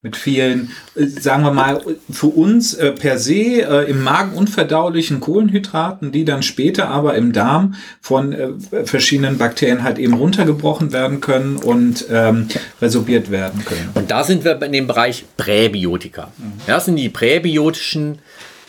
Mit 0.00 0.16
vielen, 0.16 0.70
äh, 0.94 1.06
sagen 1.06 1.42
wir 1.42 1.50
mal, 1.50 1.82
für 2.10 2.28
uns 2.28 2.72
äh, 2.72 2.92
per 2.92 3.18
se 3.18 3.60
äh, 3.60 3.90
im 3.90 4.02
Magen 4.02 4.32
unverdaulichen 4.34 5.20
Kohlenhydraten, 5.20 6.12
die 6.12 6.24
dann 6.24 6.42
später 6.42 6.88
aber 6.88 7.14
im 7.14 7.34
Darm 7.34 7.74
von 8.00 8.32
äh, 8.32 8.48
verschiedenen 8.84 9.36
Bakterien 9.36 9.82
halt 9.82 9.98
eben 9.98 10.14
runtergebrochen 10.14 10.92
werden 10.94 11.20
können 11.20 11.56
und 11.56 12.06
ähm, 12.10 12.48
resorbiert 12.80 13.30
werden 13.30 13.66
können. 13.66 13.90
Und 13.92 14.10
da 14.10 14.24
sind 14.24 14.44
wir 14.44 14.60
in 14.62 14.72
dem 14.72 14.86
Bereich 14.86 15.26
Präbiotika. 15.36 16.32
Mhm. 16.38 16.52
Das 16.66 16.86
sind 16.86 16.96
die 16.96 17.10
präbiotischen 17.10 18.18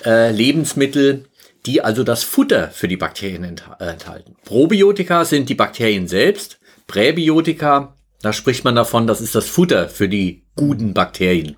äh, 0.05 0.31
Lebensmittel, 0.31 1.25
die 1.65 1.81
also 1.81 2.03
das 2.03 2.23
Futter 2.23 2.69
für 2.69 2.87
die 2.87 2.97
Bakterien 2.97 3.43
enthalten. 3.79 4.35
Probiotika 4.45 5.25
sind 5.25 5.49
die 5.49 5.55
Bakterien 5.55 6.07
selbst. 6.07 6.59
Präbiotika, 6.87 7.95
da 8.21 8.33
spricht 8.33 8.63
man 8.63 8.75
davon, 8.75 9.07
das 9.07 9.21
ist 9.21 9.35
das 9.35 9.47
Futter 9.47 9.89
für 9.89 10.07
die 10.07 10.43
guten 10.55 10.93
Bakterien. 10.93 11.55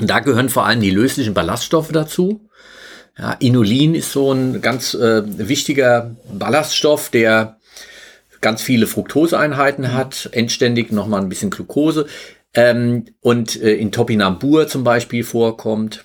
Und 0.00 0.10
da 0.10 0.20
gehören 0.20 0.48
vor 0.48 0.66
allem 0.66 0.80
die 0.80 0.90
löslichen 0.90 1.34
Ballaststoffe 1.34 1.92
dazu. 1.92 2.48
Ja, 3.18 3.32
Inulin 3.34 3.94
ist 3.94 4.12
so 4.12 4.32
ein 4.32 4.60
ganz 4.60 4.94
äh, 4.94 5.22
wichtiger 5.24 6.16
Ballaststoff, 6.32 7.10
der 7.10 7.58
ganz 8.40 8.62
viele 8.62 8.86
Fructoseeinheiten 8.86 9.92
hat, 9.92 10.30
endständig 10.32 10.90
nochmal 10.90 11.20
ein 11.20 11.28
bisschen 11.28 11.50
Glucose 11.50 12.06
ähm, 12.54 13.04
und 13.20 13.60
äh, 13.60 13.74
in 13.74 13.92
Topinambur 13.92 14.66
zum 14.66 14.82
Beispiel 14.82 15.22
vorkommt. 15.22 16.04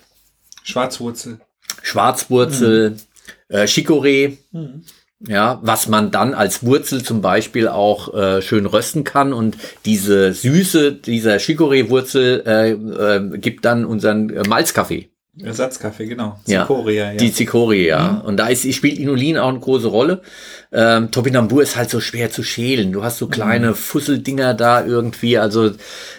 Schwarzwurzel. 0.62 1.40
Schwarzwurzel, 1.82 2.90
mhm 2.90 3.00
äh, 3.48 3.66
Chicorée. 3.66 4.38
Mhm. 4.52 4.82
Ja, 5.26 5.60
was 5.62 5.88
man 5.88 6.10
dann 6.10 6.34
als 6.34 6.62
Wurzel 6.62 7.02
zum 7.02 7.22
Beispiel 7.22 7.68
auch 7.68 8.12
äh, 8.12 8.42
schön 8.42 8.66
rösten 8.66 9.02
kann 9.02 9.32
und 9.32 9.56
diese 9.86 10.34
Süße 10.34 10.92
dieser 10.92 11.38
Chicorée-Wurzel 11.38 12.42
äh, 12.46 12.72
äh, 12.72 13.38
gibt 13.38 13.64
dann 13.64 13.86
unseren 13.86 14.28
äh, 14.28 14.46
Malzkaffee. 14.46 15.08
Ersatzkaffee, 15.42 16.06
genau. 16.06 16.38
Zikoria, 16.44 17.12
ja. 17.12 17.16
Die 17.18 17.30
Zikoria, 17.32 17.86
ja. 17.86 18.12
Mhm. 18.12 18.20
Und 18.22 18.36
da 18.38 18.48
ist, 18.48 18.72
spielt 18.74 18.98
Inulin 18.98 19.36
auch 19.36 19.50
eine 19.50 19.58
große 19.58 19.88
Rolle. 19.88 20.22
Ähm, 20.72 21.10
Topinambur 21.10 21.62
ist 21.62 21.76
halt 21.76 21.90
so 21.90 22.00
schwer 22.00 22.30
zu 22.30 22.42
schälen. 22.42 22.92
Du 22.92 23.04
hast 23.04 23.18
so 23.18 23.26
kleine 23.26 23.70
mhm. 23.70 23.74
Fusseldinger 23.74 24.54
da 24.54 24.84
irgendwie. 24.84 25.36
Also 25.36 25.72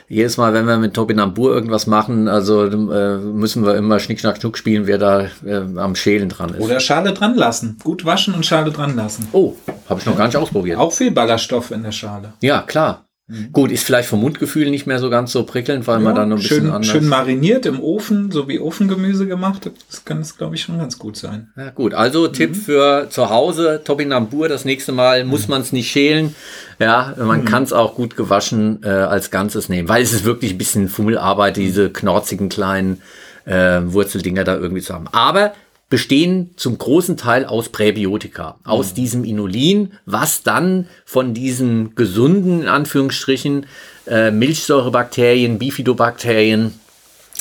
jedes 0.08 0.38
Mal, 0.38 0.54
wenn 0.54 0.66
wir 0.66 0.78
mit 0.78 0.94
Topinambur 0.94 1.52
irgendwas 1.54 1.88
machen, 1.88 2.28
also 2.28 2.66
äh, 2.66 3.18
müssen 3.18 3.66
wir 3.66 3.76
immer 3.76 4.00
Schnick, 4.00 4.20
Schnack, 4.20 4.38
Schnuck 4.40 4.58
spielen, 4.58 4.86
wer 4.86 5.00
da 5.00 5.22
äh, 5.46 5.64
am 5.78 5.96
Schälen 5.96 6.30
dran 6.30 6.54
ist. 6.54 6.62
Oder 6.62 6.80
Schale 6.80 7.14
dran 7.14 7.36
lassen. 7.36 7.78
Gut 7.84 8.06
waschen 8.06 8.36
und 8.36 8.46
Schale 8.46 8.72
dran 8.72 8.96
lassen. 8.96 9.28
Oh, 9.32 9.56
habe 9.90 10.00
ich 10.00 10.06
noch 10.06 10.16
gar 10.16 10.28
nicht 10.28 10.38
ausprobiert. 10.38 10.78
Auch 10.78 10.94
viel 10.94 11.10
Ballaststoff 11.10 11.72
in 11.72 11.82
der 11.82 11.92
Schale. 11.92 12.34
Ja, 12.42 12.62
klar. 12.62 13.07
Mhm. 13.30 13.52
Gut, 13.52 13.72
ist 13.72 13.84
vielleicht 13.84 14.08
vom 14.08 14.22
Mundgefühl 14.22 14.70
nicht 14.70 14.88
mehr 14.88 15.00
so 15.00 15.10
ganz 15.10 15.34
so 15.34 15.44
prickelnd, 15.44 15.86
weil 15.86 15.98
ja, 15.98 16.04
man 16.04 16.16
dann 16.16 16.32
ein 16.32 16.38
bisschen 16.38 16.62
schön, 16.62 16.70
anders... 16.70 16.88
Schön 16.88 17.08
mariniert 17.10 17.66
im 17.66 17.82
Ofen, 17.82 18.32
so 18.32 18.48
wie 18.48 18.58
Ofengemüse 18.58 19.28
gemacht. 19.28 19.70
Das 19.90 20.06
kann 20.06 20.22
es, 20.22 20.38
glaube 20.38 20.56
ich, 20.56 20.62
schon 20.62 20.78
ganz 20.78 20.98
gut 20.98 21.18
sein. 21.18 21.50
Ja, 21.58 21.72
gut. 21.72 21.94
Also 21.94 22.30
mhm. 22.30 22.34
Tipp 22.34 22.56
für 22.56 23.10
zu 23.10 23.30
Hause, 23.30 23.82
Topinambur, 23.84 24.48
das 24.48 24.64
nächste 24.64 24.94
Mal 24.94 25.26
mhm. 25.26 25.30
muss 25.30 25.50
man 25.50 25.62
es 25.62 25.74
nicht 25.74 25.92
schälen. 25.92 26.36
Ja, 26.80 27.16
man 27.18 27.42
mhm. 27.42 27.46
kann 27.46 27.64
es 27.64 27.74
auch 27.74 27.96
gut 27.96 28.16
gewaschen 28.16 28.80
äh, 28.84 28.88
als 28.88 29.30
Ganzes 29.30 29.68
nehmen, 29.68 29.90
weil 29.90 30.04
es 30.04 30.14
ist 30.14 30.24
wirklich 30.24 30.54
ein 30.54 30.58
bisschen 30.58 30.88
Fummelarbeit, 30.88 31.58
diese 31.58 31.90
knorzigen 31.90 32.48
kleinen 32.48 33.02
äh, 33.44 33.82
Wurzeldinger 33.84 34.46
da 34.46 34.56
irgendwie 34.56 34.82
zu 34.82 34.94
haben. 34.94 35.08
Aber 35.12 35.52
bestehen 35.90 36.52
zum 36.58 36.78
großen 36.78 37.16
Teil 37.16 37.46
aus 37.46 37.70
Präbiotika, 37.70 38.60
aus 38.64 38.92
mhm. 38.92 38.96
diesem 38.96 39.24
Inulin, 39.24 39.94
was 40.06 40.44
dann 40.44 40.88
von 41.06 41.34
diesen 41.34 41.96
gesunden, 41.96 42.62
in 42.62 42.68
Anführungsstrichen, 42.68 43.66
äh, 44.06 44.32
Milchsäurebakterien, 44.32 45.60
Bifidobakterien 45.60 46.74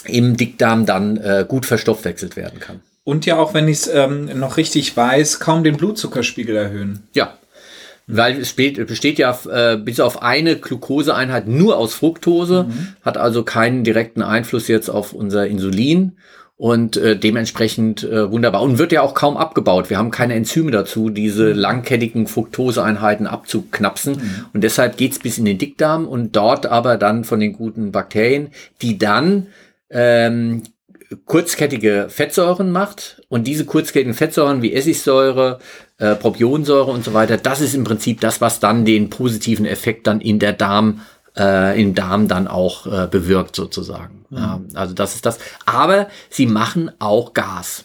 im 0.04 0.36
Dickdarm 0.36 0.86
dann 0.86 1.16
äh, 1.16 1.44
gut 1.46 1.66
verstoffwechselt 1.66 2.36
werden 2.36 2.60
kann. 2.60 2.80
Und 3.02 3.26
ja 3.26 3.36
auch, 3.36 3.54
wenn 3.54 3.68
ich 3.68 3.78
es 3.78 3.88
ähm, 3.88 4.38
noch 4.38 4.56
richtig 4.56 4.96
weiß, 4.96 5.40
kaum 5.40 5.64
den 5.64 5.76
Blutzuckerspiegel 5.76 6.56
erhöhen. 6.56 7.04
Ja, 7.14 7.38
weil 8.08 8.40
es 8.40 8.52
besteht 8.52 9.18
ja 9.18 9.36
äh, 9.50 9.76
bis 9.76 9.98
auf 9.98 10.22
eine 10.22 10.56
Glukoseeinheit 10.56 11.48
nur 11.48 11.76
aus 11.76 11.94
Fructose, 11.94 12.64
mhm. 12.64 12.94
hat 13.02 13.16
also 13.16 13.42
keinen 13.42 13.82
direkten 13.82 14.22
Einfluss 14.22 14.68
jetzt 14.68 14.88
auf 14.88 15.12
unser 15.12 15.46
Insulin 15.46 16.16
und 16.56 16.96
äh, 16.96 17.18
dementsprechend 17.18 18.02
äh, 18.02 18.30
wunderbar. 18.30 18.62
Und 18.62 18.78
wird 18.78 18.92
ja 18.92 19.02
auch 19.02 19.12
kaum 19.14 19.36
abgebaut. 19.36 19.90
Wir 19.90 19.98
haben 19.98 20.10
keine 20.10 20.34
Enzyme 20.34 20.70
dazu, 20.70 21.10
diese 21.10 21.52
mhm. 21.52 21.58
langkettigen 21.58 22.26
Fructoseeinheiten 22.26 23.26
abzuknapsen. 23.26 24.14
Mhm. 24.14 24.46
Und 24.54 24.64
deshalb 24.64 24.96
geht's 24.96 25.18
bis 25.18 25.36
in 25.36 25.44
den 25.44 25.58
Dickdarm 25.58 26.08
und 26.08 26.34
dort 26.34 26.66
aber 26.66 26.96
dann 26.96 27.24
von 27.24 27.40
den 27.40 27.52
guten 27.52 27.92
Bakterien, 27.92 28.48
die 28.80 28.96
dann 28.96 29.48
ähm, 29.90 30.62
kurzkettige 31.26 32.06
Fettsäuren 32.08 32.72
macht. 32.72 33.22
Und 33.28 33.46
diese 33.46 33.66
kurzkettigen 33.66 34.14
Fettsäuren 34.14 34.62
wie 34.62 34.72
Essigsäure, 34.72 35.58
äh, 35.98 36.14
Propionsäure 36.14 36.90
und 36.90 37.04
so 37.04 37.12
weiter, 37.12 37.36
das 37.36 37.60
ist 37.60 37.74
im 37.74 37.84
Prinzip 37.84 38.20
das, 38.22 38.40
was 38.40 38.60
dann 38.60 38.86
den 38.86 39.10
positiven 39.10 39.66
Effekt 39.66 40.06
dann 40.06 40.22
in 40.22 40.38
der 40.38 40.54
Darm 40.54 41.02
äh, 41.36 41.80
im 41.80 41.94
Darm 41.94 42.28
dann 42.28 42.48
auch 42.48 42.86
äh, 42.86 43.06
bewirkt 43.06 43.56
sozusagen. 43.56 44.15
Mhm. 44.30 44.68
Also 44.74 44.94
das 44.94 45.14
ist 45.14 45.26
das. 45.26 45.38
Aber 45.64 46.08
sie 46.30 46.46
machen 46.46 46.90
auch 46.98 47.34
Gas. 47.34 47.84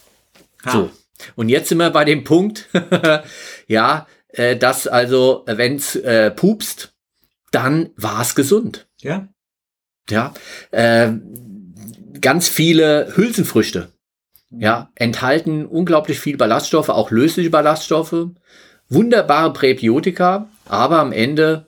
Ha. 0.66 0.72
So. 0.72 0.92
Und 1.36 1.50
jetzt 1.50 1.70
sind 1.70 1.78
wir 1.78 1.92
bei 1.92 2.06
dem 2.06 2.24
Punkt, 2.24 2.70
ja, 3.68 4.08
äh, 4.30 4.56
dass 4.56 4.88
also, 4.88 5.44
wenn's 5.46 5.96
äh, 5.96 6.32
pupst, 6.32 6.94
dann 7.52 7.89
war's 7.96 8.36
gesund. 8.36 8.88
Ja. 9.02 9.28
Ja. 10.10 10.34
Äh, 10.72 11.12
ganz 12.20 12.48
viele 12.50 13.14
Hülsenfrüchte. 13.16 13.92
Ja, 14.50 14.92
enthalten 14.96 15.66
unglaublich 15.66 16.20
viel 16.20 16.36
Ballaststoffe, 16.36 16.89
auch 16.89 17.10
lösliche 17.10 17.50
Ballaststoffe, 17.50 18.28
wunderbare 18.89 19.54
Präbiotika, 19.54 20.50
aber 20.66 21.00
am 21.00 21.14
Ende 21.14 21.68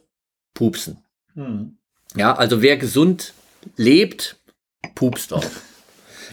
pupsen. 0.53 0.97
Hm. 1.33 1.77
Ja, 2.15 2.35
also 2.35 2.61
wer 2.61 2.75
gesund 2.75 3.33
lebt, 3.77 4.37
auch. 5.33 5.43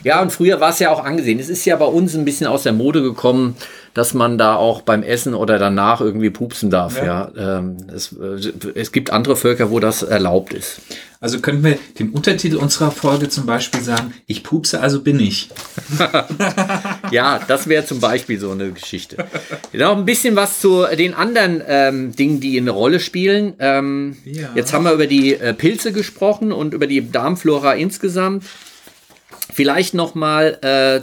Ja, 0.04 0.22
und 0.22 0.32
früher 0.32 0.60
war 0.60 0.70
es 0.70 0.78
ja 0.78 0.90
auch 0.90 1.04
angesehen. 1.04 1.38
Es 1.38 1.48
ist 1.48 1.64
ja 1.64 1.76
bei 1.76 1.86
uns 1.86 2.14
ein 2.14 2.24
bisschen 2.24 2.46
aus 2.46 2.62
der 2.62 2.72
Mode 2.72 3.02
gekommen, 3.02 3.56
dass 3.94 4.14
man 4.14 4.38
da 4.38 4.54
auch 4.54 4.82
beim 4.82 5.02
Essen 5.02 5.34
oder 5.34 5.58
danach 5.58 6.00
irgendwie 6.00 6.30
pupsen 6.30 6.70
darf. 6.70 6.96
Ja, 6.96 7.30
ja. 7.34 7.58
Ähm, 7.58 7.76
es, 7.94 8.12
äh, 8.12 8.52
es 8.74 8.92
gibt 8.92 9.10
andere 9.10 9.36
Völker, 9.36 9.70
wo 9.70 9.80
das 9.80 10.02
erlaubt 10.02 10.54
ist. 10.54 10.80
Also 11.22 11.40
könnten 11.40 11.64
wir 11.64 11.78
dem 11.98 12.14
Untertitel 12.14 12.56
unserer 12.56 12.90
Folge 12.90 13.28
zum 13.28 13.44
Beispiel 13.44 13.82
sagen, 13.82 14.14
ich 14.26 14.42
pupse, 14.42 14.80
also 14.80 15.02
bin 15.02 15.20
ich. 15.20 15.50
ja, 17.10 17.40
das 17.46 17.68
wäre 17.68 17.84
zum 17.84 18.00
Beispiel 18.00 18.38
so 18.38 18.52
eine 18.52 18.70
Geschichte. 18.70 19.16
Noch 19.74 19.98
ein 19.98 20.06
bisschen 20.06 20.34
was 20.34 20.60
zu 20.60 20.86
den 20.96 21.12
anderen 21.12 21.62
ähm, 21.66 22.16
Dingen, 22.16 22.40
die 22.40 22.58
eine 22.58 22.70
Rolle 22.70 23.00
spielen. 23.00 23.54
Ähm, 23.58 24.16
ja. 24.24 24.50
Jetzt 24.54 24.72
haben 24.72 24.84
wir 24.84 24.92
über 24.92 25.06
die 25.06 25.34
äh, 25.34 25.52
Pilze 25.52 25.92
gesprochen 25.92 26.52
und 26.52 26.72
über 26.72 26.86
die 26.86 27.10
Darmflora 27.10 27.74
insgesamt. 27.74 28.44
Vielleicht 29.60 29.92
noch 29.92 30.14
mal 30.14 30.58
äh, 30.62 31.02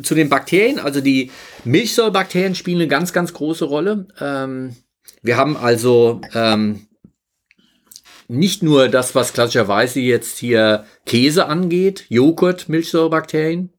zu 0.00 0.14
den 0.14 0.28
Bakterien. 0.28 0.78
Also 0.78 1.00
die 1.00 1.32
Milchsäurebakterien 1.64 2.54
spielen 2.54 2.76
eine 2.76 2.86
ganz, 2.86 3.12
ganz 3.12 3.32
große 3.32 3.64
Rolle. 3.64 4.06
Ähm, 4.20 4.76
wir 5.22 5.36
haben 5.36 5.56
also 5.56 6.20
ähm, 6.32 6.86
nicht 8.28 8.62
nur 8.62 8.86
das, 8.86 9.16
was 9.16 9.32
klassischerweise 9.32 9.98
jetzt 9.98 10.38
hier 10.38 10.84
Käse 11.04 11.46
angeht, 11.46 12.04
Joghurt, 12.08 12.68
Milchsäurebakterien, 12.68 13.72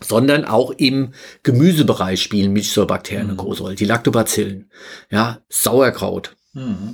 sondern 0.00 0.44
auch 0.44 0.70
im 0.70 1.12
Gemüsebereich 1.42 2.22
spielen 2.22 2.52
Milchsäurebakterien 2.52 3.24
mhm. 3.24 3.30
eine 3.30 3.36
große 3.36 3.64
Rolle. 3.64 3.74
Die 3.74 3.84
Lactobacillen, 3.84 4.70
ja, 5.10 5.40
Sauerkraut, 5.48 6.36
Mhm. 6.36 6.39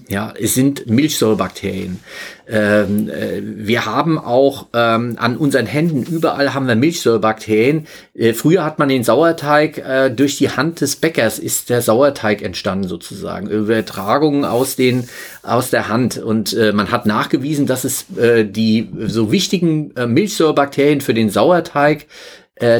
Ja, 0.08 0.34
es 0.38 0.54
sind 0.54 0.86
Milchsäurebakterien. 0.86 2.00
Ähm, 2.46 3.08
äh, 3.08 3.40
wir 3.42 3.86
haben 3.86 4.18
auch 4.18 4.66
ähm, 4.74 5.14
an 5.18 5.38
unseren 5.38 5.64
Händen, 5.64 6.02
überall 6.02 6.52
haben 6.52 6.68
wir 6.68 6.76
Milchsäurebakterien. 6.76 7.86
Äh, 8.12 8.34
früher 8.34 8.64
hat 8.64 8.78
man 8.78 8.90
den 8.90 9.02
Sauerteig, 9.02 9.78
äh, 9.78 10.10
durch 10.10 10.36
die 10.36 10.50
Hand 10.50 10.82
des 10.82 10.96
Bäckers 10.96 11.38
ist 11.38 11.70
der 11.70 11.80
Sauerteig 11.80 12.42
entstanden 12.42 12.86
sozusagen. 12.86 13.48
Übertragungen 13.48 14.44
aus, 14.44 14.76
den, 14.76 15.08
aus 15.42 15.70
der 15.70 15.88
Hand. 15.88 16.18
Und 16.18 16.52
äh, 16.52 16.74
man 16.74 16.90
hat 16.90 17.06
nachgewiesen, 17.06 17.64
dass 17.64 17.84
es 17.84 18.14
äh, 18.18 18.44
die 18.44 18.90
so 19.06 19.32
wichtigen 19.32 19.96
äh, 19.96 20.06
Milchsäurebakterien 20.06 21.00
für 21.00 21.14
den 21.14 21.30
Sauerteig 21.30 22.06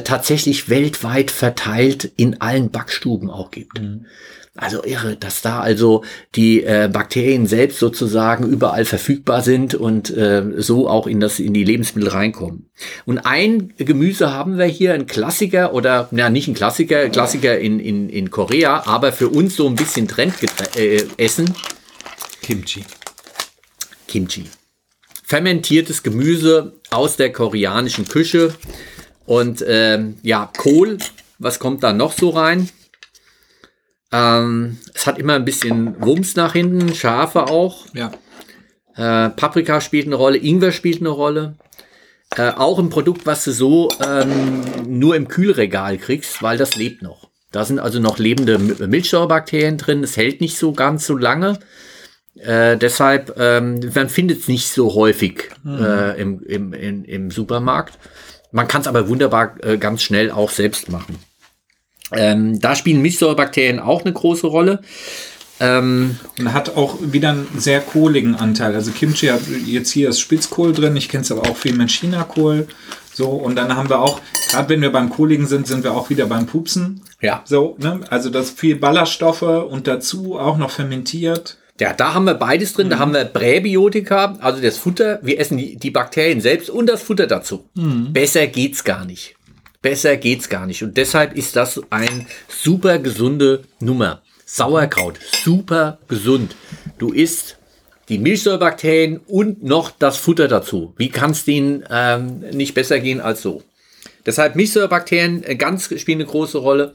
tatsächlich 0.04 0.70
weltweit 0.70 1.30
verteilt 1.30 2.10
in 2.16 2.40
allen 2.40 2.70
Backstuben 2.70 3.28
auch 3.28 3.50
gibt. 3.50 3.78
Mhm. 3.78 4.06
Also 4.56 4.82
irre, 4.84 5.16
dass 5.16 5.42
da 5.42 5.60
also 5.60 6.02
die 6.34 6.62
äh, 6.62 6.88
Bakterien 6.92 7.46
selbst 7.46 7.78
sozusagen 7.78 8.48
überall 8.48 8.84
verfügbar 8.84 9.42
sind 9.42 9.74
und 9.74 10.10
äh, 10.16 10.42
so 10.56 10.88
auch 10.88 11.06
in 11.06 11.20
das 11.20 11.38
in 11.38 11.52
die 11.52 11.64
Lebensmittel 11.64 12.08
reinkommen. 12.08 12.70
Und 13.04 13.18
ein 13.18 13.74
Gemüse 13.76 14.32
haben 14.32 14.58
wir 14.58 14.64
hier, 14.64 14.94
ein 14.94 15.06
Klassiker 15.06 15.74
oder 15.74 16.08
na 16.10 16.30
nicht 16.30 16.48
ein 16.48 16.54
Klassiker, 16.54 17.08
Klassiker 17.08 17.58
in 17.58 17.80
in 17.80 18.08
in 18.08 18.30
Korea, 18.30 18.86
aber 18.86 19.12
für 19.12 19.28
uns 19.28 19.56
so 19.56 19.66
ein 19.66 19.74
bisschen 19.74 20.08
Trend 20.08 20.34
äh, 20.76 21.02
Essen. 21.16 21.52
Kimchi. 22.42 22.84
Kimchi. 24.08 24.44
Fermentiertes 25.24 26.02
Gemüse 26.02 26.74
aus 26.90 27.16
der 27.16 27.32
koreanischen 27.32 28.06
Küche 28.06 28.54
und 29.26 29.64
ähm, 29.66 30.16
ja 30.22 30.50
Kohl. 30.56 30.98
Was 31.38 31.58
kommt 31.58 31.82
da 31.82 31.92
noch 31.92 32.12
so 32.12 32.30
rein? 32.30 32.70
Ähm, 34.12 34.78
es 34.94 35.06
hat 35.06 35.18
immer 35.18 35.34
ein 35.34 35.44
bisschen 35.44 36.00
Wumms 36.00 36.36
nach 36.36 36.52
hinten, 36.52 36.94
Schafe 36.94 37.46
auch. 37.48 37.86
Ja. 37.94 38.12
Äh, 38.96 39.30
Paprika 39.30 39.80
spielt 39.80 40.06
eine 40.06 40.16
Rolle, 40.16 40.38
Ingwer 40.38 40.72
spielt 40.72 41.00
eine 41.00 41.10
Rolle. 41.10 41.56
Äh, 42.36 42.50
auch 42.50 42.78
ein 42.78 42.90
Produkt, 42.90 43.26
was 43.26 43.44
du 43.44 43.52
so 43.52 43.90
ähm, 44.04 44.62
nur 44.86 45.16
im 45.16 45.28
Kühlregal 45.28 45.96
kriegst, 45.98 46.42
weil 46.42 46.58
das 46.58 46.76
lebt 46.76 47.02
noch. 47.02 47.30
Da 47.52 47.64
sind 47.64 47.78
also 47.78 48.00
noch 48.00 48.18
lebende 48.18 48.58
Milchsäurebakterien 48.58 49.78
drin. 49.78 50.02
Es 50.02 50.16
hält 50.16 50.40
nicht 50.40 50.58
so 50.58 50.72
ganz 50.72 51.06
so 51.06 51.16
lange. 51.16 51.58
Äh, 52.38 52.76
deshalb, 52.76 53.34
ähm, 53.38 53.80
man 53.94 54.08
findet 54.08 54.40
es 54.40 54.48
nicht 54.48 54.68
so 54.68 54.94
häufig 54.94 55.50
mhm. 55.62 55.82
äh, 55.82 56.12
im, 56.20 56.42
im, 56.42 56.72
in, 56.72 57.04
im 57.04 57.30
Supermarkt. 57.30 57.98
Man 58.52 58.68
kann 58.68 58.82
es 58.82 58.88
aber 58.88 59.08
wunderbar 59.08 59.54
äh, 59.64 59.78
ganz 59.78 60.02
schnell 60.02 60.30
auch 60.30 60.50
selbst 60.50 60.90
machen. 60.90 61.18
Ähm, 62.12 62.60
da 62.60 62.76
spielen 62.76 63.02
Milchsäurebakterien 63.02 63.80
auch 63.80 64.02
eine 64.02 64.12
große 64.12 64.46
Rolle. 64.46 64.80
Ähm, 65.58 66.18
und 66.38 66.52
hat 66.52 66.76
auch 66.76 66.98
wieder 67.00 67.30
einen 67.30 67.48
sehr 67.56 67.80
kohligen 67.80 68.34
Anteil. 68.34 68.74
Also 68.74 68.90
Kimchi 68.90 69.28
hat 69.28 69.40
jetzt 69.66 69.90
hier 69.90 70.08
das 70.08 70.20
Spitzkohl 70.20 70.72
drin, 70.72 70.96
ich 70.96 71.08
kenne 71.08 71.22
es 71.22 71.32
aber 71.32 71.48
auch 71.48 71.56
viel 71.56 71.74
mit 71.74 71.90
Chinakohl. 71.90 72.68
So, 73.14 73.30
und 73.30 73.56
dann 73.56 73.74
haben 73.74 73.88
wir 73.88 74.00
auch, 74.00 74.20
gerade 74.50 74.68
wenn 74.68 74.82
wir 74.82 74.92
beim 74.92 75.08
Kohligen 75.08 75.46
sind, 75.46 75.66
sind 75.66 75.84
wir 75.84 75.94
auch 75.94 76.10
wieder 76.10 76.26
beim 76.26 76.46
Pupsen. 76.46 77.00
Ja. 77.22 77.42
So, 77.46 77.76
ne? 77.78 78.00
Also 78.10 78.28
das 78.28 78.50
viel 78.50 78.76
Ballaststoffe 78.76 79.40
und 79.40 79.86
dazu 79.86 80.38
auch 80.38 80.58
noch 80.58 80.70
fermentiert. 80.70 81.56
Ja, 81.80 81.94
da 81.94 82.12
haben 82.12 82.24
wir 82.24 82.34
beides 82.34 82.74
drin. 82.74 82.88
Mhm. 82.88 82.90
Da 82.90 82.98
haben 82.98 83.14
wir 83.14 83.24
Präbiotika, 83.24 84.36
also 84.40 84.60
das 84.60 84.76
Futter. 84.76 85.18
Wir 85.22 85.40
essen 85.40 85.56
die, 85.56 85.76
die 85.76 85.90
Bakterien 85.90 86.42
selbst 86.42 86.68
und 86.68 86.86
das 86.86 87.02
Futter 87.02 87.26
dazu. 87.26 87.64
Mhm. 87.74 88.12
Besser 88.12 88.46
geht's 88.46 88.84
gar 88.84 89.06
nicht. 89.06 89.35
Besser 89.82 90.16
geht's 90.16 90.48
gar 90.48 90.66
nicht. 90.66 90.82
Und 90.82 90.96
deshalb 90.96 91.36
ist 91.36 91.56
das 91.56 91.80
ein 91.90 92.26
super 92.48 92.98
gesunde 92.98 93.64
Nummer. 93.80 94.22
Sauerkraut, 94.44 95.18
super 95.44 95.98
gesund. 96.08 96.54
Du 96.98 97.12
isst 97.12 97.58
die 98.08 98.18
Milchsäurebakterien 98.18 99.18
und 99.26 99.64
noch 99.64 99.90
das 99.90 100.16
Futter 100.16 100.48
dazu. 100.48 100.94
Wie 100.96 101.08
kann 101.08 101.32
es 101.32 101.44
denen 101.44 101.84
ähm, 101.90 102.40
nicht 102.52 102.74
besser 102.74 103.00
gehen 103.00 103.20
als 103.20 103.42
so? 103.42 103.62
Deshalb 104.24 104.56
Milchsäurebakterien 104.56 105.42
äh, 105.44 105.56
ganz 105.56 105.92
spielen 105.98 106.20
eine 106.20 106.28
große 106.28 106.58
Rolle. 106.58 106.92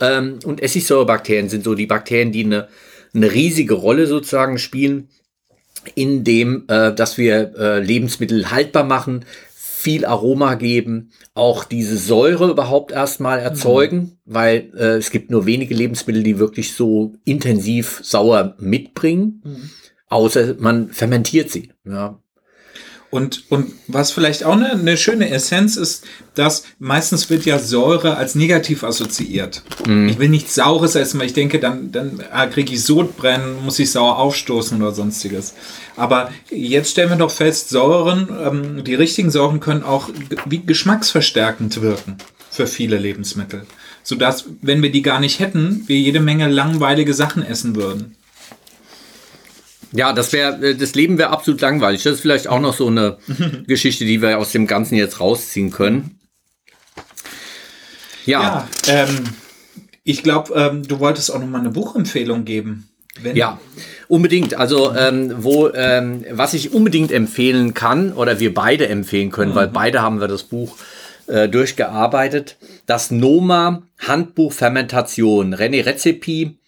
Ähm, 0.00 0.38
und 0.44 0.62
Essigsäurebakterien 0.62 1.48
sind 1.48 1.64
so 1.64 1.74
die 1.74 1.86
Bakterien, 1.86 2.32
die 2.32 2.44
eine, 2.44 2.68
eine 3.14 3.32
riesige 3.32 3.74
Rolle 3.74 4.06
sozusagen 4.06 4.58
spielen, 4.58 5.08
in 5.94 6.24
dem, 6.24 6.64
äh, 6.68 6.92
dass 6.94 7.18
wir 7.18 7.54
äh, 7.58 7.80
Lebensmittel 7.80 8.50
haltbar 8.50 8.84
machen, 8.84 9.24
viel 9.82 10.04
Aroma 10.04 10.54
geben, 10.54 11.10
auch 11.34 11.64
diese 11.64 11.96
Säure 11.96 12.48
überhaupt 12.48 12.92
erstmal 12.92 13.40
erzeugen, 13.40 13.96
mhm. 13.96 14.12
weil 14.24 14.70
äh, 14.76 14.96
es 14.96 15.10
gibt 15.10 15.32
nur 15.32 15.44
wenige 15.44 15.74
Lebensmittel, 15.74 16.22
die 16.22 16.38
wirklich 16.38 16.74
so 16.74 17.14
intensiv 17.24 18.00
sauer 18.04 18.54
mitbringen, 18.60 19.42
mhm. 19.44 19.70
außer 20.08 20.54
man 20.60 20.90
fermentiert 20.90 21.50
sie. 21.50 21.72
Ja. 21.84 22.21
Und, 23.12 23.44
und 23.50 23.70
was 23.88 24.10
vielleicht 24.10 24.42
auch 24.42 24.54
eine, 24.54 24.70
eine 24.70 24.96
schöne 24.96 25.28
Essenz 25.28 25.76
ist, 25.76 26.04
dass 26.34 26.64
meistens 26.78 27.28
wird 27.28 27.44
ja 27.44 27.58
Säure 27.58 28.16
als 28.16 28.34
negativ 28.34 28.84
assoziiert. 28.84 29.62
Mm. 29.86 30.08
Ich 30.08 30.18
will 30.18 30.30
nichts 30.30 30.54
Saures 30.54 30.94
essen, 30.94 31.20
weil 31.20 31.26
ich 31.26 31.34
denke, 31.34 31.60
dann, 31.60 31.92
dann 31.92 32.24
ah, 32.32 32.46
kriege 32.46 32.72
ich 32.72 32.82
Sodbrennen, 32.82 33.62
muss 33.66 33.78
ich 33.78 33.90
sauer 33.90 34.18
aufstoßen 34.18 34.80
oder 34.80 34.92
sonstiges. 34.92 35.52
Aber 35.94 36.30
jetzt 36.48 36.92
stellen 36.92 37.10
wir 37.10 37.16
doch 37.16 37.30
fest, 37.30 37.68
Säuren, 37.68 38.28
ähm, 38.46 38.82
die 38.82 38.94
richtigen 38.94 39.30
Säuren 39.30 39.60
können 39.60 39.82
auch 39.82 40.08
wie 40.46 40.64
geschmacksverstärkend 40.64 41.82
wirken 41.82 42.16
für 42.50 42.66
viele 42.66 42.96
Lebensmittel. 42.96 43.66
Sodass, 44.02 44.46
wenn 44.62 44.82
wir 44.82 44.90
die 44.90 45.02
gar 45.02 45.20
nicht 45.20 45.38
hätten, 45.38 45.84
wir 45.86 45.98
jede 45.98 46.20
Menge 46.20 46.48
langweilige 46.48 47.12
Sachen 47.12 47.44
essen 47.44 47.76
würden. 47.76 48.16
Ja, 49.92 50.12
das 50.12 50.32
wäre, 50.32 50.70
äh, 50.70 50.74
das 50.74 50.94
Leben 50.94 51.18
wäre 51.18 51.30
absolut 51.30 51.60
langweilig. 51.60 52.02
Das 52.02 52.14
ist 52.14 52.20
vielleicht 52.20 52.48
auch 52.48 52.60
noch 52.60 52.74
so 52.74 52.88
eine 52.88 53.18
Geschichte, 53.66 54.04
die 54.04 54.22
wir 54.22 54.38
aus 54.38 54.52
dem 54.52 54.66
Ganzen 54.66 54.96
jetzt 54.96 55.20
rausziehen 55.20 55.70
können. 55.70 56.18
Ja. 58.24 58.42
ja 58.42 58.68
ähm, 58.88 59.24
ich 60.04 60.22
glaube, 60.22 60.54
ähm, 60.54 60.86
du 60.86 60.98
wolltest 61.00 61.32
auch 61.32 61.38
noch 61.38 61.46
mal 61.46 61.60
eine 61.60 61.70
Buchempfehlung 61.70 62.44
geben. 62.44 62.88
ja, 63.34 63.60
unbedingt. 64.08 64.54
Also 64.54 64.94
ähm, 64.94 65.34
wo, 65.38 65.68
ähm, 65.68 66.24
was 66.30 66.54
ich 66.54 66.72
unbedingt 66.72 67.12
empfehlen 67.12 67.74
kann 67.74 68.12
oder 68.12 68.40
wir 68.40 68.54
beide 68.54 68.88
empfehlen 68.88 69.30
können, 69.30 69.52
mhm. 69.52 69.56
weil 69.56 69.68
beide 69.68 70.02
haben 70.02 70.20
wir 70.20 70.28
das 70.28 70.44
Buch 70.44 70.76
äh, 71.26 71.48
durchgearbeitet. 71.48 72.56
Das 72.86 73.10
Noma 73.10 73.82
Handbuch 73.98 74.52
Fermentation. 74.52 75.54
René 75.54 75.84
Rezepi 75.84 76.58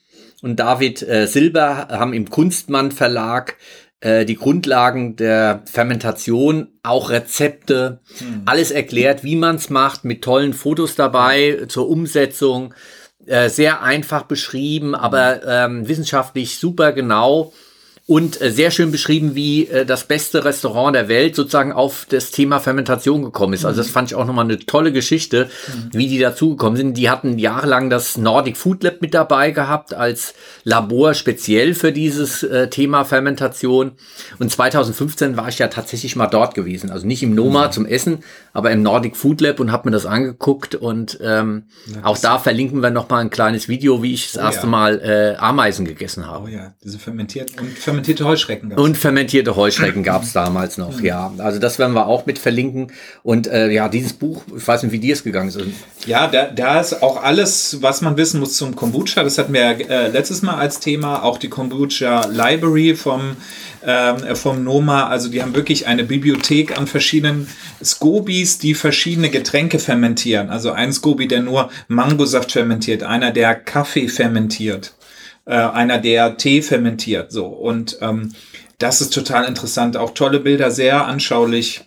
und 0.45 0.57
David 0.57 1.03
äh, 1.03 1.27
Silber 1.27 1.89
haben 1.91 2.13
im 2.13 2.29
Kunstmann 2.29 2.93
Verlag 2.93 3.57
äh, 4.01 4.27
die 4.27 4.37
Grundlagen 4.37 5.17
der 5.17 5.63
Fermentation, 5.65 6.69
auch 6.83 7.09
Rezepte, 7.09 8.01
mhm. 8.21 8.43
alles 8.45 8.71
erklärt, 8.71 9.25
wie 9.25 9.37
man 9.37 9.57
es 9.57 9.71
macht, 9.71 10.05
mit 10.05 10.21
tollen 10.21 10.53
Fotos 10.53 10.97
dabei 10.97 11.65
zur 11.69 11.89
Umsetzung. 11.89 12.75
Äh, 13.25 13.49
sehr 13.49 13.83
einfach 13.83 14.25
beschrieben, 14.25 14.95
aber 14.95 15.47
ähm, 15.47 15.89
wissenschaftlich 15.89 16.59
super 16.59 16.93
genau 16.93 17.55
und 18.07 18.39
äh, 18.43 18.51
sehr 18.51 18.71
schön 18.71 18.91
beschrieben, 18.91 19.35
wie 19.35 19.67
äh, 19.67 19.87
das 19.87 20.05
beste 20.05 20.45
Restaurant 20.45 20.95
der 20.95 21.09
Welt 21.09 21.35
sozusagen 21.35 21.73
auf 21.73 22.07
das 22.11 22.31
Thema 22.31 22.61
Fermentation 22.61 23.23
gekommen 23.23 23.55
ist. 23.55 23.65
Also 23.65 23.81
das 23.81 23.91
fand 23.91 24.11
ich 24.11 24.15
auch 24.15 24.27
nochmal 24.27 24.45
eine 24.45 24.59
tolle 24.59 24.93
Geschichte, 24.93 25.49
mhm. 25.69 25.89
wie 25.93 26.09
die 26.09 26.19
dazugekommen 26.19 26.77
sind. 26.77 26.99
Die 26.99 27.09
hatten 27.09 27.39
jahrelang 27.39 27.89
das 27.89 28.19
Nordic 28.19 28.59
Food 28.59 28.83
Lab 28.83 29.01
mit 29.01 29.15
dabei 29.15 29.53
gehabt 29.53 29.95
als 29.95 30.35
Labor 30.65 31.15
speziell 31.15 31.73
für 31.75 31.93
dieses 31.93 32.43
äh, 32.43 32.69
Thema 32.69 33.05
Fermentation. 33.05 33.93
Und 34.39 34.51
2015 34.51 35.39
war 35.39 35.49
ich 35.49 35.59
ja 35.59 35.69
tatsächlich 35.69 36.15
mal 36.15 36.27
dort 36.27 36.55
gewesen. 36.55 36.91
Also 36.91 37.07
nicht 37.07 37.23
im 37.23 37.35
Noma 37.35 37.69
mhm. 37.69 37.73
zum 37.73 37.87
Essen, 37.87 38.19
aber 38.53 38.71
im 38.71 38.83
Nordic 38.83 39.17
Food 39.17 39.41
Lab 39.41 39.61
und 39.61 39.73
habe 39.73 39.89
mir 39.89 39.93
das 39.93 40.05
angeguckt. 40.05 40.75
Und 40.75 41.19
ähm, 41.23 41.65
ja, 41.87 42.05
auch 42.05 42.19
da 42.19 42.39
verlinken 42.39 42.83
wir 42.83 42.91
nochmal 42.91 43.23
ein 43.23 43.31
kleines 43.31 43.67
Video, 43.67 44.03
wie 44.03 44.13
ich 44.13 44.31
das 44.31 44.43
oh, 44.43 44.45
erste 44.45 44.63
ja. 44.65 44.69
Mal 44.69 45.01
äh, 45.01 45.37
Ameisen 45.39 45.87
gegessen 45.87 46.27
habe. 46.27 46.45
Oh 46.45 46.49
ja, 46.49 46.75
diese 46.85 46.99
fermentierten 46.99 47.59
und 47.59 47.79
fermentierte 47.95 48.25
Heuschrecken 48.25 48.71
gab's. 48.71 48.83
Und 48.83 48.97
fermentierte 48.97 49.57
Heuschrecken 49.57 50.03
gab 50.03 50.25
es 50.25 50.33
damals 50.33 50.79
noch, 50.79 51.01
ja. 51.01 51.33
Also 51.39 51.61
das 51.61 51.79
werden 51.79 51.95
wir 51.95 52.07
auch 52.07 52.27
mit 52.27 52.39
verlinken. 52.39 52.89
Und 53.23 53.47
äh, 53.47 53.71
ja, 53.71 53.89
dieses 53.89 54.13
Buch, 54.13 54.43
ich 54.57 54.67
weiß 54.67 54.83
nicht, 54.83 54.93
wie 54.93 54.99
dir 54.99 55.13
es 55.13 55.23
gegangen 55.23 55.49
ist. 55.49 55.59
Ja, 56.07 56.27
da, 56.27 56.47
da 56.47 56.81
ist 56.81 57.03
auch 57.03 57.23
alles, 57.23 57.79
was 57.81 58.01
man 58.01 58.17
wissen 58.17 58.41
muss 58.41 58.57
zum 58.57 58.75
Kombucha. 58.75 59.23
Das 59.23 59.39
hatten 59.39 59.53
wir 59.53 59.63
äh, 59.63 60.09
letztes 60.09 60.43
Mal 60.43 60.57
als 60.57 60.81
Thema, 60.81 61.23
auch 61.23 61.39
die 61.39 61.49
Kombucha 61.49 62.27
Library 62.27 62.97
vom, 62.97 63.37
äh, 63.83 64.35
vom 64.35 64.65
Noma. 64.65 65.07
Also 65.07 65.29
die 65.29 65.41
haben 65.41 65.55
wirklich 65.55 65.87
eine 65.87 66.03
Bibliothek 66.05 66.77
an 66.77 66.87
verschiedenen 66.87 67.49
Scobis, 67.83 68.59
die 68.59 68.75
verschiedene 68.75 69.31
Getränke 69.31 69.79
fermentieren. 69.79 70.51
Also 70.51 70.73
ein 70.73 70.93
Scoby, 70.93 71.29
der 71.29 71.43
nur 71.43 71.71
Mangosaft 71.87 72.53
fermentiert, 72.53 73.05
einer, 73.05 73.31
der 73.31 73.55
Kaffee 73.55 74.09
fermentiert 74.09 74.95
äh, 75.47 75.55
einer, 75.55 75.99
der 75.99 76.37
Tee 76.37 76.63
fermentiert. 76.63 77.33
So 77.33 77.47
und 77.47 77.99
ähm, 78.01 78.35
das 78.79 79.01
ist 79.01 79.15
total 79.15 79.45
interessant. 79.45 79.97
Auch 79.97 80.15
tolle 80.15 80.41
Bilder, 80.41 80.71
sehr 80.71 81.07
anschaulich 81.07 81.85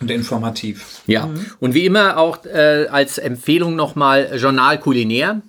und 0.00 0.10
informativ. 0.10 1.02
Ja, 1.06 1.26
mhm. 1.26 1.46
und 1.60 1.74
wie 1.74 1.86
immer 1.86 2.18
auch 2.18 2.44
äh, 2.44 2.86
als 2.90 3.18
Empfehlung 3.18 3.76
nochmal 3.76 4.30
Journal 4.36 4.78
Kulinär. 4.78 5.42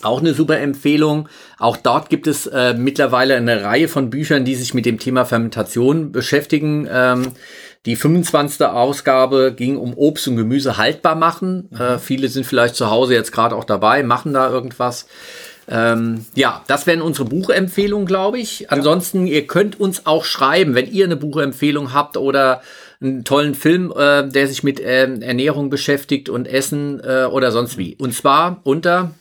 Auch 0.00 0.20
eine 0.20 0.32
super 0.34 0.58
Empfehlung. 0.58 1.28
Auch 1.58 1.76
dort 1.76 2.08
gibt 2.08 2.26
es 2.26 2.46
äh, 2.46 2.74
mittlerweile 2.74 3.36
eine 3.36 3.62
Reihe 3.62 3.88
von 3.88 4.10
Büchern, 4.10 4.44
die 4.44 4.54
sich 4.54 4.74
mit 4.74 4.86
dem 4.86 4.98
Thema 4.98 5.24
Fermentation 5.24 6.12
beschäftigen. 6.12 6.88
Ähm, 6.90 7.32
die 7.84 7.94
25. 7.94 8.66
Ausgabe 8.66 9.52
ging 9.54 9.76
um 9.76 9.94
Obst 9.94 10.28
und 10.28 10.36
Gemüse 10.36 10.76
haltbar 10.76 11.14
machen. 11.14 11.68
Mhm. 11.70 11.80
Äh, 11.80 11.98
viele 11.98 12.28
sind 12.28 12.46
vielleicht 12.46 12.74
zu 12.74 12.90
Hause 12.90 13.14
jetzt 13.14 13.32
gerade 13.32 13.54
auch 13.54 13.64
dabei, 13.64 14.02
machen 14.02 14.32
da 14.32 14.48
irgendwas. 14.50 15.06
Ähm, 15.68 16.24
ja, 16.34 16.62
das 16.66 16.86
wären 16.86 17.02
unsere 17.02 17.28
Buchempfehlungen, 17.28 18.06
glaube 18.06 18.38
ich. 18.38 18.70
Ansonsten, 18.70 19.26
ihr 19.26 19.46
könnt 19.46 19.78
uns 19.78 20.06
auch 20.06 20.24
schreiben, 20.24 20.74
wenn 20.74 20.90
ihr 20.90 21.04
eine 21.04 21.16
Buchempfehlung 21.16 21.92
habt 21.92 22.16
oder 22.16 22.62
einen 23.00 23.24
tollen 23.24 23.54
Film, 23.54 23.92
äh, 23.96 24.28
der 24.28 24.46
sich 24.46 24.62
mit 24.62 24.80
äh, 24.80 25.04
Ernährung 25.04 25.70
beschäftigt 25.70 26.28
und 26.28 26.46
Essen 26.46 27.00
äh, 27.04 27.24
oder 27.24 27.50
sonst 27.50 27.78
wie. 27.78 27.96
Und 27.98 28.14
zwar 28.14 28.60
unter 28.64 29.12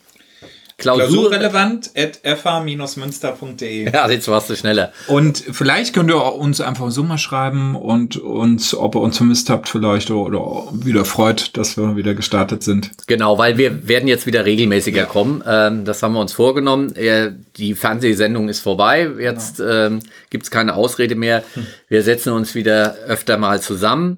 Klausurrelevant 0.82 1.92
at 1.96 2.20
fa-münster.de. 2.38 3.92
Ja, 3.94 4.10
jetzt 4.10 4.28
warst 4.28 4.50
du 4.50 4.56
schneller. 4.56 4.92
Und 5.08 5.44
vielleicht 5.52 5.94
könnt 5.94 6.10
ihr 6.10 6.36
uns 6.36 6.62
einfach 6.62 6.92
so 6.92 7.04
mal 7.04 7.18
schreiben 7.18 7.76
und 7.76 8.18
uns, 8.18 8.76
ob 8.76 8.96
ihr 8.96 9.02
uns 9.02 9.18
vermisst 9.18 9.50
habt 9.50 9.70
vielleicht 9.70 10.12
oder, 10.12 10.68
wieder 10.74 11.06
freut, 11.06 11.58
dass 11.58 11.78
wir 11.78 11.96
wieder 11.96 12.14
gestartet 12.14 12.64
sind. 12.64 12.92
Genau, 13.08 13.38
weil 13.38 13.58
wir 13.58 13.88
werden 13.88 14.08
jetzt 14.08 14.26
wieder 14.26 14.46
regelmäßiger 14.46 15.02
ja. 15.02 15.06
kommen. 15.06 15.44
Ähm, 15.48 15.86
das 15.86 16.04
haben 16.04 16.14
wir 16.14 16.20
uns 16.20 16.34
vorgenommen. 16.34 16.96
Äh, 16.96 17.32
die 17.58 17.76
Fernsehsendung 17.76 18.50
ist 18.50 18.60
vorbei. 18.60 19.10
Jetzt 19.20 19.58
genau. 19.58 19.72
ähm, 19.72 20.00
gibt 20.30 20.44
es 20.44 20.52
keine 20.52 20.76
Ausrede 20.76 21.16
mehr. 21.16 21.44
Hm. 21.54 21.68
Wir 21.88 22.04
setzen 22.04 22.34
uns 22.34 22.56
wieder 22.56 22.96
öfter 23.08 23.38
mal 23.38 23.62
zusammen. 23.62 24.18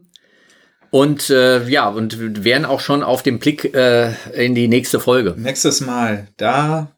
Und 0.93 1.31
äh, 1.31 1.67
ja, 1.69 1.89
und 1.89 2.43
wären 2.45 2.65
auch 2.65 2.79
schon 2.79 3.01
auf 3.01 3.23
dem 3.23 3.39
Blick 3.39 3.73
äh, 3.73 4.11
in 4.35 4.53
die 4.53 4.67
nächste 4.67 4.99
Folge. 4.99 5.33
Nächstes 5.35 5.81
Mal, 5.81 6.27
da 6.37 6.91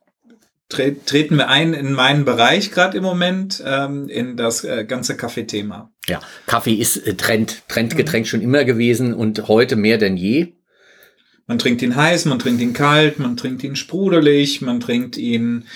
tre 0.68 0.98
treten 1.06 1.38
wir 1.38 1.48
ein 1.48 1.74
in 1.74 1.94
meinen 1.94 2.26
Bereich 2.26 2.72
gerade 2.72 2.98
im 2.98 3.06
Moment, 3.06 3.64
ähm, 3.66 4.10
in 4.10 4.36
das 4.36 4.66
äh, 4.66 4.84
ganze 4.84 5.16
Kaffeethema. 5.16 5.94
Ja, 6.10 6.20
Kaffee 6.46 6.74
ist 6.74 7.08
äh, 7.08 7.14
Trend, 7.14 7.62
Trendgetränk 7.70 8.26
mhm. 8.26 8.30
schon 8.30 8.42
immer 8.42 8.66
gewesen 8.66 9.14
und 9.14 9.48
heute 9.48 9.78
mehr 9.78 9.98
denn 9.98 10.18
je. 10.18 10.56
Man 11.48 11.58
trinkt 11.58 11.82
ihn 11.82 11.96
heiß, 11.96 12.26
man 12.26 12.40
trinkt 12.40 12.60
ihn 12.60 12.74
kalt, 12.74 13.18
man 13.18 13.38
trinkt 13.38 13.64
ihn 13.64 13.78
sprudelig, 13.78 14.60
man 14.60 14.82
trinkt 14.82 15.16
ihn 15.16 15.68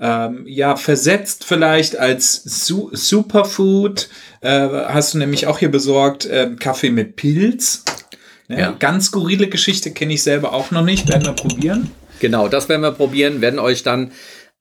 ähm, 0.00 0.44
ja 0.46 0.76
versetzt 0.76 1.44
vielleicht 1.44 1.96
als 1.96 2.42
Su 2.44 2.90
Superfood. 2.92 4.08
Äh, 4.40 4.68
hast 4.68 5.14
du 5.14 5.18
nämlich 5.18 5.46
auch 5.46 5.58
hier 5.58 5.70
besorgt 5.70 6.26
äh, 6.26 6.50
Kaffee 6.58 6.90
mit 6.90 7.16
Pilz. 7.16 7.84
Ja, 8.48 8.58
ja. 8.58 8.76
Ganz 8.78 9.06
skurrile 9.06 9.48
Geschichte 9.48 9.92
kenne 9.92 10.14
ich 10.14 10.22
selber 10.22 10.52
auch 10.52 10.70
noch 10.70 10.82
nicht. 10.82 11.08
Werden 11.08 11.26
wir 11.26 11.34
probieren. 11.34 11.90
Genau, 12.18 12.48
das 12.48 12.68
werden 12.68 12.82
wir 12.82 12.92
probieren. 12.92 13.40
Werden 13.40 13.60
euch 13.60 13.82
dann 13.82 14.12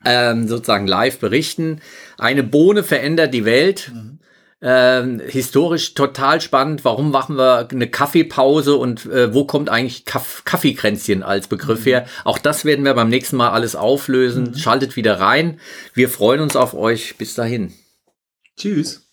ähm, 0.05 0.47
sozusagen 0.47 0.87
live 0.87 1.19
berichten. 1.19 1.81
Eine 2.17 2.43
Bohne 2.43 2.83
verändert 2.83 3.33
die 3.33 3.45
Welt. 3.45 3.91
Mhm. 3.93 4.19
Ähm, 4.61 5.21
historisch 5.25 5.93
total 5.93 6.41
spannend. 6.41 6.83
Warum 6.83 7.11
machen 7.11 7.37
wir 7.37 7.69
eine 7.71 7.89
Kaffeepause 7.89 8.75
und 8.75 9.05
äh, 9.05 9.33
wo 9.33 9.45
kommt 9.45 9.69
eigentlich 9.69 10.03
Kaff 10.03 10.43
Kaffeekränzchen 10.43 11.23
als 11.23 11.47
Begriff 11.47 11.81
mhm. 11.81 11.89
her? 11.89 12.05
Auch 12.25 12.37
das 12.37 12.65
werden 12.65 12.83
wir 12.83 12.93
beim 12.93 13.09
nächsten 13.09 13.37
Mal 13.37 13.51
alles 13.51 13.77
auflösen. 13.77 14.51
Mhm. 14.51 14.55
Schaltet 14.57 14.97
wieder 14.97 15.19
rein. 15.19 15.59
Wir 15.93 16.09
freuen 16.09 16.41
uns 16.41 16.57
auf 16.57 16.73
euch. 16.73 17.17
Bis 17.17 17.35
dahin. 17.35 17.73
Tschüss. 18.57 19.08